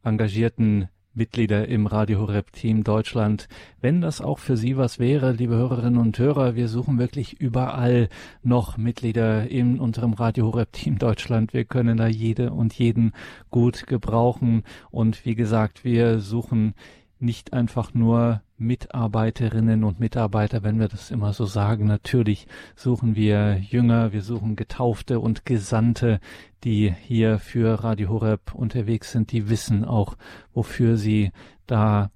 engagierten 0.03 0.88
Mitglieder 1.14 1.68
im 1.68 1.87
Radio 1.87 2.20
Horeb 2.20 2.53
Team 2.53 2.85
Deutschland. 2.85 3.48
Wenn 3.81 4.01
das 4.01 4.20
auch 4.22 4.38
für 4.38 4.57
Sie 4.57 4.77
was 4.77 4.98
wäre, 4.98 5.33
liebe 5.33 5.55
Hörerinnen 5.55 6.01
und 6.01 6.18
Hörer, 6.18 6.57
wir 6.57 6.68
suchen 6.68 6.98
wirklich 6.98 7.38
überall 7.40 8.09
noch 8.42 8.79
Mitglieder 8.79 9.48
in 9.51 9.79
unserem 9.79 10.14
Radio 10.14 10.46
Horeb 10.46 10.72
Team 10.72 10.98
Deutschland. 10.98 11.53
Wir 11.53 11.66
können 11.66 11.98
da 11.98 12.07
jede 12.07 12.53
und 12.53 12.72
jeden 12.75 13.12
gut 13.51 13.87
gebrauchen. 13.87 14.62
Und 14.90 15.27
wie 15.27 15.35
gesagt, 15.35 15.85
wir 15.85 16.20
suchen 16.20 16.75
nicht 17.23 17.53
einfach 17.53 17.95
nur 17.95 18.43
Mitarbeiterinnen 18.59 19.85
und 19.85 20.01
Mitarbeiter, 20.01 20.63
wenn 20.63 20.79
wir 20.79 20.89
das 20.89 21.11
immer 21.11 21.33
so 21.33 21.47
sagen. 21.47 21.87
Natürlich 21.87 22.47
suchen 22.77 23.17
wir 23.17 23.59
Jünger, 23.59 24.13
wir 24.13 24.23
suchen 24.23 24.57
Getaufte 24.57 25.21
und 25.21 25.45
Gesandte, 25.45 26.21
die 26.65 26.93
hier 26.93 27.39
für 27.39 27.83
Radio 27.83 28.09
Horeb 28.09 28.55
unterwegs 28.55 29.13
sind, 29.13 29.33
die 29.33 29.49
wissen 29.49 29.85
auch, 29.85 30.17
wofür 30.53 30.97
sie 30.97 31.33
da 31.67 32.11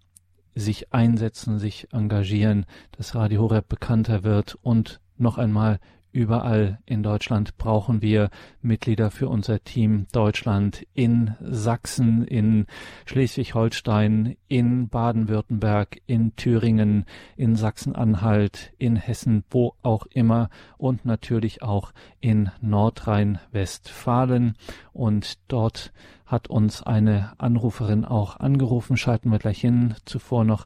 sich 0.54 0.92
einsetzen, 0.92 1.58
sich 1.58 1.88
engagieren, 1.92 2.64
dass 2.92 3.14
Radio 3.14 3.42
Horeb 3.42 3.68
bekannter 3.68 4.24
wird 4.24 4.56
und 4.62 5.00
noch 5.18 5.38
einmal 5.38 5.78
Überall 6.16 6.78
in 6.86 7.02
Deutschland 7.02 7.58
brauchen 7.58 8.00
wir 8.00 8.30
Mitglieder 8.62 9.10
für 9.10 9.28
unser 9.28 9.62
Team 9.62 10.06
Deutschland 10.12 10.86
in 10.94 11.34
Sachsen, 11.42 12.24
in 12.24 12.64
Schleswig-Holstein, 13.04 14.38
in 14.48 14.88
Baden-Württemberg, 14.88 16.00
in 16.06 16.34
Thüringen, 16.34 17.04
in 17.36 17.54
Sachsen-Anhalt, 17.54 18.72
in 18.78 18.96
Hessen, 18.96 19.44
wo 19.50 19.74
auch 19.82 20.06
immer 20.06 20.48
und 20.78 21.04
natürlich 21.04 21.62
auch 21.62 21.92
in 22.20 22.50
Nordrhein-Westfalen. 22.62 24.54
Und 24.94 25.36
dort 25.48 25.92
hat 26.24 26.48
uns 26.48 26.82
eine 26.82 27.34
Anruferin 27.36 28.06
auch 28.06 28.40
angerufen, 28.40 28.96
schalten 28.96 29.30
wir 29.30 29.38
gleich 29.38 29.60
hin. 29.60 29.96
Zuvor 30.06 30.44
noch 30.44 30.64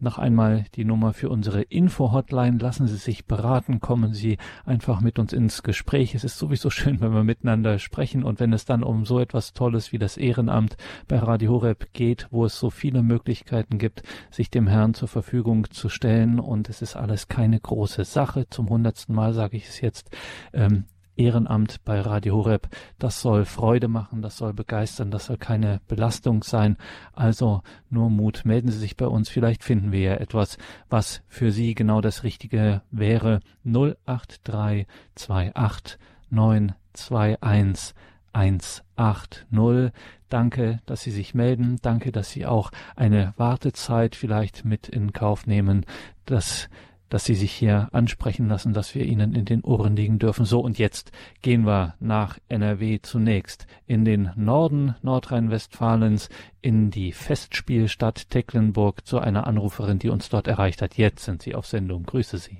noch 0.00 0.18
einmal 0.18 0.64
die 0.74 0.84
Nummer 0.84 1.12
für 1.12 1.28
unsere 1.28 1.62
Info-Hotline. 1.62 2.58
Lassen 2.58 2.86
Sie 2.86 2.96
sich 2.96 3.26
beraten, 3.26 3.80
kommen 3.80 4.14
Sie 4.14 4.38
einfach 4.64 5.00
mit 5.00 5.18
uns 5.18 5.32
ins 5.32 5.62
Gespräch. 5.62 6.14
Es 6.14 6.24
ist 6.24 6.38
sowieso 6.38 6.70
schön, 6.70 7.00
wenn 7.00 7.12
wir 7.12 7.24
miteinander 7.24 7.78
sprechen 7.78 8.24
und 8.24 8.40
wenn 8.40 8.52
es 8.52 8.64
dann 8.64 8.82
um 8.82 9.04
so 9.04 9.20
etwas 9.20 9.52
Tolles 9.52 9.92
wie 9.92 9.98
das 9.98 10.16
Ehrenamt 10.16 10.76
bei 11.06 11.18
Radio 11.18 11.52
Horeb 11.52 11.92
geht, 11.92 12.28
wo 12.30 12.44
es 12.44 12.58
so 12.58 12.70
viele 12.70 13.02
Möglichkeiten 13.02 13.78
gibt, 13.78 14.02
sich 14.30 14.50
dem 14.50 14.66
Herrn 14.66 14.94
zur 14.94 15.08
Verfügung 15.08 15.70
zu 15.70 15.88
stellen 15.88 16.40
und 16.40 16.68
es 16.68 16.82
ist 16.82 16.96
alles 16.96 17.28
keine 17.28 17.58
große 17.58 18.04
Sache. 18.04 18.46
Zum 18.48 18.68
hundertsten 18.68 19.14
Mal 19.14 19.32
sage 19.32 19.56
ich 19.56 19.68
es 19.68 19.80
jetzt. 19.80 20.10
Ähm, 20.52 20.84
Ehrenamt 21.18 21.84
bei 21.84 22.00
Radio 22.00 22.36
Horeb. 22.36 22.68
Das 22.98 23.20
soll 23.20 23.44
Freude 23.44 23.88
machen, 23.88 24.22
das 24.22 24.36
soll 24.36 24.54
begeistern, 24.54 25.10
das 25.10 25.26
soll 25.26 25.36
keine 25.36 25.80
Belastung 25.88 26.42
sein. 26.42 26.76
Also 27.12 27.62
nur 27.90 28.08
Mut. 28.08 28.42
Melden 28.44 28.70
Sie 28.70 28.78
sich 28.78 28.96
bei 28.96 29.06
uns. 29.06 29.28
Vielleicht 29.28 29.64
finden 29.64 29.92
wir 29.92 30.00
ja 30.00 30.14
etwas, 30.14 30.56
was 30.88 31.22
für 31.28 31.52
Sie 31.52 31.74
genau 31.74 32.00
das 32.00 32.22
Richtige 32.22 32.82
wäre. 32.90 33.40
08328 33.64 35.98
921 36.30 37.94
180. 38.32 39.92
Danke, 40.28 40.80
dass 40.86 41.00
Sie 41.00 41.10
sich 41.10 41.34
melden. 41.34 41.78
Danke, 41.82 42.12
dass 42.12 42.30
Sie 42.30 42.46
auch 42.46 42.70
eine 42.96 43.34
Wartezeit 43.36 44.14
vielleicht 44.14 44.64
mit 44.64 44.88
in 44.88 45.12
Kauf 45.12 45.46
nehmen, 45.46 45.84
dass 46.26 46.68
dass 47.08 47.24
Sie 47.24 47.34
sich 47.34 47.52
hier 47.52 47.88
ansprechen 47.92 48.48
lassen, 48.48 48.72
dass 48.72 48.94
wir 48.94 49.04
Ihnen 49.04 49.34
in 49.34 49.44
den 49.44 49.62
Ohren 49.62 49.96
liegen 49.96 50.18
dürfen. 50.18 50.44
So, 50.44 50.60
und 50.60 50.78
jetzt 50.78 51.12
gehen 51.42 51.66
wir 51.66 51.94
nach 52.00 52.38
NRW 52.48 53.00
zunächst 53.02 53.66
in 53.86 54.04
den 54.04 54.30
Norden 54.36 54.94
Nordrhein-Westfalens, 55.02 56.28
in 56.60 56.90
die 56.90 57.12
Festspielstadt 57.12 58.30
Tecklenburg 58.30 59.06
zu 59.06 59.18
einer 59.18 59.46
Anruferin, 59.46 59.98
die 59.98 60.10
uns 60.10 60.28
dort 60.28 60.48
erreicht 60.48 60.82
hat. 60.82 60.94
Jetzt 60.94 61.24
sind 61.24 61.42
Sie 61.42 61.54
auf 61.54 61.66
Sendung. 61.66 62.04
Grüße 62.04 62.38
Sie. 62.38 62.58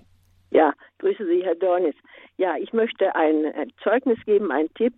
Ja, 0.51 0.73
grüße 0.99 1.27
Sie, 1.27 1.43
Herr 1.45 1.55
Dornis. 1.55 1.95
Ja, 2.37 2.57
ich 2.57 2.73
möchte 2.73 3.15
ein, 3.15 3.47
ein 3.55 3.73
Zeugnis 3.83 4.19
geben, 4.25 4.51
einen 4.51 4.73
Tipp. 4.75 4.95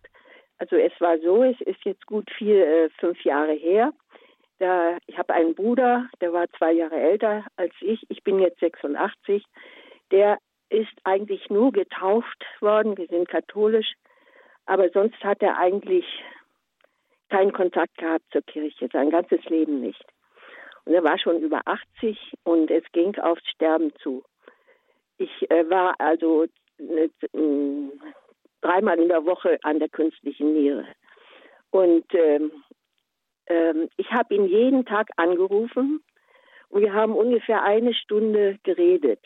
Also 0.58 0.76
es 0.76 0.92
war 1.00 1.18
so, 1.18 1.42
es 1.42 1.60
ist 1.62 1.84
jetzt 1.84 2.06
gut 2.06 2.30
vier, 2.36 2.66
äh, 2.66 2.90
fünf 2.98 3.24
Jahre 3.24 3.54
her. 3.54 3.92
Da, 4.60 4.98
ich 5.06 5.16
habe 5.16 5.32
einen 5.32 5.54
Bruder, 5.54 6.06
der 6.20 6.34
war 6.34 6.46
zwei 6.58 6.72
Jahre 6.72 6.96
älter 6.96 7.46
als 7.56 7.72
ich. 7.80 8.04
Ich 8.10 8.22
bin 8.22 8.38
jetzt 8.38 8.60
86. 8.60 9.42
Der 10.10 10.36
ist 10.68 10.92
eigentlich 11.04 11.48
nur 11.48 11.72
getauft 11.72 12.44
worden. 12.60 12.96
Wir 12.98 13.06
sind 13.06 13.26
katholisch. 13.26 13.94
Aber 14.66 14.90
sonst 14.90 15.18
hat 15.24 15.40
er 15.40 15.56
eigentlich 15.56 16.04
keinen 17.30 17.54
Kontakt 17.54 17.96
gehabt 17.96 18.24
zur 18.32 18.42
Kirche, 18.42 18.88
sein 18.92 19.08
ganzes 19.08 19.42
Leben 19.46 19.80
nicht. 19.80 20.04
Und 20.84 20.92
er 20.92 21.04
war 21.04 21.18
schon 21.18 21.40
über 21.40 21.62
80 21.64 22.34
und 22.44 22.70
es 22.70 22.84
ging 22.92 23.18
aufs 23.18 23.46
Sterben 23.48 23.92
zu. 24.02 24.22
Ich 25.16 25.50
äh, 25.50 25.70
war 25.70 25.94
also 25.98 26.44
äh, 26.78 27.08
dreimal 28.60 28.98
in 28.98 29.08
der 29.08 29.24
Woche 29.24 29.58
an 29.62 29.78
der 29.78 29.88
künstlichen 29.88 30.52
Niere. 30.52 30.86
Und 31.70 32.04
ähm, 32.14 32.52
ähm, 33.50 33.88
ich 33.96 34.10
habe 34.12 34.34
ihn 34.34 34.46
jeden 34.46 34.86
Tag 34.86 35.08
angerufen 35.16 36.02
und 36.68 36.82
wir 36.82 36.94
haben 36.94 37.14
ungefähr 37.14 37.62
eine 37.62 37.92
Stunde 37.92 38.58
geredet. 38.62 39.20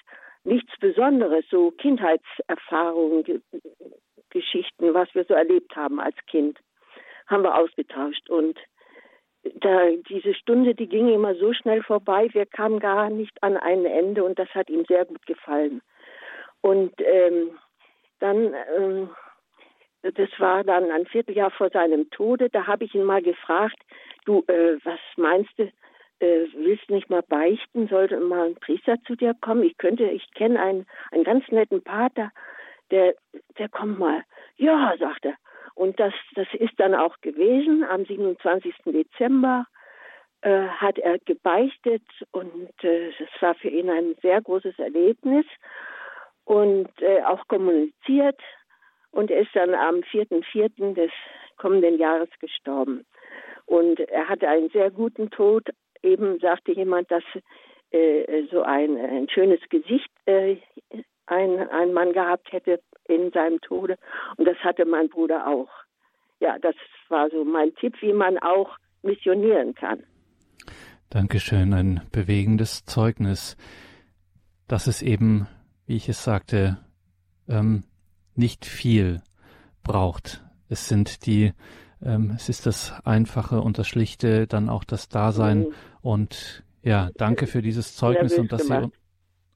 Nichts 0.45 0.73
Besonderes, 0.81 1.45
so 1.51 1.71
Kindheitserfahrungen, 1.71 3.43
Geschichten, 4.31 4.95
was 4.95 5.15
wir 5.15 5.25
so 5.25 5.35
erlebt 5.35 5.77
haben 5.77 6.01
als 6.01 6.17
Kind, 6.27 6.59
haben 7.27 7.45
wir 7.45 7.57
ausgetauscht. 7.57 8.29
Und 8.29 8.59
da, 9.61 9.91
diese 10.09 10.35
Stunde, 10.35 10.75
die 10.75 10.89
ging 10.89 11.09
immer 11.09 11.35
so 11.35 11.53
schnell 11.53 11.83
vorbei, 11.83 12.29
wir 12.33 12.47
kamen 12.47 12.81
gar 12.81 13.11
nicht 13.11 13.43
an 13.43 13.57
ein 13.57 13.85
Ende 13.85 14.25
und 14.25 14.39
das 14.39 14.49
hat 14.55 14.71
ihm 14.71 14.85
sehr 14.87 15.05
gut 15.05 15.25
gefallen. 15.27 15.83
Und 16.63 16.95
ähm, 17.01 17.59
dann 18.21 18.55
ähm, 18.77 19.11
das 20.13 20.29
war 20.39 20.65
dann 20.65 20.91
ein 20.91 21.07
Vierteljahr 21.07 21.51
vor 21.51 21.71
seinem 21.71 22.11
Tode, 22.11 22.51
da 22.51 22.67
habe 22.67 22.85
ich 22.85 22.95
ihn 22.95 23.05
mal 23.05 23.23
gefragt, 23.23 23.79
du, 24.25 24.45
äh, 24.49 24.79
was 24.85 25.01
meinst 25.17 25.51
du, 25.59 25.65
äh, 26.21 26.47
willst 26.55 26.91
nicht 26.91 27.11
mal 27.11 27.23
beichten, 27.23 27.89
sollte 27.89 28.19
mal 28.21 28.47
ein 28.49 28.55
Priester 28.57 28.97
zu 29.07 29.17
dir 29.17 29.35
kommen? 29.41 29.63
Ich 29.65 29.77
könnte, 29.79 30.05
ich 30.05 30.31
kenne 30.35 30.61
einen, 30.61 30.87
einen 31.11 31.25
ganz 31.25 31.47
netten 31.49 31.83
Pater, 31.83 32.31
der, 32.91 33.15
der 33.59 33.69
kommt 33.69 33.99
mal. 33.99 34.23
Ja, 34.57 34.95
sagt 34.99 35.25
er. 35.25 35.35
Und 35.75 35.99
das, 35.99 36.15
das 36.35 36.47
ist 36.55 36.79
dann 36.79 36.95
auch 36.95 37.21
gewesen. 37.21 37.85
Am 37.85 38.05
27. 38.05 38.75
Dezember 38.87 39.67
äh, 40.43 40.69
hat 40.69 40.99
er 40.99 41.19
gebeichtet 41.21 42.05
und 42.31 42.73
äh, 42.85 43.11
das 43.19 43.29
war 43.41 43.55
für 43.55 43.69
ihn 43.69 43.91
ein 43.91 44.15
sehr 44.23 44.41
großes 44.41 44.79
Erlebnis 44.79 45.47
und 46.45 46.91
äh, 47.01 47.23
auch 47.23 47.49
kommuniziert 47.49 48.41
und 49.11 49.31
er 49.31 49.41
ist 49.41 49.55
dann 49.55 49.75
am 49.75 49.97
4.4. 49.97 50.95
des 50.95 51.11
kommenden 51.57 51.99
Jahres 51.99 52.29
gestorben. 52.41 53.07
Und 53.67 54.01
er 54.01 54.29
hatte 54.29 54.49
einen 54.49 54.71
sehr 54.71 54.91
guten 54.91 55.31
Tod. 55.31 55.69
Eben 56.03 56.39
sagte 56.41 56.73
jemand, 56.73 57.11
dass 57.11 57.25
äh, 57.91 58.45
so 58.51 58.63
ein, 58.63 58.97
ein 58.97 59.29
schönes 59.29 59.61
Gesicht 59.71 60.11
äh, 60.27 60.57
ein, 61.27 61.69
ein 61.71 61.93
Mann 61.93 62.13
gehabt 62.13 62.53
hätte 62.53 62.81
in 63.09 63.31
seinem 63.33 63.61
Tode. 63.61 63.97
Und 64.37 64.47
das 64.47 64.57
hatte 64.59 64.85
mein 64.85 65.09
Bruder 65.09 65.47
auch. 65.47 65.71
Ja, 66.41 66.59
das 66.59 66.75
war 67.09 67.31
so 67.31 67.45
mein 67.45 67.75
Tipp, 67.77 67.95
wie 68.01 68.13
man 68.13 68.39
auch 68.39 68.77
missionieren 69.03 69.75
kann. 69.75 70.03
Dankeschön, 71.11 71.73
ein 71.73 72.01
bewegendes 72.11 72.85
Zeugnis, 72.85 73.57
dass 74.67 74.87
es 74.87 75.01
eben, 75.01 75.47
wie 75.87 75.97
ich 75.97 76.09
es 76.09 76.25
sagte, 76.25 76.79
ähm, 77.49 77.85
nicht 78.35 78.65
viel 78.65 79.21
braucht. 79.85 80.43
Es 80.69 80.89
sind 80.89 81.27
die, 81.27 81.53
ähm, 82.03 82.33
es 82.37 82.49
ist 82.49 82.67
das 82.67 82.95
Einfache 83.05 83.61
und 83.61 83.79
das 83.79 83.89
Schlichte, 83.89 84.47
dann 84.47 84.69
auch 84.69 84.85
das 84.85 85.09
Dasein 85.09 85.61
mhm. 85.61 85.67
und 86.03 86.65
ja, 86.83 87.11
danke 87.17 87.47
für 87.47 87.63
dieses 87.63 87.97
Zeugnis 87.97 88.39
und 88.39 88.53
dass 88.53 88.67
Sie 88.67 88.91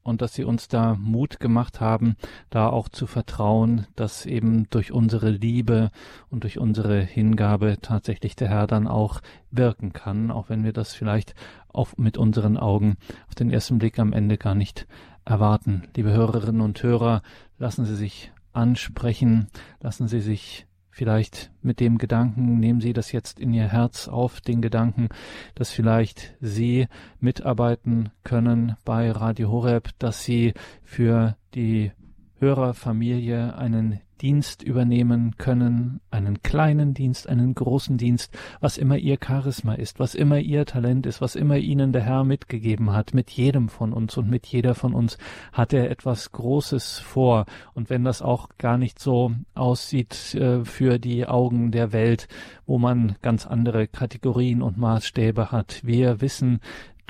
und 0.09 0.23
dass 0.23 0.33
Sie 0.33 0.45
uns 0.45 0.69
da 0.69 0.95
Mut 0.95 1.39
gemacht 1.39 1.81
haben, 1.81 2.17
da 2.49 2.71
auch 2.71 2.89
zu 2.89 3.07
vertrauen, 3.07 3.87
dass 3.95 4.25
eben 4.25 4.69
durch 4.71 4.91
unsere 4.91 5.29
Liebe 5.29 5.91
und 6.31 6.45
durch 6.45 6.59
unsere 6.59 7.01
Hingabe 7.01 7.77
tatsächlich 7.83 8.35
der 8.35 8.49
Herr 8.49 8.67
dann 8.67 8.89
auch 8.89 9.21
wirken 9.51 9.93
kann, 9.93 10.31
auch 10.31 10.49
wenn 10.49 10.65
wir 10.65 10.73
das 10.73 10.95
vielleicht 10.95 11.35
auch 11.69 11.91
mit 11.99 12.17
unseren 12.17 12.57
Augen 12.57 12.97
auf 13.29 13.35
den 13.35 13.51
ersten 13.51 13.79
Blick 13.79 13.99
am 13.99 14.15
Ende 14.15 14.39
gar 14.39 14.55
nicht 14.55 14.87
erwarten. 15.27 15.83
Liebe 15.95 16.11
Hörerinnen 16.11 16.63
und 16.63 16.83
Hörer, 16.83 17.21
lassen 17.59 17.85
Sie 17.85 17.97
sich 17.97 18.33
ansprechen. 18.53 19.49
Lassen 19.81 20.09
Sie 20.09 20.21
sich 20.21 20.67
vielleicht 20.99 21.53
mit 21.63 21.79
dem 21.79 21.97
Gedanken, 21.97 22.59
nehmen 22.59 22.81
Sie 22.81 22.93
das 22.93 23.13
jetzt 23.13 23.39
in 23.39 23.55
Ihr 23.55 23.69
Herz 23.69 24.09
auf, 24.09 24.41
den 24.41 24.61
Gedanken, 24.61 25.09
dass 25.55 25.71
vielleicht 25.71 26.35
Sie 26.41 26.89
mitarbeiten 27.21 28.11
können 28.25 28.75
bei 28.85 29.13
Radio 29.13 29.49
Horeb, 29.49 29.91
dass 30.01 30.25
Sie 30.25 30.55
für 30.83 31.37
die 31.55 31.93
Hörerfamilie 32.41 33.57
einen 33.57 34.01
Dienst 34.19 34.63
übernehmen 34.63 35.37
können, 35.39 36.01
einen 36.11 36.43
kleinen 36.43 36.95
Dienst, 36.95 37.29
einen 37.29 37.55
großen 37.55 37.97
Dienst, 37.97 38.37
was 38.61 38.79
immer 38.79 38.97
ihr 38.97 39.19
Charisma 39.25 39.75
ist, 39.75 39.99
was 39.99 40.15
immer 40.15 40.39
ihr 40.39 40.67
Talent 40.67 41.07
ist, 41.07 41.21
was 41.21 41.37
immer 41.37 41.57
ihnen 41.57 41.93
der 41.93 42.03
Herr 42.03 42.25
mitgegeben 42.25 42.93
hat, 42.93 43.15
mit 43.15 43.31
jedem 43.31 43.69
von 43.69 43.93
uns 43.93 44.17
und 44.17 44.29
mit 44.29 44.47
jeder 44.47 44.75
von 44.75 44.95
uns 44.95 45.19
hat 45.53 45.73
er 45.73 45.91
etwas 45.91 46.33
Großes 46.33 46.99
vor. 46.99 47.47
Und 47.75 47.91
wenn 47.91 48.05
das 48.05 48.23
auch 48.23 48.49
gar 48.59 48.79
nicht 48.79 48.99
so 48.99 49.33
aussieht 49.55 50.35
äh, 50.35 50.65
für 50.65 50.99
die 50.99 51.27
Augen 51.27 51.71
der 51.71 51.93
Welt, 51.93 52.29
wo 52.67 52.79
man 52.79 53.17
ganz 53.23 53.47
andere 53.47 53.87
Kategorien 53.87 54.63
und 54.63 54.77
Maßstäbe 54.77 55.53
hat, 55.53 55.81
wir 55.85 56.21
wissen, 56.21 56.61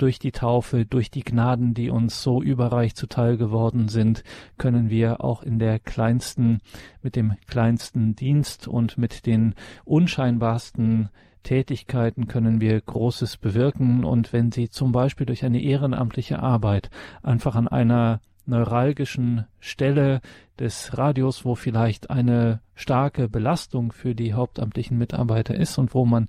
durch 0.01 0.17
die 0.17 0.31
Taufe, 0.31 0.85
durch 0.85 1.11
die 1.11 1.23
Gnaden, 1.23 1.73
die 1.73 1.89
uns 1.89 2.23
so 2.23 2.41
überreich 2.41 2.95
zuteil 2.95 3.37
geworden 3.37 3.87
sind, 3.87 4.23
können 4.57 4.89
wir 4.89 5.23
auch 5.23 5.43
in 5.43 5.59
der 5.59 5.79
kleinsten, 5.79 6.59
mit 7.03 7.15
dem 7.15 7.35
kleinsten 7.47 8.15
Dienst 8.15 8.67
und 8.67 8.97
mit 8.97 9.25
den 9.25 9.53
unscheinbarsten 9.85 11.09
Tätigkeiten 11.43 12.27
können 12.27 12.59
wir 12.61 12.79
Großes 12.81 13.37
bewirken. 13.37 14.03
Und 14.03 14.33
wenn 14.33 14.51
Sie 14.51 14.69
zum 14.69 14.91
Beispiel 14.91 15.25
durch 15.25 15.45
eine 15.45 15.61
ehrenamtliche 15.61 16.39
Arbeit 16.39 16.89
einfach 17.23 17.55
an 17.55 17.67
einer 17.67 18.19
neuralgischen 18.45 19.45
Stelle 19.59 20.21
des 20.57 20.97
Radios, 20.97 21.45
wo 21.45 21.55
vielleicht 21.55 22.09
eine 22.09 22.61
starke 22.75 23.29
Belastung 23.29 23.91
für 23.91 24.15
die 24.15 24.33
hauptamtlichen 24.33 24.97
Mitarbeiter 24.97 25.55
ist 25.55 25.77
und 25.77 25.93
wo 25.93 26.05
man 26.05 26.27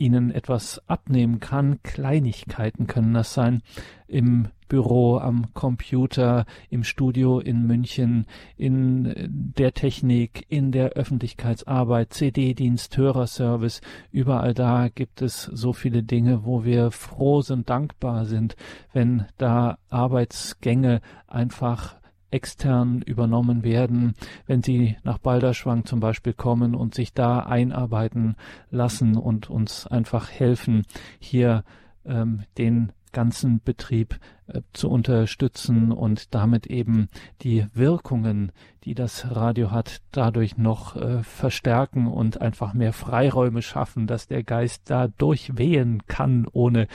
ihnen 0.00 0.30
etwas 0.30 0.82
abnehmen 0.88 1.40
kann. 1.40 1.82
Kleinigkeiten 1.82 2.86
können 2.86 3.14
das 3.14 3.34
sein. 3.34 3.62
Im 4.06 4.48
Büro, 4.68 5.18
am 5.18 5.52
Computer, 5.54 6.44
im 6.70 6.84
Studio 6.84 7.40
in 7.40 7.66
München, 7.66 8.26
in 8.56 9.14
der 9.56 9.72
Technik, 9.72 10.44
in 10.48 10.72
der 10.72 10.90
Öffentlichkeitsarbeit, 10.90 12.12
CD-Dienst, 12.12 12.96
Hörerservice. 12.96 13.80
Überall 14.12 14.54
da 14.54 14.88
gibt 14.88 15.22
es 15.22 15.42
so 15.42 15.72
viele 15.72 16.02
Dinge, 16.02 16.44
wo 16.44 16.64
wir 16.64 16.90
froh 16.90 17.40
sind, 17.40 17.70
dankbar 17.70 18.26
sind, 18.26 18.56
wenn 18.92 19.26
da 19.38 19.78
Arbeitsgänge 19.88 21.00
einfach 21.26 21.97
extern 22.30 23.02
übernommen 23.02 23.62
werden, 23.62 24.14
wenn 24.46 24.62
sie 24.62 24.96
nach 25.02 25.18
Balderschwang 25.18 25.84
zum 25.84 26.00
Beispiel 26.00 26.32
kommen 26.32 26.74
und 26.74 26.94
sich 26.94 27.12
da 27.12 27.40
einarbeiten 27.40 28.36
lassen 28.70 29.16
und 29.16 29.50
uns 29.50 29.86
einfach 29.86 30.30
helfen, 30.30 30.84
hier 31.18 31.64
ähm, 32.04 32.42
den 32.56 32.92
ganzen 33.12 33.60
Betrieb 33.64 34.18
äh, 34.46 34.60
zu 34.72 34.90
unterstützen 34.90 35.92
und 35.92 36.34
damit 36.34 36.66
eben 36.66 37.08
die 37.42 37.66
Wirkungen, 37.72 38.52
die 38.84 38.94
das 38.94 39.34
Radio 39.34 39.70
hat, 39.70 40.02
dadurch 40.12 40.56
noch 40.56 40.96
äh, 40.96 41.22
verstärken 41.22 42.06
und 42.06 42.40
einfach 42.40 42.74
mehr 42.74 42.92
Freiräume 42.92 43.62
schaffen, 43.62 44.06
dass 44.06 44.26
der 44.26 44.42
Geist 44.42 44.90
da 44.90 45.08
durchwehen 45.08 46.02
kann, 46.06 46.46
ohne 46.52 46.86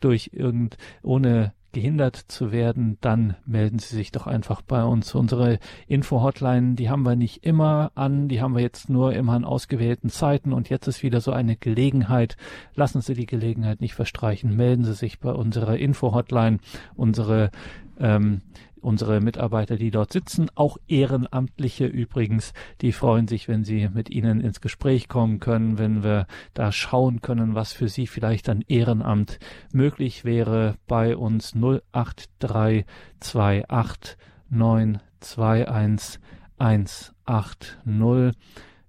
durch 0.00 0.30
irgend, 0.32 0.76
ohne 1.02 1.52
gehindert 1.72 2.16
zu 2.16 2.52
werden, 2.52 2.98
dann 3.00 3.36
melden 3.46 3.78
Sie 3.78 3.94
sich 3.94 4.12
doch 4.12 4.26
einfach 4.26 4.62
bei 4.62 4.82
uns. 4.82 5.14
Unsere 5.14 5.58
Info-Hotline, 5.86 6.74
die 6.74 6.90
haben 6.90 7.02
wir 7.02 7.16
nicht 7.16 7.44
immer 7.44 7.92
an, 7.94 8.28
die 8.28 8.40
haben 8.40 8.54
wir 8.54 8.62
jetzt 8.62 8.88
nur 8.88 9.12
immer 9.12 9.34
an 9.34 9.44
ausgewählten 9.44 10.10
Zeiten 10.10 10.52
und 10.52 10.68
jetzt 10.68 10.86
ist 10.86 11.02
wieder 11.02 11.20
so 11.20 11.32
eine 11.32 11.56
Gelegenheit. 11.56 12.36
Lassen 12.74 13.00
Sie 13.00 13.14
die 13.14 13.26
Gelegenheit 13.26 13.80
nicht 13.80 13.94
verstreichen. 13.94 14.56
Melden 14.56 14.84
Sie 14.84 14.94
sich 14.94 15.20
bei 15.20 15.32
unserer 15.32 15.76
Info-Hotline. 15.76 16.58
Unsere 16.96 17.50
ähm, 17.98 18.40
unsere 18.82 19.20
Mitarbeiter, 19.20 19.76
die 19.76 19.90
dort 19.90 20.12
sitzen, 20.12 20.48
auch 20.54 20.76
Ehrenamtliche 20.88 21.86
übrigens, 21.86 22.54
die 22.80 22.92
freuen 22.92 23.28
sich, 23.28 23.48
wenn 23.48 23.64
sie 23.64 23.88
mit 23.88 24.10
ihnen 24.10 24.40
ins 24.40 24.60
Gespräch 24.60 25.08
kommen 25.08 25.40
können, 25.40 25.78
wenn 25.78 26.02
wir 26.02 26.26
da 26.54 26.72
schauen 26.72 27.20
können, 27.20 27.54
was 27.54 27.72
für 27.72 27.88
sie 27.88 28.06
vielleicht 28.06 28.48
an 28.48 28.64
Ehrenamt 28.68 29.38
möglich 29.72 30.24
wäre 30.24 30.76
bei 30.86 31.16
uns 31.16 31.54
08328 31.54 34.16
921 34.48 36.20
180. 36.58 38.34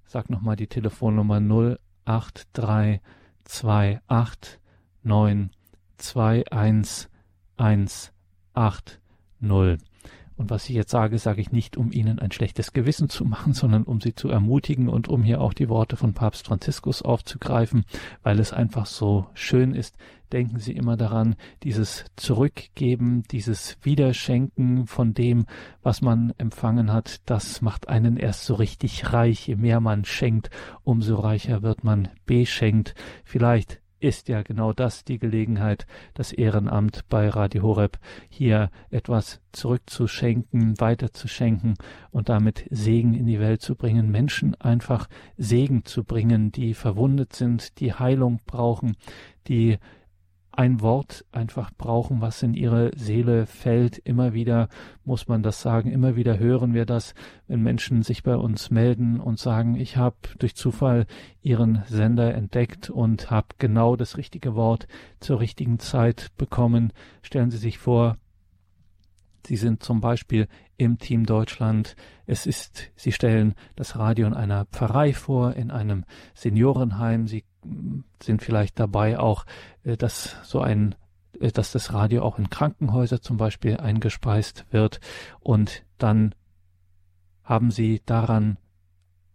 Sag 0.05 0.29
nochmal 0.29 0.55
die 0.55 0.67
Telefonnummer 0.67 1.41
08328 2.05 4.59
921 5.03 7.09
180 7.57 9.00
null. 9.41 9.77
Und 10.41 10.49
was 10.49 10.67
ich 10.69 10.75
jetzt 10.75 10.89
sage, 10.89 11.19
sage 11.19 11.39
ich 11.39 11.51
nicht, 11.51 11.77
um 11.77 11.91
Ihnen 11.91 12.17
ein 12.17 12.31
schlechtes 12.31 12.73
Gewissen 12.73 13.09
zu 13.09 13.25
machen, 13.25 13.53
sondern 13.53 13.83
um 13.83 14.01
Sie 14.01 14.15
zu 14.15 14.29
ermutigen 14.29 14.89
und 14.89 15.07
um 15.07 15.23
hier 15.23 15.39
auch 15.39 15.53
die 15.53 15.69
Worte 15.69 15.97
von 15.97 16.13
Papst 16.13 16.47
Franziskus 16.47 17.03
aufzugreifen, 17.03 17.85
weil 18.23 18.39
es 18.39 18.51
einfach 18.53 18.87
so 18.87 19.27
schön 19.35 19.75
ist. 19.75 19.97
Denken 20.31 20.59
Sie 20.59 20.71
immer 20.71 20.95
daran, 20.95 21.35
dieses 21.63 22.05
Zurückgeben, 22.15 23.23
dieses 23.31 23.77
Wiederschenken 23.83 24.87
von 24.87 25.13
dem, 25.13 25.45
was 25.83 26.01
man 26.01 26.33
empfangen 26.37 26.91
hat, 26.91 27.21
das 27.25 27.61
macht 27.61 27.89
einen 27.89 28.15
erst 28.15 28.45
so 28.45 28.55
richtig 28.55 29.11
reich. 29.11 29.47
Je 29.47 29.57
mehr 29.57 29.81
man 29.81 30.05
schenkt, 30.05 30.49
umso 30.83 31.17
reicher 31.17 31.61
wird 31.63 31.83
man 31.83 32.07
beschenkt. 32.25 32.95
Vielleicht 33.25 33.80
ist 34.01 34.27
ja 34.29 34.41
genau 34.41 34.73
das 34.73 35.03
die 35.03 35.19
Gelegenheit, 35.19 35.85
das 36.13 36.33
Ehrenamt 36.33 37.05
bei 37.09 37.29
Radio 37.29 37.63
Horeb 37.63 37.99
hier 38.29 38.69
etwas 38.89 39.41
zurückzuschenken, 39.51 40.79
weiterzuschenken 40.79 41.75
und 42.11 42.29
damit 42.29 42.65
Segen 42.71 43.13
in 43.13 43.27
die 43.27 43.39
Welt 43.39 43.61
zu 43.61 43.75
bringen, 43.75 44.11
Menschen 44.11 44.55
einfach 44.59 45.07
Segen 45.37 45.85
zu 45.85 46.03
bringen, 46.03 46.51
die 46.51 46.73
verwundet 46.73 47.33
sind, 47.33 47.79
die 47.79 47.93
Heilung 47.93 48.39
brauchen, 48.45 48.97
die 49.47 49.77
ein 50.51 50.81
Wort 50.81 51.25
einfach 51.31 51.71
brauchen, 51.77 52.19
was 52.19 52.43
in 52.43 52.53
ihre 52.53 52.91
Seele 52.95 53.45
fällt. 53.45 53.97
Immer 53.97 54.33
wieder 54.33 54.67
muss 55.05 55.27
man 55.27 55.43
das 55.43 55.61
sagen, 55.61 55.91
immer 55.91 56.15
wieder 56.15 56.39
hören 56.39 56.73
wir 56.73 56.85
das, 56.85 57.13
wenn 57.47 57.61
Menschen 57.61 58.03
sich 58.03 58.23
bei 58.23 58.35
uns 58.35 58.69
melden 58.69 59.19
und 59.19 59.39
sagen, 59.39 59.75
ich 59.75 59.97
habe 59.97 60.17
durch 60.39 60.55
Zufall 60.55 61.05
ihren 61.41 61.83
Sender 61.87 62.33
entdeckt 62.33 62.89
und 62.89 63.31
habe 63.31 63.47
genau 63.59 63.95
das 63.95 64.17
richtige 64.17 64.55
Wort 64.55 64.87
zur 65.19 65.39
richtigen 65.39 65.79
Zeit 65.79 66.31
bekommen. 66.37 66.91
Stellen 67.21 67.51
Sie 67.51 67.57
sich 67.57 67.77
vor, 67.77 68.17
Sie 69.45 69.55
sind 69.55 69.81
zum 69.81 70.01
Beispiel 70.01 70.47
im 70.77 70.97
Team 70.97 71.25
Deutschland. 71.25 71.95
Es 72.25 72.45
ist, 72.45 72.91
Sie 72.95 73.11
stellen 73.11 73.55
das 73.75 73.97
Radio 73.97 74.27
in 74.27 74.33
einer 74.33 74.65
Pfarrei 74.65 75.13
vor, 75.13 75.53
in 75.55 75.71
einem 75.71 76.05
Seniorenheim. 76.35 77.27
Sie 77.27 77.43
sind 78.21 78.41
vielleicht 78.41 78.79
dabei 78.79 79.19
auch, 79.19 79.45
äh, 79.83 79.97
dass 79.97 80.37
so 80.43 80.61
ein 80.61 80.95
äh, 81.39 81.51
dass 81.51 81.71
das 81.71 81.93
Radio 81.93 82.23
auch 82.23 82.39
in 82.39 82.49
Krankenhäuser 82.49 83.21
zum 83.21 83.37
Beispiel 83.37 83.77
eingespeist 83.77 84.65
wird. 84.71 84.99
Und 85.39 85.83
dann 85.97 86.35
haben 87.43 87.71
Sie 87.71 88.01
daran, 88.05 88.57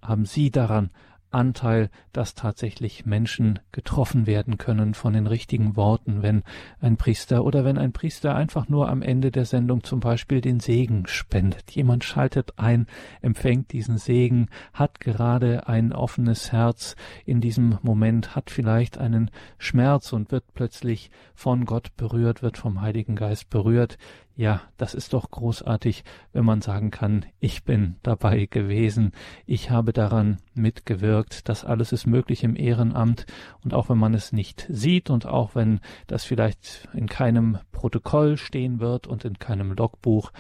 haben 0.02 0.24
Sie 0.24 0.50
daran 0.50 0.90
Anteil, 1.37 1.91
dass 2.12 2.34
tatsächlich 2.34 3.05
Menschen 3.05 3.59
getroffen 3.70 4.26
werden 4.26 4.57
können 4.57 4.95
von 4.95 5.12
den 5.12 5.26
richtigen 5.26 5.76
Worten, 5.76 6.22
wenn 6.22 6.43
ein 6.80 6.97
Priester 6.97 7.45
oder 7.45 7.64
wenn 7.64 7.76
ein 7.76 7.93
Priester 7.93 8.34
einfach 8.34 8.68
nur 8.68 8.89
am 8.89 9.03
Ende 9.03 9.30
der 9.30 9.45
Sendung 9.45 9.84
zum 9.84 10.01
Beispiel 10.01 10.41
den 10.41 10.61
Segen 10.61 11.07
spendet. 11.07 11.70
Jemand 11.72 12.05
schaltet 12.05 12.59
ein, 12.59 12.87
empfängt 13.20 13.72
diesen 13.72 13.99
Segen, 13.99 14.49
hat 14.72 14.99
gerade 14.99 15.68
ein 15.68 15.93
offenes 15.93 16.53
Herz 16.53 16.97
in 17.26 17.43
diesem 17.43 17.78
Moment, 17.82 18.34
hat 18.34 18.51
vielleicht 18.51 18.97
einen 18.97 19.30
Schmerz 19.59 20.14
und 20.14 20.32
wird 20.32 20.45
plötzlich 20.55 21.11
von 21.34 21.66
Gott 21.66 21.95
berührt, 21.99 22.43
wird 22.43 22.57
vom 22.57 22.80
Heiligen 22.80 23.14
Geist 23.14 23.51
berührt. 23.51 23.99
Ja, 24.39 24.61
das 24.76 24.93
ist 24.93 25.14
doch 25.14 25.30
großartig, 25.30 26.05
wenn 26.34 26.45
man 26.45 26.61
sagen 26.61 26.91
kann, 26.91 27.24
ich 27.41 27.64
bin 27.64 27.97
dabei 28.03 28.45
gewesen, 28.45 29.12
ich 29.47 29.70
habe 29.70 29.95
daran 29.95 30.37
mitgewirkt, 30.53 31.49
das 31.49 31.64
alles 31.64 31.91
ist 31.93 32.07
möglich 32.07 32.45
im 32.45 32.55
Ehrenamt. 32.55 33.24
Und 33.64 33.72
auch 33.72 33.89
wenn 33.89 33.97
man 33.97 34.12
es 34.12 34.32
nicht 34.32 34.66
sieht 34.68 35.09
und 35.09 35.24
auch 35.24 35.55
wenn 35.55 35.80
das 36.07 36.24
vielleicht 36.24 36.87
in 36.93 37.09
keinem 37.09 37.59
Protokoll 37.72 38.37
stehen 38.37 38.78
wird 38.78 39.07
und 39.07 39.24
in 39.24 39.39
keinem 39.39 39.72
Logbuch, 39.72 40.32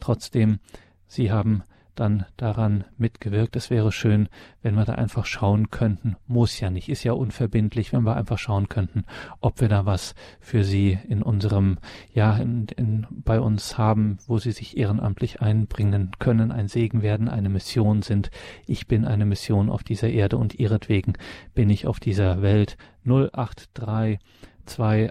trotzdem, 0.00 0.58
Sie 1.06 1.30
haben 1.30 1.64
dann 1.94 2.26
daran 2.36 2.84
mitgewirkt. 2.96 3.56
Es 3.56 3.70
wäre 3.70 3.92
schön, 3.92 4.28
wenn 4.62 4.74
wir 4.74 4.84
da 4.84 4.94
einfach 4.94 5.26
schauen 5.26 5.70
könnten. 5.70 6.16
Muss 6.26 6.60
ja 6.60 6.70
nicht, 6.70 6.88
ist 6.88 7.04
ja 7.04 7.12
unverbindlich, 7.12 7.92
wenn 7.92 8.04
wir 8.04 8.16
einfach 8.16 8.38
schauen 8.38 8.68
könnten, 8.68 9.04
ob 9.40 9.60
wir 9.60 9.68
da 9.68 9.86
was 9.86 10.14
für 10.40 10.64
Sie 10.64 10.98
in 11.08 11.22
unserem, 11.22 11.78
ja, 12.12 12.36
in, 12.36 12.66
in, 12.76 13.06
bei 13.10 13.40
uns 13.40 13.78
haben, 13.78 14.18
wo 14.26 14.38
Sie 14.38 14.52
sich 14.52 14.76
ehrenamtlich 14.76 15.40
einbringen 15.40 16.12
können, 16.18 16.52
ein 16.52 16.68
Segen 16.68 17.02
werden, 17.02 17.28
eine 17.28 17.48
Mission 17.48 18.02
sind. 18.02 18.30
Ich 18.66 18.86
bin 18.86 19.04
eine 19.04 19.26
Mission 19.26 19.70
auf 19.70 19.84
dieser 19.84 20.08
Erde 20.08 20.36
und 20.36 20.54
ihretwegen 20.54 21.14
bin 21.54 21.70
ich 21.70 21.86
auf 21.86 22.00
dieser 22.00 22.42
Welt. 22.42 22.76
083 23.04 24.18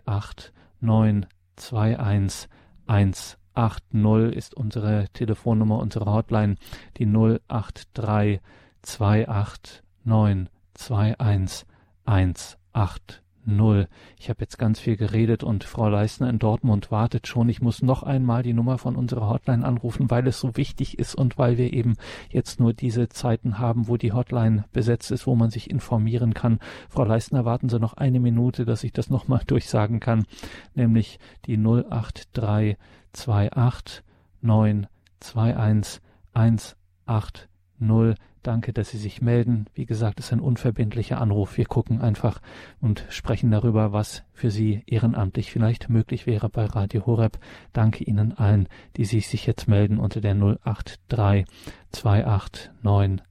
28 0.06 0.52
9 0.82 1.26
21 1.56 2.50
1 2.88 3.43
80 3.54 4.36
ist 4.36 4.54
unsere 4.56 5.08
Telefonnummer, 5.14 5.80
unsere 5.80 6.12
Hotline, 6.12 6.56
die 6.98 7.06
083 7.06 8.42
28 8.86 9.84
9 10.06 10.50
21 10.76 11.68
180. 12.06 13.24
Ich 14.20 14.30
habe 14.30 14.40
jetzt 14.40 14.58
ganz 14.58 14.80
viel 14.80 14.96
geredet 14.96 15.44
und 15.44 15.66
Frau 15.66 15.90
Leisner 15.90 16.30
in 16.30 16.40
Dortmund 16.40 16.92
wartet 16.92 17.28
schon. 17.28 17.50
Ich 17.50 17.62
muss 17.62 17.82
noch 17.82 18.04
einmal 18.04 18.42
die 18.42 18.54
Nummer 18.54 18.78
von 18.78 18.96
unserer 18.96 19.30
Hotline 19.30 19.66
anrufen, 19.66 20.10
weil 20.10 20.26
es 20.28 20.40
so 20.40 20.56
wichtig 20.56 20.98
ist 20.98 21.14
und 21.14 21.38
weil 21.38 21.58
wir 21.58 21.74
eben 21.74 21.96
jetzt 22.30 22.62
nur 22.62 22.74
diese 22.74 23.10
Zeiten 23.10 23.60
haben, 23.60 23.90
wo 23.90 23.98
die 23.98 24.14
Hotline 24.14 24.64
besetzt 24.72 25.12
ist, 25.12 25.28
wo 25.28 25.36
man 25.36 25.50
sich 25.50 25.70
informieren 25.70 26.34
kann. 26.34 26.60
Frau 26.88 27.04
Leisner, 27.04 27.44
warten 27.44 27.68
Sie 27.68 27.80
noch 27.80 27.96
eine 27.96 28.22
Minute, 28.22 28.64
dass 28.64 28.84
ich 28.86 28.94
das 28.94 29.10
nochmal 29.10 29.42
durchsagen 29.48 30.00
kann, 30.00 30.26
nämlich 30.74 31.20
die 31.46 31.58
083 31.58 32.78
28 33.14 34.04
9 34.42 34.88
21 35.36 36.02
180. 36.34 37.48
Danke, 38.44 38.74
dass 38.74 38.90
Sie 38.90 38.98
sich 38.98 39.22
melden. 39.22 39.68
Wie 39.74 39.86
gesagt, 39.86 40.20
es 40.20 40.26
ist 40.26 40.34
ein 40.34 40.42
unverbindlicher 40.42 41.22
Anruf. 41.22 41.56
Wir 41.56 41.64
gucken 41.66 42.02
einfach 42.02 42.42
und 42.82 43.06
sprechen 43.08 43.52
darüber, 43.52 43.94
was 43.94 44.24
für 44.34 44.52
Sie 44.52 44.84
ehrenamtlich 44.86 45.50
vielleicht 45.50 45.88
möglich 45.90 46.28
wäre 46.28 46.50
bei 46.50 46.66
Radio 46.66 47.06
Horeb. 47.06 47.40
Danke 47.72 48.04
Ihnen 48.04 48.34
allen, 48.38 48.68
die 48.98 49.06
sich 49.06 49.46
jetzt 49.46 49.70
melden 49.70 49.98
unter 49.98 50.20
der 50.20 50.36
083 50.36 51.46
28 51.94 52.72
9 52.82 53.22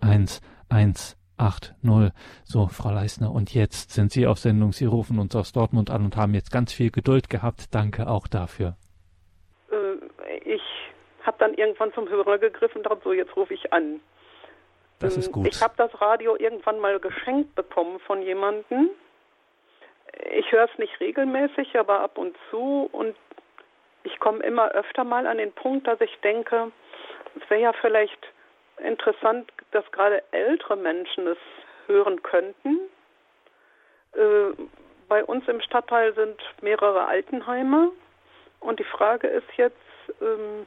21 0.00 0.42
180. 0.68 1.74
So, 2.44 2.68
Frau 2.68 2.90
Leisner, 2.90 3.32
und 3.32 3.52
jetzt 3.52 3.90
sind 3.90 4.12
Sie 4.12 4.26
auf 4.26 4.38
Sendung. 4.38 4.72
Sie 4.72 4.86
rufen 4.86 5.18
uns 5.18 5.36
aus 5.36 5.52
Dortmund 5.52 5.90
an 5.90 6.06
und 6.06 6.16
haben 6.16 6.32
jetzt 6.32 6.50
ganz 6.50 6.72
viel 6.72 6.90
Geduld 6.90 7.28
gehabt. 7.28 7.74
Danke 7.74 8.08
auch 8.08 8.26
dafür 8.26 8.76
habe 11.26 11.36
dann 11.38 11.54
irgendwann 11.54 11.92
zum 11.92 12.08
Hörer 12.08 12.38
gegriffen 12.38 12.78
und 12.78 12.84
dachte, 12.84 13.00
so, 13.04 13.12
jetzt 13.12 13.36
rufe 13.36 13.54
ich 13.54 13.72
an. 13.72 14.00
Das 14.98 15.16
ist 15.16 15.32
gut. 15.32 15.48
Ich 15.48 15.60
habe 15.60 15.74
das 15.76 16.00
Radio 16.00 16.36
irgendwann 16.36 16.78
mal 16.78 16.98
geschenkt 17.00 17.54
bekommen 17.54 17.98
von 18.00 18.22
jemandem. 18.22 18.90
Ich 20.30 20.50
höre 20.52 20.68
es 20.70 20.78
nicht 20.78 21.00
regelmäßig, 21.00 21.76
aber 21.76 22.00
ab 22.00 22.18
und 22.18 22.36
zu. 22.50 22.88
Und 22.92 23.16
ich 24.04 24.18
komme 24.20 24.42
immer 24.44 24.70
öfter 24.70 25.04
mal 25.04 25.26
an 25.26 25.38
den 25.38 25.52
Punkt, 25.52 25.86
dass 25.88 26.00
ich 26.00 26.16
denke, 26.20 26.70
es 27.34 27.50
wäre 27.50 27.62
ja 27.62 27.72
vielleicht 27.72 28.18
interessant, 28.78 29.50
dass 29.72 29.90
gerade 29.92 30.22
ältere 30.30 30.76
Menschen 30.76 31.26
es 31.26 31.38
hören 31.86 32.22
könnten. 32.22 32.80
Äh, 34.12 34.52
bei 35.08 35.24
uns 35.24 35.46
im 35.48 35.60
Stadtteil 35.60 36.14
sind 36.14 36.40
mehrere 36.62 37.06
Altenheime. 37.06 37.90
Und 38.60 38.78
die 38.78 38.84
Frage 38.84 39.26
ist 39.26 39.48
jetzt, 39.56 39.76
ähm, 40.20 40.66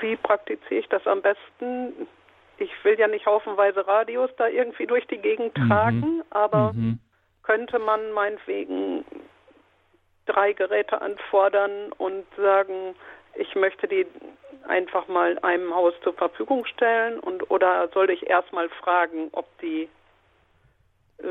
wie 0.00 0.16
praktiziere 0.16 0.80
ich 0.80 0.88
das 0.88 1.06
am 1.06 1.22
besten? 1.22 2.08
Ich 2.58 2.70
will 2.84 2.98
ja 2.98 3.08
nicht 3.08 3.26
haufenweise 3.26 3.86
Radios 3.86 4.30
da 4.36 4.46
irgendwie 4.46 4.86
durch 4.86 5.06
die 5.06 5.18
Gegend 5.18 5.56
mhm. 5.56 5.68
tragen, 5.68 6.22
aber 6.30 6.72
mhm. 6.72 6.98
könnte 7.42 7.78
man 7.78 8.12
meinetwegen 8.12 9.04
drei 10.26 10.52
Geräte 10.52 11.00
anfordern 11.00 11.92
und 11.98 12.24
sagen, 12.36 12.94
ich 13.34 13.54
möchte 13.54 13.88
die 13.88 14.06
einfach 14.68 15.08
mal 15.08 15.38
einem 15.40 15.74
Haus 15.74 15.94
zur 16.02 16.12
Verfügung 16.12 16.64
stellen 16.66 17.18
und 17.18 17.50
oder 17.50 17.88
sollte 17.92 18.12
ich 18.12 18.28
erstmal 18.28 18.68
fragen, 18.68 19.28
ob 19.32 19.46
die 19.58 19.88
äh, 21.18 21.24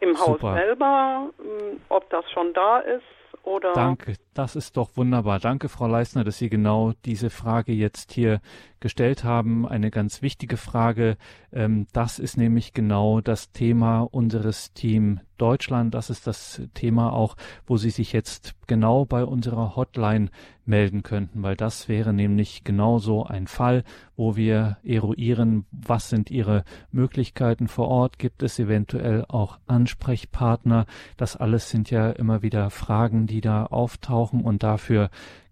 im 0.00 0.18
Haus 0.18 0.40
Super. 0.40 0.54
selber, 0.54 1.30
äh, 1.38 1.76
ob 1.88 2.10
das 2.10 2.30
schon 2.32 2.52
da 2.52 2.80
ist 2.80 3.15
oder 3.46 3.72
Danke, 3.74 4.16
das 4.34 4.56
ist 4.56 4.76
doch 4.76 4.96
wunderbar. 4.96 5.38
Danke, 5.38 5.68
Frau 5.68 5.86
Leisner, 5.86 6.24
dass 6.24 6.38
Sie 6.38 6.50
genau 6.50 6.92
diese 7.04 7.30
Frage 7.30 7.72
jetzt 7.72 8.12
hier 8.12 8.40
gestellt 8.86 9.24
haben. 9.24 9.66
Eine 9.66 9.90
ganz 9.90 10.22
wichtige 10.22 10.56
Frage. 10.56 11.16
Ähm, 11.52 11.88
das 11.92 12.20
ist 12.20 12.36
nämlich 12.36 12.72
genau 12.72 13.20
das 13.20 13.50
Thema 13.50 14.02
unseres 14.02 14.72
Team 14.74 15.18
Deutschland. 15.38 15.92
Das 15.92 16.08
ist 16.08 16.28
das 16.28 16.62
Thema 16.72 17.12
auch, 17.12 17.36
wo 17.66 17.78
Sie 17.78 17.90
sich 17.90 18.12
jetzt 18.12 18.54
genau 18.68 19.04
bei 19.04 19.24
unserer 19.24 19.74
Hotline 19.74 20.28
melden 20.64 21.02
könnten, 21.02 21.42
weil 21.42 21.56
das 21.56 21.88
wäre 21.88 22.12
nämlich 22.12 22.62
genauso 22.62 23.24
ein 23.24 23.48
Fall, 23.48 23.82
wo 24.14 24.36
wir 24.36 24.76
eruieren, 24.84 25.66
was 25.72 26.08
sind 26.08 26.30
Ihre 26.30 26.62
Möglichkeiten 26.92 27.66
vor 27.66 27.88
Ort, 27.88 28.20
gibt 28.20 28.44
es 28.44 28.56
eventuell 28.60 29.24
auch 29.26 29.58
Ansprechpartner. 29.66 30.86
Das 31.16 31.36
alles 31.36 31.70
sind 31.70 31.90
ja 31.90 32.10
immer 32.10 32.42
wieder 32.42 32.70
Fragen, 32.70 33.26
die 33.26 33.40
da 33.40 33.66
auftauchen 33.66 34.42
und 34.42 34.62
dafür 34.62 35.10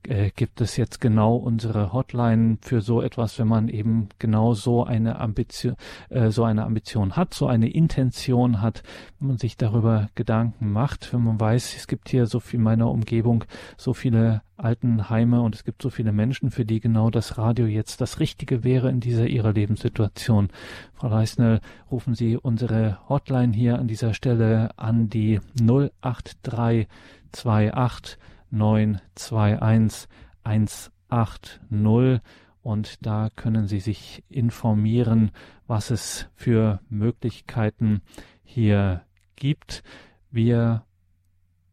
äh, 0.09 0.31
gibt 0.35 0.61
es 0.61 0.77
jetzt 0.77 1.01
genau 1.01 1.37
unsere 1.37 1.93
Hotline 1.93 2.59
für 2.61 2.81
so 2.81 3.03
etwas, 3.03 3.39
wenn 3.39 3.49
man 3.49 3.69
eben 3.69 4.09
genau 4.19 4.55
so 4.55 4.85
eine 4.85 5.21
Ambition, 5.21 5.77
äh, 6.11 6.31
so 6.31 6.45
eine 6.45 6.65
Ambition 6.65 7.17
hat, 7.17 7.35
so 7.35 7.47
eine 7.47 7.71
Intention 7.71 8.61
hat, 8.61 8.83
wenn 9.19 9.29
man 9.29 9.39
sich 9.39 9.57
darüber 9.57 10.09
Gedanken 10.15 10.73
macht, 10.73 11.13
wenn 11.13 11.23
man 11.23 11.41
weiß, 11.41 11.75
es 11.77 11.87
gibt 11.87 12.09
hier 12.09 12.27
so 12.27 12.41
viel 12.41 12.59
in 12.59 12.65
meiner 12.65 12.91
Umgebung, 12.91 13.45
so 13.77 13.95
viele 13.95 14.43
Altenheime 14.57 15.41
und 15.41 15.55
es 15.55 15.65
gibt 15.65 15.83
so 15.83 15.91
viele 15.91 16.13
Menschen, 16.13 16.51
für 16.51 16.65
die 16.65 16.81
genau 16.81 17.11
das 17.11 17.39
Radio 17.39 17.67
jetzt 17.67 18.01
das 18.01 18.21
Richtige 18.21 18.65
wäre 18.65 18.91
in 18.91 19.01
dieser 19.01 19.27
ihrer 19.27 19.53
Lebenssituation. 19.53 20.49
Frau 20.95 21.09
Reisner, 21.09 21.61
rufen 21.91 22.15
Sie 22.15 22.37
unsere 22.37 22.99
Hotline 23.09 23.53
hier 23.53 23.79
an 23.79 23.89
dieser 23.89 24.15
Stelle 24.15 24.71
an 24.77 25.09
die 25.09 25.41
08328 25.61 28.19
921 28.51 30.09
180 30.45 32.21
und 32.63 33.05
da 33.05 33.29
können 33.35 33.67
Sie 33.67 33.81
sich 33.81 34.25
informieren, 34.29 35.33
was 35.67 35.91
es 35.91 36.29
für 36.35 36.81
Möglichkeiten 36.89 38.01
hier 38.43 39.03
gibt. 39.37 39.83
Wir 40.31 40.85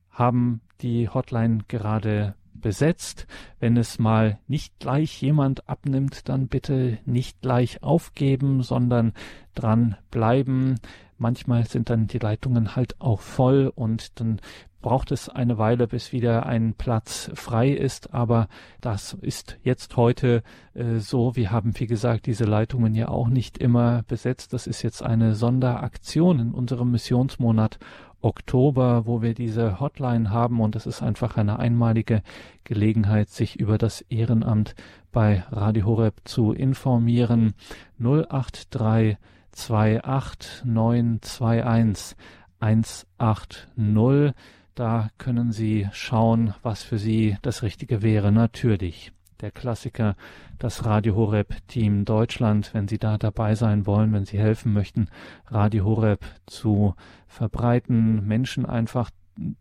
haben 0.10 0.62
die 0.82 1.08
Hotline 1.08 1.60
gerade 1.68 2.36
besetzt. 2.54 3.26
Wenn 3.60 3.78
es 3.78 4.00
mal 4.00 4.40
nicht 4.48 4.80
gleich 4.80 5.22
jemand 5.22 5.68
abnimmt, 5.70 6.28
dann 6.28 6.48
bitte 6.48 7.00
nicht 7.06 7.42
gleich 7.42 7.82
aufgeben, 7.84 8.62
sondern 8.62 9.14
dran 9.56 9.96
bleiben. 10.12 10.76
Manchmal 11.18 11.66
sind 11.68 11.90
dann 11.90 12.08
die 12.08 12.20
Leitungen 12.20 12.76
halt 12.76 13.00
auch 13.00 13.22
voll 13.22 13.72
und 13.74 14.20
dann 14.20 14.42
braucht 14.82 15.12
es 15.12 15.30
eine 15.30 15.58
Weile, 15.58 15.88
bis 15.88 16.12
wieder 16.12 16.46
ein 16.46 16.74
Platz 16.74 17.32
frei 17.34 17.70
ist. 17.70 18.14
Aber 18.14 18.48
das 18.82 19.14
ist 19.22 19.58
jetzt 19.64 19.96
heute 19.98 20.44
äh, 20.74 20.98
so. 20.98 21.36
Wir 21.36 21.52
haben, 21.52 21.80
wie 21.80 21.88
gesagt, 21.88 22.26
diese 22.26 22.46
Leitungen 22.46 22.94
ja 22.96 23.08
auch 23.10 23.28
nicht 23.28 23.58
immer 23.58 24.04
besetzt. 24.08 24.54
Das 24.54 24.68
ist 24.68 24.82
jetzt 24.82 25.04
eine 25.04 25.36
Sonderaktion 25.36 26.40
in 26.40 26.52
unserem 26.52 26.92
Missionsmonat 26.92 27.80
Oktober, 28.22 29.06
wo 29.06 29.22
wir 29.22 29.34
diese 29.34 29.80
Hotline 29.80 30.30
haben 30.30 30.62
und 30.62 30.76
es 30.76 30.86
ist 30.86 31.02
einfach 31.02 31.38
eine 31.38 31.58
einmalige 31.58 32.22
Gelegenheit, 32.64 33.30
sich 33.30 33.60
über 33.60 33.78
das 33.80 34.02
Ehrenamt 34.02 34.76
bei 35.12 35.44
Radio 35.50 35.86
Horeb 35.86 36.22
zu 36.26 36.54
informieren. 36.54 37.54
083 38.00 39.18
28 39.58 40.66
921 40.66 42.16
180 42.60 44.46
da 44.76 45.10
können 45.18 45.52
Sie 45.52 45.88
schauen, 45.92 46.54
was 46.64 46.84
für 46.84 46.98
Sie 46.98 47.38
das 47.42 47.64
Richtige 47.64 48.02
wäre. 48.02 48.32
Natürlich 48.32 49.12
der 49.42 49.52
Klassiker, 49.52 50.16
das 50.60 50.86
Radio 50.86 51.16
Horeb 51.16 51.56
Team 51.68 52.06
Deutschland, 52.06 52.74
wenn 52.74 52.88
Sie 52.88 53.00
da 53.00 53.18
dabei 53.18 53.56
sein 53.56 53.86
wollen, 53.86 54.14
wenn 54.14 54.26
Sie 54.26 54.40
helfen 54.40 54.74
möchten, 54.74 55.08
Radio 55.48 55.86
Horeb 55.86 56.24
zu 56.46 56.96
verbreiten, 57.28 58.26
Menschen 58.28 58.66
einfach 58.66 59.10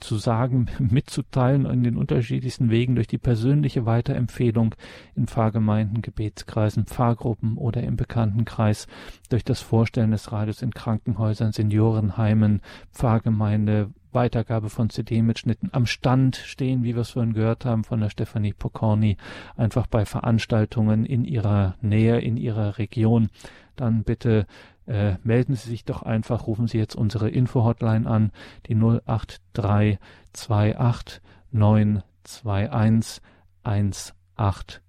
zu 0.00 0.16
sagen, 0.16 0.68
mitzuteilen 0.78 1.64
in 1.66 1.82
den 1.82 1.96
unterschiedlichsten 1.96 2.70
Wegen 2.70 2.94
durch 2.94 3.06
die 3.06 3.18
persönliche 3.18 3.86
Weiterempfehlung 3.86 4.74
in 5.14 5.26
Pfarrgemeinden, 5.26 6.02
Gebetskreisen, 6.02 6.86
Pfarrgruppen 6.86 7.56
oder 7.56 7.82
im 7.82 7.96
Bekanntenkreis, 7.96 8.86
durch 9.28 9.44
das 9.44 9.60
Vorstellen 9.60 10.10
des 10.10 10.32
Radios 10.32 10.62
in 10.62 10.72
Krankenhäusern, 10.72 11.52
Seniorenheimen, 11.52 12.60
Pfarrgemeinde, 12.92 13.90
Weitergabe 14.12 14.70
von 14.70 14.90
CD-Mitschnitten 14.90 15.70
am 15.72 15.86
Stand 15.86 16.36
stehen, 16.36 16.84
wie 16.84 16.94
wir 16.94 17.02
es 17.02 17.10
vorhin 17.10 17.32
gehört 17.32 17.64
haben 17.64 17.82
von 17.84 18.00
der 18.00 18.10
Stefanie 18.10 18.52
Pokorny, 18.52 19.16
einfach 19.56 19.86
bei 19.86 20.04
Veranstaltungen 20.04 21.04
in 21.04 21.24
ihrer 21.24 21.76
Nähe, 21.80 22.20
in 22.20 22.36
ihrer 22.36 22.78
Region, 22.78 23.30
dann 23.76 24.02
bitte 24.04 24.46
äh, 24.86 25.16
melden 25.22 25.54
Sie 25.54 25.70
sich 25.70 25.84
doch 25.84 26.02
einfach, 26.02 26.46
rufen 26.46 26.66
Sie 26.66 26.78
jetzt 26.78 26.96
unsere 26.96 27.28
Info-Hotline 27.30 28.08
an, 28.08 28.32
die 28.66 28.74
08328 28.74 31.20
921 31.52 33.22
180. 33.62 34.80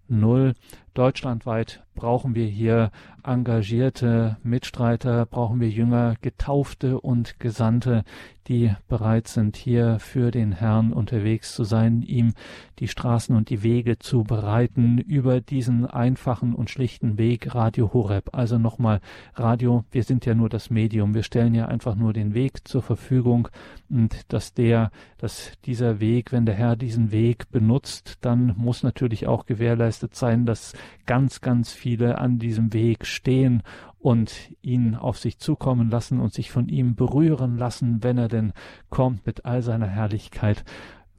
Deutschlandweit 0.94 1.84
brauchen 1.96 2.36
wir 2.36 2.46
hier 2.46 2.92
engagierte 3.24 4.38
Mitstreiter, 4.44 5.26
brauchen 5.26 5.60
wir 5.60 5.70
Jünger, 5.70 6.16
Getaufte 6.22 7.00
und 7.00 7.40
Gesandte, 7.40 8.04
die 8.48 8.74
bereit 8.88 9.28
sind, 9.28 9.56
hier 9.56 10.00
für 10.00 10.32
den 10.32 10.52
Herrn 10.52 10.92
unterwegs 10.92 11.54
zu 11.54 11.64
sein, 11.64 12.02
ihm 12.02 12.34
die 12.80 12.88
Straßen 12.88 13.36
und 13.36 13.50
die 13.50 13.62
Wege 13.62 14.00
zu 14.00 14.24
bereiten 14.24 14.98
über 14.98 15.40
diesen 15.40 15.86
einfachen 15.86 16.56
und 16.56 16.70
schlichten 16.70 17.20
Weg 17.20 17.54
Radio 17.54 17.94
Horeb. 17.94 18.32
Also 18.34 18.58
nochmal 18.58 19.00
Radio, 19.36 19.86
wir 19.92 20.04
sind 20.04 20.26
ja 20.26 20.34
nur 20.34 20.50
das 20.50 20.72
Medium, 20.72 21.14
wir 21.14 21.24
stellen 21.24 21.54
ja 21.54 21.68
einfach 21.68 21.96
nur 21.96 22.14
den 22.14 22.34
Weg 22.34 22.68
zur 22.68 22.82
Verfügung 22.82 23.48
und 23.90 24.34
dass 24.34 24.56
der, 24.56 24.92
dass 25.20 25.52
dieser 25.66 26.00
Weg, 26.00 26.32
wenn 26.32 26.48
der 26.48 26.56
Herr 26.56 26.76
diesen 26.76 27.12
Weg 27.12 27.52
benutzt, 27.52 28.18
dann 28.22 28.56
muss 28.58 28.82
natürlich 28.82 29.28
auch 29.28 29.46
gewährleistet 29.46 30.01
sein, 30.14 30.46
dass 30.46 30.74
ganz, 31.06 31.42
ganz 31.42 31.72
viele 31.72 32.18
an 32.18 32.40
diesem 32.40 32.74
Weg 32.74 33.06
stehen 33.06 33.64
und 34.00 34.34
ihn 34.62 34.96
auf 34.96 35.20
sich 35.20 35.38
zukommen 35.38 35.90
lassen 35.90 36.20
und 36.20 36.34
sich 36.34 36.52
von 36.52 36.68
ihm 36.68 36.96
berühren 36.96 37.58
lassen, 37.58 38.04
wenn 38.04 38.18
er 38.18 38.28
denn 38.28 38.52
kommt 38.90 39.26
mit 39.26 39.46
all 39.46 39.62
seiner 39.62 39.88
Herrlichkeit. 39.88 40.66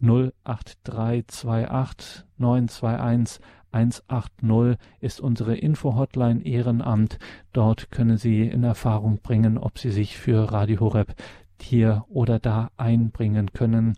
08328 0.00 2.24
921 2.38 3.40
180 3.72 4.78
ist 5.00 5.20
unsere 5.20 5.56
Info-Hotline 5.56 6.44
Ehrenamt. 6.44 7.18
Dort 7.52 7.90
können 7.90 8.18
Sie 8.18 8.42
in 8.42 8.64
Erfahrung 8.64 9.18
bringen, 9.22 9.58
ob 9.58 9.78
Sie 9.78 9.90
sich 9.90 10.18
für 10.18 10.52
Radio 10.52 10.80
Horeb 10.80 11.14
hier 11.60 12.04
oder 12.08 12.38
da 12.38 12.70
einbringen 12.76 13.52
können. 13.52 13.94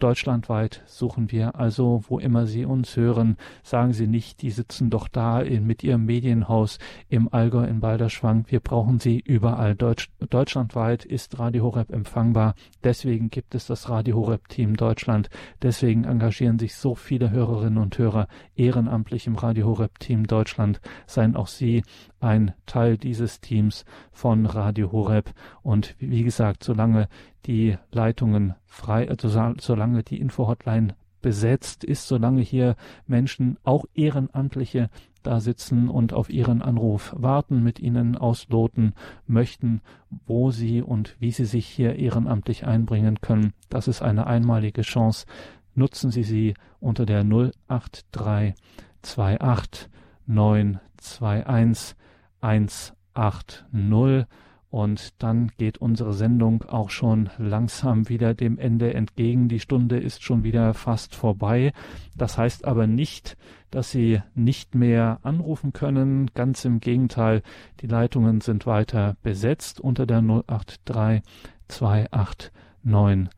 Deutschlandweit 0.00 0.82
suchen 0.86 1.30
wir 1.30 1.54
also, 1.54 2.02
wo 2.08 2.18
immer 2.18 2.46
Sie 2.46 2.64
uns 2.64 2.96
hören, 2.96 3.36
sagen 3.62 3.92
Sie 3.92 4.06
nicht, 4.06 4.42
die 4.42 4.50
sitzen 4.50 4.90
doch 4.90 5.06
da 5.06 5.40
in, 5.40 5.66
mit 5.66 5.84
Ihrem 5.84 6.06
Medienhaus 6.06 6.78
im 7.08 7.32
Allgäu 7.32 7.64
in 7.64 7.80
Balderschwang. 7.80 8.46
Wir 8.48 8.60
brauchen 8.60 8.98
Sie 8.98 9.20
überall. 9.20 9.76
Deutsch, 9.76 10.10
deutschlandweit 10.18 11.04
ist 11.04 11.38
Radio 11.38 11.64
Horeb 11.64 11.92
empfangbar. 11.92 12.54
Deswegen 12.82 13.30
gibt 13.30 13.54
es 13.54 13.66
das 13.66 13.88
Radio 13.88 14.16
Horeb 14.16 14.48
Team 14.48 14.76
Deutschland. 14.76 15.30
Deswegen 15.62 16.04
engagieren 16.04 16.58
sich 16.58 16.74
so 16.74 16.94
viele 16.94 17.30
Hörerinnen 17.30 17.78
und 17.78 17.96
Hörer 17.98 18.26
ehrenamtlich 18.56 19.26
im 19.26 19.36
Radio 19.36 19.66
Horeb 19.66 19.98
Team 20.00 20.26
Deutschland. 20.26 20.80
Seien 21.06 21.36
auch 21.36 21.46
Sie 21.46 21.82
ein 22.20 22.52
Teil 22.66 22.96
dieses 22.96 23.40
Teams 23.40 23.84
von 24.12 24.46
Radio 24.46 24.92
Horeb. 24.92 25.32
Und 25.62 25.94
wie 25.98 26.22
gesagt, 26.22 26.64
solange 26.64 27.08
die 27.46 27.76
Leitungen 27.90 28.54
frei, 28.66 29.08
also 29.08 29.28
solange 29.58 30.02
die 30.02 30.20
Info-Hotline 30.20 30.94
besetzt 31.20 31.84
ist, 31.84 32.08
solange 32.08 32.40
hier 32.40 32.76
Menschen, 33.06 33.58
auch 33.62 33.84
Ehrenamtliche, 33.94 34.88
da 35.22 35.40
sitzen 35.40 35.90
und 35.90 36.14
auf 36.14 36.30
ihren 36.30 36.62
Anruf 36.62 37.14
warten, 37.16 37.62
mit 37.62 37.78
ihnen 37.78 38.16
ausloten 38.16 38.94
möchten, 39.26 39.82
wo 40.26 40.50
sie 40.50 40.80
und 40.80 41.14
wie 41.18 41.30
sie 41.30 41.44
sich 41.44 41.66
hier 41.66 41.96
ehrenamtlich 41.96 42.66
einbringen 42.66 43.20
können. 43.20 43.52
Das 43.68 43.86
ist 43.86 44.00
eine 44.00 44.26
einmalige 44.26 44.80
Chance. 44.80 45.26
Nutzen 45.74 46.10
Sie 46.10 46.24
sie 46.24 46.54
unter 46.80 47.06
der 47.06 47.22
08328 47.68 49.88
921 50.26 51.96
180 52.40 54.26
Und 54.70 55.22
dann 55.22 55.50
geht 55.58 55.78
unsere 55.78 56.12
Sendung 56.12 56.64
auch 56.64 56.90
schon 56.90 57.30
langsam 57.38 58.08
wieder 58.08 58.34
dem 58.34 58.58
Ende 58.58 58.94
entgegen. 58.94 59.48
Die 59.48 59.60
Stunde 59.60 59.98
ist 59.98 60.22
schon 60.22 60.44
wieder 60.44 60.74
fast 60.74 61.14
vorbei. 61.14 61.72
Das 62.16 62.38
heißt 62.38 62.64
aber 62.64 62.86
nicht, 62.86 63.36
dass 63.70 63.90
Sie 63.90 64.20
nicht 64.34 64.74
mehr 64.74 65.18
anrufen 65.22 65.72
können. 65.72 66.30
Ganz 66.34 66.64
im 66.64 66.80
Gegenteil, 66.80 67.42
die 67.80 67.88
Leitungen 67.88 68.40
sind 68.40 68.66
weiter 68.66 69.16
besetzt 69.22 69.80
unter 69.80 70.06
der 70.06 70.22
083 70.22 71.22
289 71.68 73.30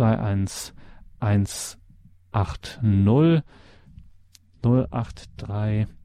21 0.00 0.74
180 1.20 2.78
083 4.62 5.97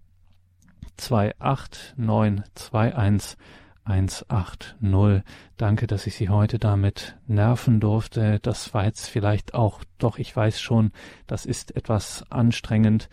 289 0.97 3.37
180. 3.85 5.23
Danke, 5.57 5.87
dass 5.87 6.07
ich 6.07 6.15
Sie 6.15 6.29
heute 6.29 6.57
damit 6.57 7.17
nerven 7.27 7.79
durfte. 7.79 8.39
Das 8.41 8.73
war 8.73 8.85
jetzt 8.85 9.07
vielleicht 9.07 9.53
auch, 9.53 9.83
doch 9.97 10.17
ich 10.17 10.35
weiß 10.35 10.61
schon, 10.61 10.91
das 11.27 11.45
ist 11.45 11.75
etwas 11.75 12.29
anstrengend. 12.31 13.09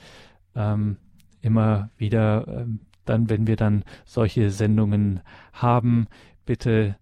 Ähm, 0.54 0.98
immer 1.40 1.90
wieder, 1.96 2.46
ähm, 2.48 2.80
dann, 3.04 3.30
wenn 3.30 3.46
wir 3.46 3.56
dann 3.56 3.84
solche 4.04 4.50
Sendungen 4.50 5.20
haben, 5.52 6.06
bitte 6.46 6.96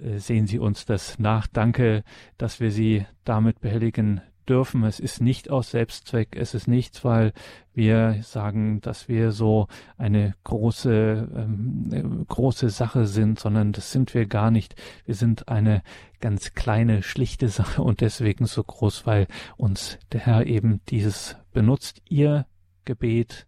äh, 0.00 0.18
sehen 0.18 0.46
Sie 0.46 0.58
uns 0.58 0.84
das 0.84 1.18
nach. 1.18 1.46
Danke, 1.46 2.04
dass 2.38 2.60
wir 2.60 2.70
Sie 2.70 3.06
damit 3.24 3.60
behelligen 3.60 4.20
dürfen. 4.48 4.84
Es 4.84 5.00
ist 5.00 5.20
nicht 5.20 5.50
aus 5.50 5.70
Selbstzweck, 5.70 6.36
es 6.36 6.54
ist 6.54 6.68
nichts, 6.68 7.04
weil 7.04 7.32
wir 7.74 8.20
sagen, 8.22 8.80
dass 8.80 9.08
wir 9.08 9.32
so 9.32 9.68
eine 9.98 10.34
große, 10.44 11.28
ähm, 11.34 11.90
äh, 11.92 12.24
große 12.26 12.70
Sache 12.70 13.06
sind, 13.06 13.38
sondern 13.38 13.72
das 13.72 13.92
sind 13.92 14.14
wir 14.14 14.26
gar 14.26 14.50
nicht. 14.50 14.74
Wir 15.04 15.14
sind 15.14 15.48
eine 15.48 15.82
ganz 16.20 16.54
kleine, 16.54 17.02
schlichte 17.02 17.48
Sache 17.48 17.82
und 17.82 18.00
deswegen 18.00 18.46
so 18.46 18.64
groß, 18.64 19.06
weil 19.06 19.26
uns 19.56 19.98
der 20.12 20.20
Herr 20.20 20.46
eben 20.46 20.80
dieses 20.88 21.36
benutzt. 21.52 22.00
Ihr 22.08 22.46
Gebet, 22.84 23.46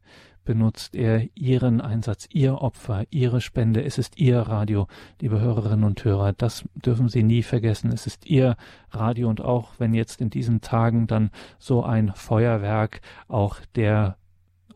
benutzt 0.48 0.96
er 0.96 1.28
Ihren 1.34 1.82
Einsatz, 1.82 2.26
Ihr 2.32 2.62
Opfer, 2.62 3.04
Ihre 3.10 3.42
Spende. 3.42 3.84
Es 3.84 3.98
ist 3.98 4.16
Ihr 4.18 4.40
Radio, 4.40 4.88
liebe 5.20 5.42
Hörerinnen 5.42 5.84
und 5.84 6.02
Hörer. 6.02 6.32
Das 6.32 6.64
dürfen 6.74 7.10
Sie 7.10 7.22
nie 7.22 7.42
vergessen. 7.42 7.92
Es 7.92 8.06
ist 8.06 8.24
Ihr 8.24 8.56
Radio 8.90 9.28
und 9.28 9.42
auch 9.42 9.72
wenn 9.76 9.92
jetzt 9.92 10.22
in 10.22 10.30
diesen 10.30 10.62
Tagen 10.62 11.06
dann 11.06 11.32
so 11.58 11.82
ein 11.84 12.12
Feuerwerk 12.14 13.02
auch 13.28 13.60
der 13.74 14.16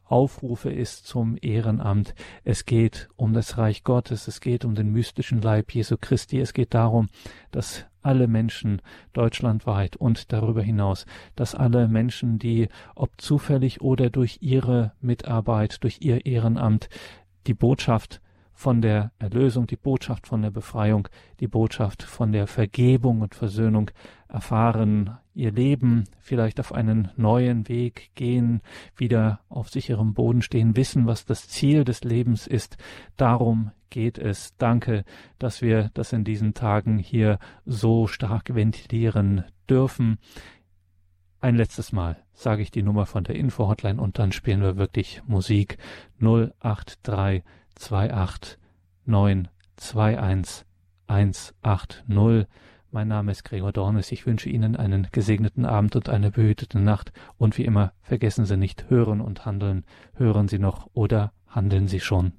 Aufrufe 0.04 0.70
ist 0.70 1.06
zum 1.06 1.38
Ehrenamt. 1.40 2.14
Es 2.44 2.66
geht 2.66 3.08
um 3.16 3.32
das 3.32 3.56
Reich 3.56 3.82
Gottes, 3.82 4.28
es 4.28 4.42
geht 4.42 4.66
um 4.66 4.74
den 4.74 4.92
mystischen 4.92 5.40
Leib 5.40 5.74
Jesu 5.74 5.96
Christi, 5.98 6.38
es 6.38 6.52
geht 6.52 6.74
darum, 6.74 7.08
dass 7.50 7.86
alle 8.02 8.26
Menschen 8.26 8.82
deutschlandweit 9.12 9.96
und 9.96 10.32
darüber 10.32 10.62
hinaus, 10.62 11.06
dass 11.36 11.54
alle 11.54 11.88
Menschen, 11.88 12.38
die 12.38 12.68
ob 12.94 13.20
zufällig 13.20 13.80
oder 13.80 14.10
durch 14.10 14.38
ihre 14.40 14.92
Mitarbeit, 15.00 15.82
durch 15.84 15.98
ihr 16.00 16.26
Ehrenamt 16.26 16.88
die 17.46 17.54
Botschaft 17.54 18.20
von 18.54 18.82
der 18.82 19.12
Erlösung, 19.18 19.66
die 19.66 19.76
Botschaft 19.76 20.26
von 20.26 20.42
der 20.42 20.50
Befreiung, 20.50 21.08
die 21.40 21.48
Botschaft 21.48 22.02
von 22.02 22.32
der 22.32 22.46
Vergebung 22.46 23.20
und 23.20 23.34
Versöhnung 23.34 23.90
erfahren, 24.32 25.18
ihr 25.34 25.52
Leben 25.52 26.04
vielleicht 26.18 26.58
auf 26.60 26.72
einen 26.72 27.10
neuen 27.16 27.68
Weg 27.68 28.10
gehen, 28.14 28.60
wieder 28.96 29.40
auf 29.48 29.68
sicherem 29.68 30.14
Boden 30.14 30.42
stehen, 30.42 30.76
wissen, 30.76 31.06
was 31.06 31.24
das 31.24 31.48
Ziel 31.48 31.84
des 31.84 32.02
Lebens 32.04 32.46
ist. 32.46 32.76
Darum 33.16 33.70
geht 33.90 34.18
es. 34.18 34.56
Danke, 34.56 35.04
dass 35.38 35.62
wir 35.62 35.90
das 35.94 36.12
in 36.12 36.24
diesen 36.24 36.54
Tagen 36.54 36.98
hier 36.98 37.38
so 37.66 38.06
stark 38.06 38.54
ventilieren 38.54 39.44
dürfen. 39.68 40.18
Ein 41.40 41.56
letztes 41.56 41.92
Mal 41.92 42.22
sage 42.32 42.62
ich 42.62 42.70
die 42.70 42.82
Nummer 42.82 43.04
von 43.04 43.24
der 43.24 43.34
Info-Hotline 43.34 44.00
und 44.00 44.18
dann 44.18 44.32
spielen 44.32 44.62
wir 44.62 44.76
wirklich 44.76 45.22
Musik 45.26 45.76
083 46.20 47.42
28 47.76 48.58
921 49.04 50.64
180. 51.08 52.46
Mein 52.94 53.08
Name 53.08 53.32
ist 53.32 53.44
Gregor 53.44 53.72
Dornes. 53.72 54.12
Ich 54.12 54.26
wünsche 54.26 54.50
Ihnen 54.50 54.76
einen 54.76 55.08
gesegneten 55.12 55.64
Abend 55.64 55.96
und 55.96 56.10
eine 56.10 56.30
behütete 56.30 56.78
Nacht. 56.78 57.10
Und 57.38 57.56
wie 57.56 57.64
immer, 57.64 57.94
vergessen 58.02 58.44
Sie 58.44 58.58
nicht, 58.58 58.90
hören 58.90 59.22
und 59.22 59.46
handeln. 59.46 59.84
Hören 60.12 60.46
Sie 60.46 60.58
noch 60.58 60.90
oder 60.92 61.32
handeln 61.48 61.88
Sie 61.88 62.00
schon. 62.00 62.34